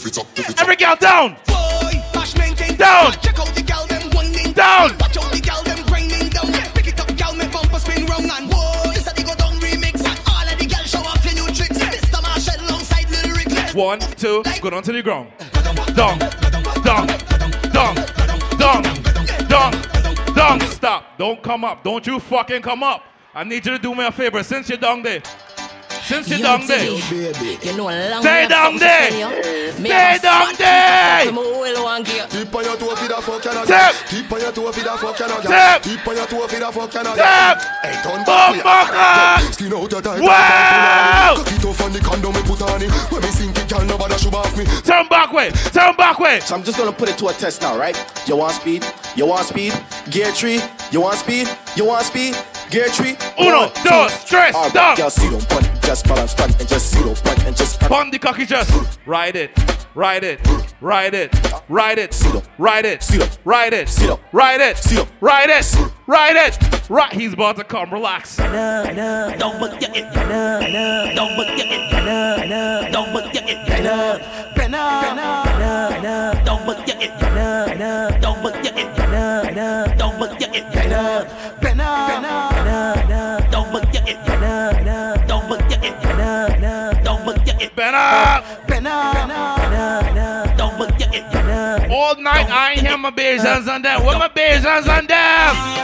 Ground 0.00 0.06
again. 0.06 0.06
Lift 0.06 0.06
it 0.06 0.18
up, 0.18 0.36
lift 0.36 0.50
it 0.50 0.56
up. 0.56 0.62
every 0.62 0.76
girl 0.76 0.96
down, 0.96 1.36
Boy, 1.46 2.02
bash 2.12 2.36
maintain 2.36 2.76
Down. 2.76 3.12
Check 3.12 3.38
out 3.38 3.54
the 3.54 3.62
gal 3.62 3.86
them 3.86 4.10
winding 4.12 4.52
Down. 4.52 4.96
Watch 4.98 5.16
out 5.16 5.32
the 5.32 5.40
gal 5.40 5.62
them 5.62 5.84
grinding 5.86 6.28
down. 6.28 6.52
Pick 6.74 6.88
it 6.88 7.00
up, 7.00 7.16
gal 7.16 7.34
make 7.34 7.52
bumper 7.52 7.78
spin 7.78 8.06
round 8.06 8.30
and 8.30 8.50
whoa. 8.52 8.92
This 8.92 9.06
a 9.06 9.14
the 9.14 9.22
go 9.22 9.34
down 9.34 9.54
remix 9.60 10.04
and 10.04 10.18
all 10.28 10.46
of 10.46 10.58
the 10.58 10.66
gal 10.66 10.84
show 10.84 11.00
off 11.00 11.24
your 11.24 11.34
new 11.34 11.52
tricks. 11.54 11.78
Mr. 11.78 12.22
Marshall 12.22 12.60
alongside 12.66 13.08
Little 13.10 13.32
Rick. 13.32 13.74
one, 13.74 14.00
two, 14.00 14.42
go 14.60 14.70
down 14.70 14.82
to 14.82 14.92
the 14.92 15.02
ground. 15.02 15.30
Down, 15.94 16.18
down, 16.84 17.06
down, 17.72 17.94
down, 18.58 18.82
down, 19.48 20.34
down. 20.34 20.60
Stop. 20.68 21.18
Don't 21.18 21.42
come 21.42 21.64
up. 21.64 21.82
Don't 21.82 22.06
you 22.06 22.20
fucking 22.20 22.62
come 22.62 22.82
up. 22.82 23.02
I 23.34 23.44
need 23.44 23.66
you 23.66 23.72
to 23.72 23.78
do 23.78 23.94
me 23.94 24.04
a 24.04 24.12
favor. 24.12 24.42
Since 24.42 24.68
you're 24.68 24.78
down 24.78 25.02
there, 25.02 25.22
since 26.06 26.28
you're 26.28 26.38
down 26.38 26.66
there, 26.66 26.84
You 26.86 27.76
know, 27.76 27.84
long 27.90 28.22
Stay 28.22 28.42
way 28.42 28.48
down 28.48 28.70
from 28.72 28.78
there. 28.78 29.10
to 29.10 29.16
tell 29.16 29.36
you. 29.36 29.82
Me 29.82 29.90
Stay 29.90 29.98
have 29.98 30.18
a 30.18 30.22
down 30.22 30.54
fat 30.54 30.58
there. 30.58 31.18
piece 31.20 31.28
of 31.30 31.34
fucking 31.36 31.54
oil 31.76 31.84
one 31.84 32.02
gear. 32.02 32.26
Keep 32.30 32.54
on 32.54 32.64
your 32.64 32.76
toe 32.76 32.96
for 32.96 33.08
the 33.08 33.22
fuck 33.22 33.46
and 33.46 33.68
Tap. 33.68 33.94
Keep 34.08 34.32
on 34.32 34.40
your 34.40 34.52
toe 34.52 34.72
for 34.72 34.84
the 34.84 34.90
fuck 34.96 35.20
and 35.20 35.42
Tap. 35.42 35.82
Keep 35.82 36.08
on 36.08 36.16
your 36.16 36.26
toe 36.26 36.46
for 36.48 36.58
the 36.60 36.72
fuck 36.72 36.94
and 36.94 37.08
Tap. 37.16 37.62
Hey, 37.82 37.92
turn 38.02 38.24
Bum 38.24 38.58
back 38.58 38.62
buckle. 38.62 39.52
Skin 39.52 39.72
out 39.72 39.90
your 39.90 40.02
tight 40.02 40.20
Wow. 40.20 41.34
Cock 41.36 41.52
it 41.52 41.64
off 41.64 41.80
on 41.82 41.92
the 41.92 42.00
condom 42.00 42.32
me 42.34 42.42
put 42.42 42.62
on 42.62 42.82
it 42.82 42.90
When 43.10 43.20
me 43.22 43.28
sink 43.28 43.58
it, 43.58 43.68
girl, 43.68 43.84
nobody 43.84 44.16
should 44.18 44.34
off 44.34 44.56
me 44.56 44.64
turn 44.82 45.08
back 45.08 45.32
way, 45.32 45.50
turn 45.50 45.94
back 45.96 46.18
way. 46.18 46.40
So 46.40 46.54
I'm 46.54 46.62
just 46.62 46.78
gonna 46.78 46.92
put 46.92 47.08
it 47.08 47.18
to 47.18 47.28
a 47.28 47.32
test 47.32 47.62
now, 47.62 47.76
right? 47.78 47.96
You 48.26 48.36
want 48.36 48.54
speed? 48.54 48.84
You 49.16 49.26
want 49.26 49.46
speed? 49.46 49.72
Gear 50.10 50.32
tree? 50.32 50.60
You 50.92 51.00
want 51.02 51.18
speed? 51.18 51.48
You 51.76 51.84
want 51.86 52.04
speed? 52.06 52.36
Gear 52.70 52.88
tree? 52.88 53.16
Uno, 53.38 53.70
dos, 53.84 54.24
tres, 54.24 54.54
Alright, 54.54 54.72
done. 54.72 54.96
Girl, 54.96 55.10
sit 55.10 55.32
on 55.32 55.40
point, 55.42 55.75
just 55.86 56.06
balance 56.08 56.34
front 56.34 56.58
and 56.58 56.68
just 56.68 56.90
sit 56.90 57.06
on 57.06 57.14
point 57.14 57.46
and 57.46 57.56
just 57.56 57.78
Pon 57.78 58.10
the 58.10 58.18
cocky 58.18 58.44
just 58.44 58.68
ride 59.06 59.36
it, 59.36 59.56
ride 59.94 60.24
it, 60.24 60.40
ride 60.80 61.14
it, 61.14 61.30
ride 61.68 61.98
it, 61.98 62.12
ride 62.58 62.84
it, 62.84 63.00
ride 63.44 63.72
it, 63.72 63.72
ride 63.72 63.72
it, 63.72 63.86
ride 64.32 64.60
it, 64.60 64.76
ride 66.08 66.36
it, 66.36 66.58
right. 66.90 67.12
He's 67.12 67.34
about 67.34 67.54
to 67.56 67.64
come. 67.64 67.92
Relax. 67.92 68.36
Don't 68.36 69.60
but 69.60 69.78
get 69.78 69.96
it. 69.96 70.12
Don't 70.12 70.26
but 70.40 70.46
get 70.90 70.98
it. 71.06 71.14
Don't 71.14 71.36
but 71.36 71.56
get 71.56 71.70
it. 71.70 71.80
Don't 72.92 73.12
but 73.12 73.32
get 73.32 73.38
it. 73.38 73.72
Don't 73.72 73.94
but 73.94 74.12
get 76.86 76.98
it. 76.98 77.12
Don't 78.26 78.42
but 78.42 78.62
get 78.62 78.78
it. 78.78 78.86
Don't 83.50 83.72
but 83.72 83.92
get 83.92 85.15
it 85.86 86.02
better. 86.02 87.02
Don't 87.02 87.24
look 87.26 87.46
it 87.46 87.76
better. 87.76 88.42
Don't 90.56 90.78
look 90.78 91.00
it 91.00 91.32
better. 91.32 91.92
All 91.92 92.16
night 92.16 92.50
I 92.50 92.72
ain't 92.72 92.80
hear 92.80 92.98
my 92.98 93.10
bass 93.10 93.42
hands 93.42 93.68
on 93.68 93.82
that. 93.82 94.04
What 94.04 94.18
my 94.18 94.28
bears 94.28 94.64
on 94.64 94.88
on 94.88 95.06
that? 95.06 95.76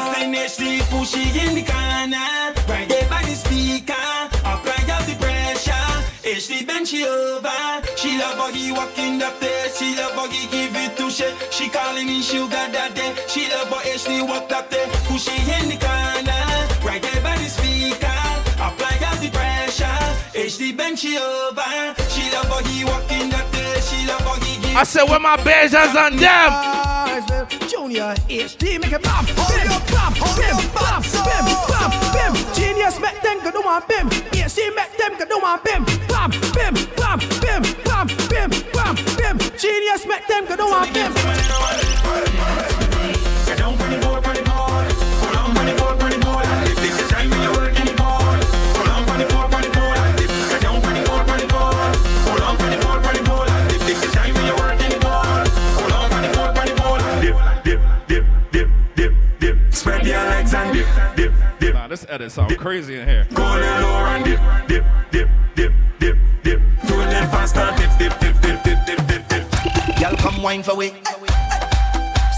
She 8.03 8.19
love 8.19 8.37
buggy 8.37 8.73
walking 8.73 9.19
the 9.19 9.31
place. 9.39 9.79
She 9.79 9.97
love 9.97 10.17
buggy 10.17 10.47
give 10.51 10.75
it 10.75 10.97
to 10.97 11.09
she. 11.09 11.25
She 11.51 11.69
calling 11.69 12.07
me 12.07 12.21
sugar 12.21 12.51
daddy. 12.51 13.15
She 13.29 13.49
love 13.49 13.69
her 13.69 14.25
walk 14.27 14.51
up 14.53 14.69
there. 14.69 14.89
Pushy 15.07 15.39
in 15.61 15.69
the 15.69 15.77
corner. 15.77 16.22
Ashley 20.53 20.71
bend 20.71 20.99
she 20.99 21.17
over. 21.17 21.63
She 22.11 22.31
love 22.31 22.45
how 22.45 22.63
he 22.65 22.85
walking 22.85 23.33
up 23.33 23.51
there. 23.53 23.81
She 23.81 24.07
love 24.07 24.21
how 24.21 24.35
he 24.45 24.77
I 24.77 24.85
said, 24.85 25.05
where 25.05 25.19
my 25.19 25.43
bass 25.43 25.73
on 25.73 26.17
them? 26.17 26.53
Junior 27.71 28.13
HD 28.29 28.79
make 28.79 28.93
it 28.93 29.03
bam, 29.03 29.25
bim, 29.25 29.33
bam, 29.89 30.13
bim, 30.13 30.57
bam, 30.77 31.01
bim, 31.25 31.47
bam, 31.73 31.91
bim. 32.13 32.35
Genius 32.53 33.01
make 33.01 33.23
them 33.23 33.41
go 33.43 33.51
do 33.51 33.63
one 33.63 33.83
bim. 33.89 34.11
HD 34.11 34.77
make 34.77 34.95
them 34.99 35.17
go 35.19 35.25
do 35.25 35.41
one 35.41 35.59
bim, 35.65 35.87
bam, 36.07 36.31
bim, 36.53 36.75
bam, 37.01 37.19
bim, 37.41 37.63
bam, 37.83 38.07
bim, 38.29 38.51
bam, 38.75 38.95
bim. 39.17 39.39
Genius 39.57 40.05
make 40.05 40.29
them 40.29 40.45
go 40.45 40.57
do 40.57 40.69
one 40.69 40.93
bim. 40.93 41.13
This 61.93 62.07
edit 62.09 62.33
sound 62.33 62.57
crazy 62.57 62.99
in 62.99 63.07
here. 63.07 63.29
Go 63.35 63.45
a 63.45 63.61
little 63.61 63.81
lower 63.85 64.07
and 64.17 64.25
dip, 64.25 64.41
dip, 64.67 64.85
dip, 65.13 65.29
dip, 65.55 65.73
dip, 66.01 66.17
dip. 66.43 66.61
Do 66.89 66.95
a 66.95 67.05
little 67.05 67.29
faster, 67.29 67.69
dip, 67.77 67.93
dip, 68.01 68.19
dip, 68.19 68.33
dip, 68.41 68.65
dip, 68.65 68.79
dip, 68.87 69.07
dip, 69.09 69.29
dip. 69.29 70.01
Girl, 70.01 70.17
come 70.17 70.43
wine 70.43 70.63
for 70.63 70.75
we. 70.75 70.89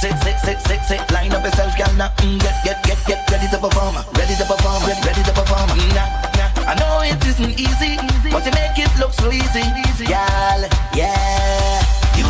Sit, 0.00 0.18
sit, 0.26 0.38
sit, 0.42 0.58
sit, 0.66 0.80
sit. 0.82 1.08
Line 1.12 1.30
up 1.30 1.44
yourself, 1.44 1.70
girl. 1.78 1.94
Now, 1.94 2.10
mm, 2.18 2.40
get, 2.40 2.64
get, 2.64 2.82
get, 2.82 2.98
get 3.06 3.30
ready 3.30 3.46
to 3.46 3.58
perform. 3.58 3.94
Ready 4.18 4.34
to 4.34 4.44
perform. 4.44 4.82
Ready, 4.90 5.06
ready 5.06 5.22
to 5.22 5.32
perform. 5.32 5.70
Nah, 5.94 6.10
nah. 6.34 6.50
I 6.66 6.74
know 6.74 7.06
it 7.06 7.24
isn't 7.24 7.54
easy, 7.54 7.94
but 8.34 8.44
you 8.44 8.50
make 8.58 8.74
it 8.74 8.90
look 8.98 9.12
so 9.12 9.30
easy, 9.30 9.62
girl. 10.04 10.68
Yeah. 10.98 11.83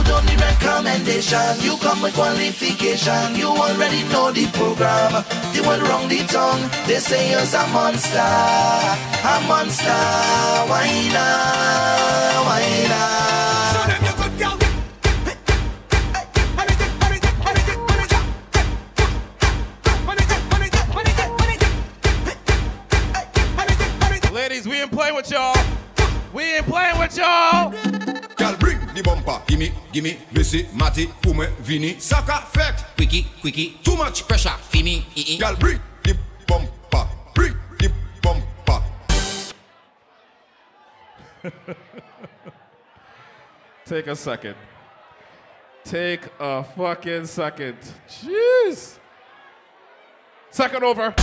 Don't 0.06 0.24
need 0.26 0.40
recommendation. 0.40 1.60
You 1.60 1.76
come 1.78 2.02
with 2.02 2.14
qualification. 2.14 3.34
You 3.34 3.48
already 3.48 4.02
know 4.12 4.30
the 4.30 4.46
program. 4.52 5.24
The 5.54 5.62
one 5.64 5.80
wrong 5.82 6.08
the 6.08 6.18
tongue. 6.26 6.62
They 6.86 6.98
say 6.98 7.30
you're 7.30 7.40
a 7.40 7.66
monster, 7.72 8.18
a 8.18 9.40
monster. 9.48 10.02
Why 10.70 10.88
not? 11.12 12.46
Why 12.46 12.86
not? 12.88 13.14
Ladies, 24.32 24.66
we 24.68 24.80
ain't 24.80 24.92
playing 24.92 25.14
with 25.14 25.30
y'all. 25.30 25.56
We 26.34 26.42
ain't 26.56 26.66
playing 26.66 26.98
with 26.98 27.16
y'all. 27.16 27.93
Girl, 28.94 29.02
bring 29.02 29.02
the 29.02 29.02
bumper. 29.02 29.42
Gimme, 29.46 29.72
gimme, 29.92 30.18
Missy, 30.32 30.68
Matty, 30.74 31.06
Pume, 31.20 31.46
Vini. 31.60 31.98
Saka 31.98 32.42
effect. 32.42 32.84
Quickie, 32.96 33.26
quickie. 33.40 33.78
Too 33.82 33.96
much 33.96 34.26
pressure. 34.26 34.56
Fini. 34.68 35.04
Girl, 35.38 35.56
bring 35.56 35.80
the 36.02 36.16
bumper. 36.46 37.08
Bring 37.34 37.54
the 37.78 37.92
bumper. 38.22 38.82
Take 43.84 44.06
a 44.06 44.16
second. 44.16 44.54
Take 45.84 46.28
a 46.40 46.64
fucking 46.64 47.26
second. 47.26 47.76
Jeez. 48.08 48.98
Second 50.50 50.84
over. 50.84 51.14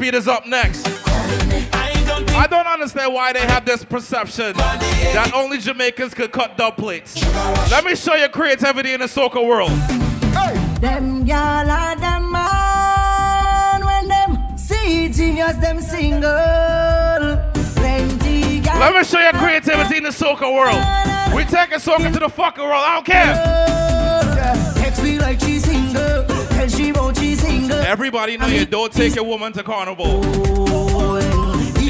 Speed 0.00 0.14
is 0.14 0.28
up 0.28 0.46
next. 0.46 0.86
I 1.12 2.46
don't 2.48 2.66
understand 2.66 3.12
why 3.12 3.34
they 3.34 3.40
have 3.40 3.66
this 3.66 3.84
perception 3.84 4.54
that 4.56 5.32
only 5.34 5.58
Jamaicans 5.58 6.14
could 6.14 6.32
cut 6.32 6.56
dub 6.56 6.78
plates. 6.78 7.22
Let 7.70 7.84
me 7.84 7.94
show 7.94 8.14
you 8.14 8.30
creativity 8.30 8.94
in 8.94 9.00
the 9.00 9.08
soccer 9.08 9.42
world. 9.42 9.68
Them 10.80 11.26
gyal 11.26 11.68
are 11.68 11.96
them 11.96 12.32
man 12.32 13.84
when 13.84 14.08
them 14.08 14.56
see 14.56 15.10
genius 15.10 15.56
them 15.58 15.82
single. 15.82 16.30
Plenty. 17.74 18.62
Let 18.62 18.94
me 18.94 19.04
show 19.04 19.20
you 19.20 19.32
creativity 19.32 19.98
in 19.98 20.04
the 20.04 20.12
soccer 20.12 20.50
world. 20.50 20.82
We 21.36 21.44
taking 21.44 21.78
soccer 21.78 22.10
to 22.10 22.18
the 22.18 22.30
fucking 22.30 22.64
world. 22.64 22.82
I 22.82 22.94
don't 22.94 23.04
care. 23.04 23.69
Everybody 27.72 28.36
know 28.36 28.46
you 28.46 28.66
don't 28.66 28.92
take 28.92 29.14
your 29.14 29.24
woman 29.24 29.52
to 29.54 29.62
carnival. 29.62 30.20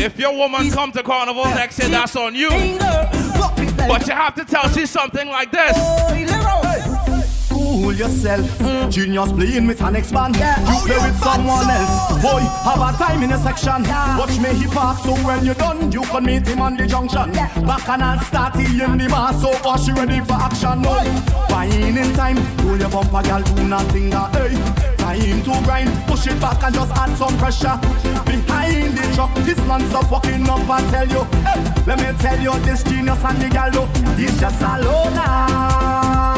If 0.03 0.19
your 0.19 0.35
woman 0.35 0.71
come 0.71 0.93
to 0.93 1.03
carnival 1.03 1.45
next 1.45 1.79
year, 1.79 1.89
that's 1.89 2.17
on 2.17 2.35
you. 2.35 2.49
But 2.49 4.07
you 4.07 4.15
have 4.15 4.35
to 4.37 4.45
tell 4.45 4.69
she 4.71 4.87
something 4.87 5.29
like 5.29 5.51
this. 5.51 5.77
Cool 7.49 7.93
yourself. 7.95 8.91
Genius 8.91 9.33
playing 9.33 9.67
with 9.67 9.81
an 9.83 9.97
expand. 9.97 10.37
You 10.37 10.43
play 10.87 10.97
with 10.99 11.17
someone 11.19 11.69
else. 11.69 12.23
Boy, 12.23 12.41
have 12.41 12.95
a 12.95 12.97
time 12.99 13.23
in 13.23 13.33
a 13.33 13.39
section. 13.39 13.83
Watch 14.19 14.39
me 14.39 14.55
he 14.59 14.67
park 14.67 14.99
so 14.99 15.13
when 15.27 15.45
you're 15.45 15.55
done, 15.55 15.91
you 15.93 16.03
can 16.03 16.25
meet 16.25 16.47
him 16.47 16.61
on 16.61 16.77
the 16.77 16.87
junction. 16.87 17.33
Back 17.33 17.89
and 17.89 18.03
I'll 18.03 18.21
start 18.21 18.57
he 18.57 18.83
in 18.83 18.97
the 18.99 19.09
mass, 19.09 19.41
so 19.41 19.53
far 19.53 19.79
she 19.79 19.93
ready 19.93 20.21
for 20.21 20.33
action. 20.35 20.83
Boy, 20.83 21.05
buying 21.49 21.97
in 21.97 22.13
time. 22.15 22.37
Pull 22.59 22.79
your 22.79 22.91
bumper, 22.91 23.23
girl, 23.23 23.43
do 23.43 23.69
nothing. 23.69 24.15
uh, 24.15 24.31
Hey, 24.33 24.90
time 25.17 25.43
to 25.43 25.65
grind. 25.65 25.91
Push 26.07 26.27
it 26.27 26.41
back 26.41 26.63
and 26.63 26.75
just 26.75 26.93
add 26.93 27.17
some 27.17 27.37
pressure. 27.39 27.77
Behind 28.25 28.97
the 28.97 29.15
truck, 29.15 29.35
this 29.47 29.59
man's 29.67 29.93
up 29.95 30.11
walking 30.11 30.49
up 30.49 30.69
and 30.69 30.91
tell 30.91 31.09
you. 31.09 31.25
Hey, 31.47 31.61
let 31.87 31.99
me 31.99 32.19
tell 32.19 32.39
you, 32.39 32.53
this 32.61 32.83
genius 32.85 33.25
and 33.25 33.39
the 33.41 33.49
gal, 33.49 33.71
look, 33.71 33.91
he's 34.17 34.39
just 34.39 34.63
a 34.63 34.79
loner. 34.83 35.31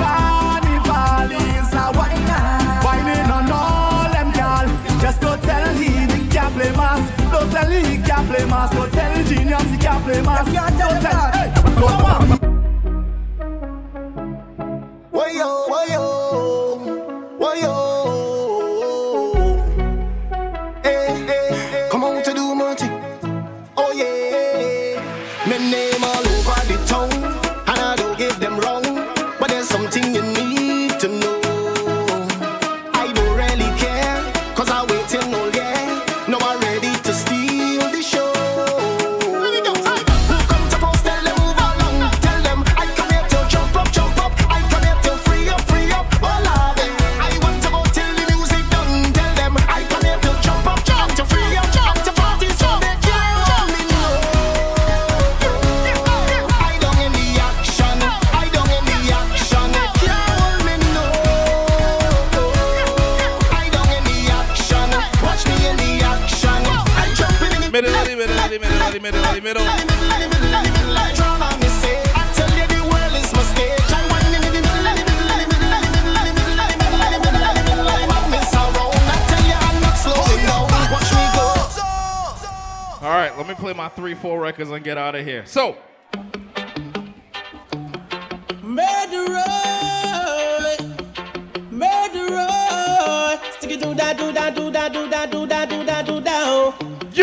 Carnival 0.02 1.32
is 1.32 1.72
a 1.74 1.84
whiner. 1.96 2.44
Whining 2.84 3.30
on 3.30 3.50
all 3.52 4.10
them 4.12 4.32
gal. 4.32 4.66
Just 5.00 5.20
go 5.20 5.36
tell 5.36 5.74
he 5.74 5.88
he 6.12 6.28
can't 6.28 6.54
play 6.54 6.72
mass. 6.72 7.02
Don't 7.30 7.50
tell 7.50 7.70
he 7.70 7.96
he 7.96 8.02
can't 8.02 8.28
play 8.28 8.44
mass. 8.46 8.70
Don't 8.74 8.92
tell 8.92 9.24
genius 9.24 9.70
he 9.70 9.76
can't 9.76 10.04
play 10.04 10.22
mass. 10.22 10.46
Don't 10.46 11.02
tell. 11.02 11.30
Hey, 11.32 11.52
come 11.54 12.42
on. 12.42 12.51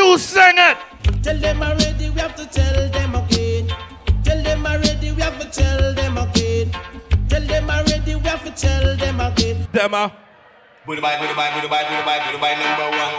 You 0.10 0.18
sing 0.18 0.57
it. 0.57 0.73
Tell 1.22 1.38
them 1.38 1.61
already, 1.61 2.10
we 2.10 2.18
have 2.18 2.34
to 2.34 2.45
tell 2.49 2.90
them 2.90 3.14
again. 3.14 3.69
Tell 4.26 4.41
them 4.41 4.65
already, 4.65 5.14
we 5.14 5.22
have 5.22 5.38
to 5.38 5.45
tell 5.53 5.94
them 5.94 6.18
again. 6.18 6.73
Tell 7.30 7.45
them 7.45 7.69
already, 7.69 8.18
we 8.18 8.26
have 8.26 8.41
to 8.41 8.49
tell 8.49 8.98
them 8.98 9.22
again. 9.22 9.69
Demo. 9.69 10.10
Booty 10.90 10.98
bye, 10.98 11.14
booty 11.22 11.38
bye, 11.38 11.53
booty 11.53 11.69
bye, 11.69 11.86
booty 11.86 12.02
bye, 12.10 12.18
booty 12.26 12.41
bye 12.41 12.57
number 12.57 12.90
one. 12.90 13.14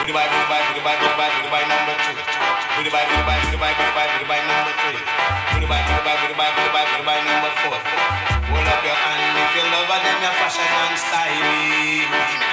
Booty 0.00 0.16
bye, 0.16 0.24
booty 0.32 0.48
bye, 0.48 0.64
booty 0.64 0.80
bye, 0.80 0.96
booty 0.96 1.16
bye, 1.20 1.28
booty 1.28 1.50
bye 1.52 1.66
number 1.68 1.94
two. 2.08 2.16
Booty 2.16 2.88
bye, 2.88 3.04
booty 3.04 3.24
bye, 3.28 3.40
booty 3.44 3.58
bye, 3.60 3.74
booty 3.76 3.92
bye, 3.92 4.08
booty 4.08 4.24
bye 4.32 4.40
number 4.48 4.72
three. 4.80 4.96
Booty 4.96 5.66
bye, 5.68 5.84
booty 5.84 6.02
bye, 6.08 6.16
booty 6.24 6.36
bye, 6.40 6.52
booty 6.56 6.72
bye, 6.72 6.86
booty 6.88 7.04
bye 7.04 7.20
number 7.20 7.52
four. 7.60 7.76
Hold 8.48 8.64
up 8.64 8.80
your 8.80 8.96
hand 8.96 9.36
if 9.44 9.50
you 9.60 9.64
love 9.76 9.92
her, 9.92 9.98
then 10.08 10.16
you're 10.24 10.36
fashion 10.40 10.64
and 10.88 10.96
styling. 10.96 12.49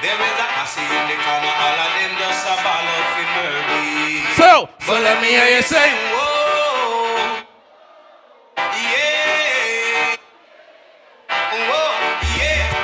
There 0.00 0.14
is 0.14 0.38
a 0.38 0.48
hussy 0.54 0.78
in 0.86 1.04
the 1.10 1.16
corner, 1.26 1.54
all 1.58 1.78
of 1.82 1.90
them 1.98 2.12
just 2.22 2.46
a 2.46 2.54
ball 2.62 2.86
of 2.86 3.18
Murphy. 3.34 4.22
So, 4.38 4.70
so 4.86 4.92
let 4.94 5.18
me 5.20 5.28
hear 5.34 5.48
you 5.56 5.62
say, 5.62 5.90
whoa, 6.14 7.42
yeah, 8.62 10.14
whoa, 11.66 11.98
yeah, 12.38 12.78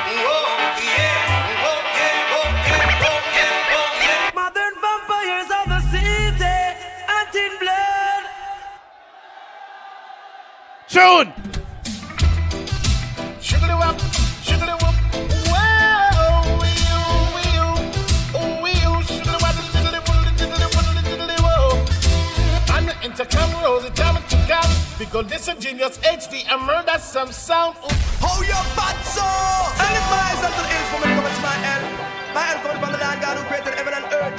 come. 24.95 25.05
We 25.05 25.11
go 25.11 25.55
genius 25.59 25.97
HD 25.99 26.45
and 26.51 26.65
murder 26.65 26.97
some 26.99 27.31
sound. 27.31 27.75
How 28.19 28.41
you 28.41 28.59
bad 28.75 28.97
so? 29.03 29.23
And 29.23 29.95
if 29.95 30.05
my 30.09 30.19
eyes 30.23 30.41
until 30.43 30.65
age 30.71 30.87
for 30.91 30.99
me 30.99 31.13
coming 31.15 31.35
to 31.35 31.41
my 31.41 31.57
end. 31.73 31.85
My 32.33 32.51
end 32.51 32.61
coming 32.61 32.81
from 32.81 32.91
the 32.91 32.97
land 32.97 33.21
God 33.21 33.37
who 33.37 33.43
created 33.45 33.73
heaven 33.75 33.93
and 33.93 34.05
earth. 34.13 34.35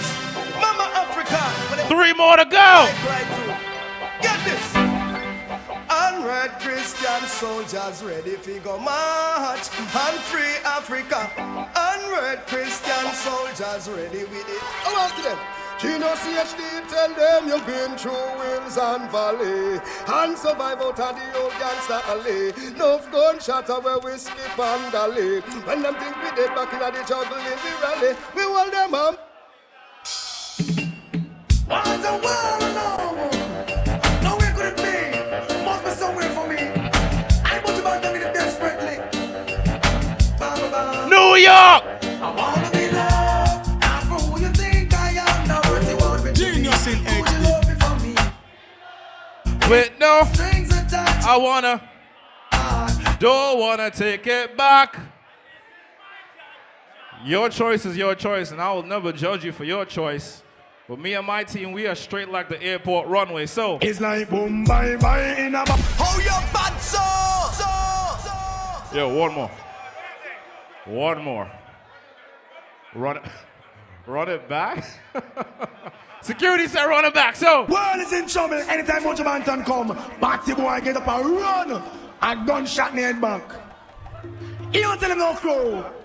Mama 0.60 0.90
Africa. 0.94 1.40
Three 1.88 2.12
more 2.14 2.36
to 2.36 2.44
go. 2.44 2.88
Get 4.22 4.38
this. 4.44 4.66
Unread 5.88 6.50
Christian 6.60 7.22
soldiers 7.28 8.02
ready 8.02 8.36
fi 8.36 8.58
go 8.58 8.78
march 8.78 9.68
and 9.78 10.18
free 10.30 10.56
Africa. 10.64 11.30
Unread 11.36 12.46
Christian 12.46 13.06
soldiers 13.12 13.88
ready 13.88 14.24
with 14.24 14.48
it. 14.48 14.62
I 14.84 14.92
want 14.92 15.14
to 15.16 15.22
them. 15.22 15.65
Gino 15.78 16.08
CHD 16.14 16.88
tell 16.88 17.12
them 17.14 17.48
you've 17.48 17.66
been 17.66 17.98
through 17.98 18.12
hills 18.12 18.78
and 18.78 19.10
valley 19.10 19.78
and 20.08 20.38
survive 20.38 20.80
out 20.80 20.98
of 20.98 21.14
the 21.14 21.38
old 21.38 21.52
gangster 21.58 22.00
alley. 22.08 22.52
No 22.78 22.98
gunshot 23.12 23.68
where 23.84 23.98
we 23.98 24.16
skip 24.16 24.58
and 24.58 24.90
dally. 24.90 25.40
When 25.40 25.82
them 25.82 25.94
think 25.96 26.16
we 26.16 26.30
dead 26.34 26.54
back 26.54 26.72
in 26.72 26.78
the 26.78 27.04
jungle 27.06 27.36
in 27.36 27.58
the 27.60 27.72
rally, 27.82 28.16
we 28.34 28.42
hold 28.42 28.72
them 28.72 28.94
up. 28.94 29.22
What 31.66 31.84
the 32.00 32.12
world 32.24 32.74
no 32.78 32.96
Nowhere 34.22 34.52
could 34.54 34.66
it 34.66 34.76
be 34.78 35.64
Must 35.64 35.84
be 35.84 35.90
somewhere 35.90 36.30
for 36.30 36.46
me 36.48 36.56
I 37.44 37.60
put 37.62 37.78
about 37.78 38.00
them 38.00 38.14
in 38.14 38.22
it 38.22 38.32
desperately. 38.32 38.96
New 41.10 41.36
York. 41.36 41.85
Wait, 49.70 49.92
no. 49.98 50.22
Strings 50.32 50.68
attached 50.68 51.26
I 51.26 51.36
wanna. 51.36 51.90
Don't 53.18 53.58
wanna 53.58 53.90
take 53.90 54.26
it 54.26 54.56
back. 54.56 54.96
Your 57.24 57.48
choice 57.48 57.84
is 57.84 57.96
your 57.96 58.14
choice, 58.14 58.52
and 58.52 58.60
I 58.60 58.72
will 58.72 58.84
never 58.84 59.10
judge 59.10 59.44
you 59.44 59.50
for 59.52 59.64
your 59.64 59.84
choice. 59.84 60.42
But 60.88 61.00
me 61.00 61.14
and 61.14 61.26
my 61.26 61.42
team, 61.42 61.72
we 61.72 61.88
are 61.88 61.96
straight 61.96 62.28
like 62.28 62.48
the 62.48 62.62
airport 62.62 63.08
runway. 63.08 63.46
So 63.46 63.78
It's 63.82 64.00
like 64.00 64.30
boom, 64.30 64.62
bye, 64.64 64.96
bye, 64.96 65.34
in 65.36 65.54
a 65.56 65.64
ba- 65.64 65.72
How 65.72 66.16
you 66.18 66.52
bad 66.52 66.78
so 66.80 66.98
So 68.90 68.96
Yo, 68.96 69.08
one 69.08 69.32
more. 69.34 69.50
One 70.84 71.24
more. 71.24 71.50
Run 72.94 73.16
it. 73.16 73.24
Run 74.06 74.28
it 74.28 74.48
back. 74.48 74.84
Security 76.26 76.66
said 76.66 76.86
run 76.86 77.04
it 77.04 77.14
back. 77.14 77.36
So 77.36 77.66
World 77.66 78.00
is 78.00 78.12
in 78.12 78.26
trouble 78.26 78.54
anytime 78.54 79.04
Buju 79.04 79.24
Banton 79.24 79.64
come. 79.64 79.96
Batty 80.20 80.54
boy 80.54 80.80
get 80.80 80.96
up 80.96 81.06
and 81.06 81.30
run. 81.30 81.82
A 82.20 82.44
gunshot 82.44 82.90
in 82.90 82.96
the 82.96 83.02
head 83.02 83.20
back. 83.20 83.48
You 84.72 84.80
don't 84.82 84.98
tell 84.98 85.12
him 85.12 85.18
no 85.18 85.34
crow. 85.34 85.95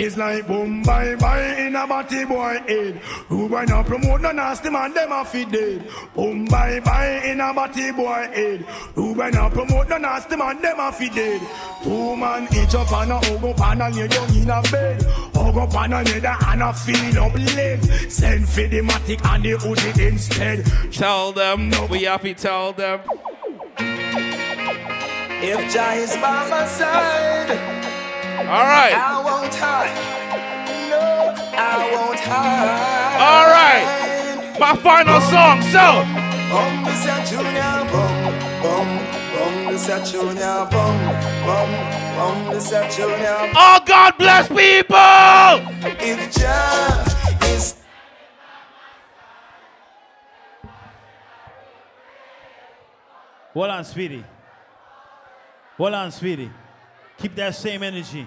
It's 0.00 0.16
like 0.16 0.46
boom, 0.46 0.84
bye, 0.84 1.16
bye 1.16 1.56
in 1.56 1.74
a 1.74 1.84
batty 1.84 2.24
boy 2.24 2.62
head. 2.68 2.94
Who 3.28 3.48
going 3.48 3.66
to 3.66 3.82
promote 3.82 4.20
no 4.20 4.30
nasty 4.30 4.70
man, 4.70 4.94
them 4.94 5.10
a 5.10 5.24
feed 5.24 5.50
dead. 5.50 5.90
Boom, 6.14 6.44
bye, 6.44 6.78
bye 6.78 7.20
in 7.24 7.40
a 7.40 7.52
batty 7.52 7.90
boy 7.90 8.30
head. 8.32 8.60
Who 8.94 9.16
going 9.16 9.32
to 9.32 9.50
promote 9.50 9.88
no 9.88 9.98
nasty 9.98 10.36
man, 10.36 10.62
them 10.62 10.78
a 10.78 10.92
feed 10.92 11.14
dead. 11.14 11.40
Two 11.82 12.16
man 12.16 12.44
each 12.54 12.76
up 12.76 12.92
and 12.92 13.10
a 13.10 13.18
hug 13.18 13.44
up 13.44 13.60
and 13.60 13.82
a 13.82 13.90
lay 13.90 14.06
down 14.06 14.36
in 14.36 14.50
a 14.50 14.62
bed. 14.70 15.02
Hug 15.34 15.56
up 15.56 15.74
and 15.74 15.94
a 15.94 16.02
lay 16.04 16.20
down 16.20 16.44
and 16.46 16.62
a 16.62 16.72
feel 16.72 17.18
up 17.20 17.34
leg. 17.34 17.82
Send 18.08 18.48
for 18.48 18.68
the 18.68 18.80
matic 18.82 19.24
and 19.34 19.44
the 19.44 19.54
Uzi 19.54 20.06
instead. 20.06 20.64
tell 20.92 21.32
them 21.32 21.72
we 21.90 22.04
have 22.04 22.22
to 22.22 22.34
tell 22.34 22.72
them. 22.72 23.00
If 25.40 25.72
Jah 25.72 25.92
is 25.94 26.14
by 26.18 26.48
my 26.48 26.66
side 26.66 27.87
All 28.48 28.64
right. 28.64 28.94
I 28.94 29.20
won't 29.22 29.54
hide 29.54 29.92
No, 30.88 31.36
I 31.52 31.92
won't 31.92 32.18
hide 32.18 33.20
All 33.20 33.44
right. 33.52 33.84
My 34.58 34.74
final 34.74 35.20
song. 35.20 35.60
So 35.68 35.84
junior 37.28 37.68
junior 40.08 40.64
junior 42.88 43.52
Oh, 43.54 43.80
God 43.84 44.16
bless 44.16 44.48
people. 44.48 44.96
If 46.00 46.34
Jah 46.34 47.04
is 47.52 47.74
Hold 53.52 53.70
on, 53.70 53.84
Speedy. 53.84 54.24
Hold 55.76 55.92
on, 55.92 56.10
Speedy. 56.12 56.50
Keep 57.18 57.34
that 57.34 57.54
same 57.54 57.82
energy. 57.82 58.26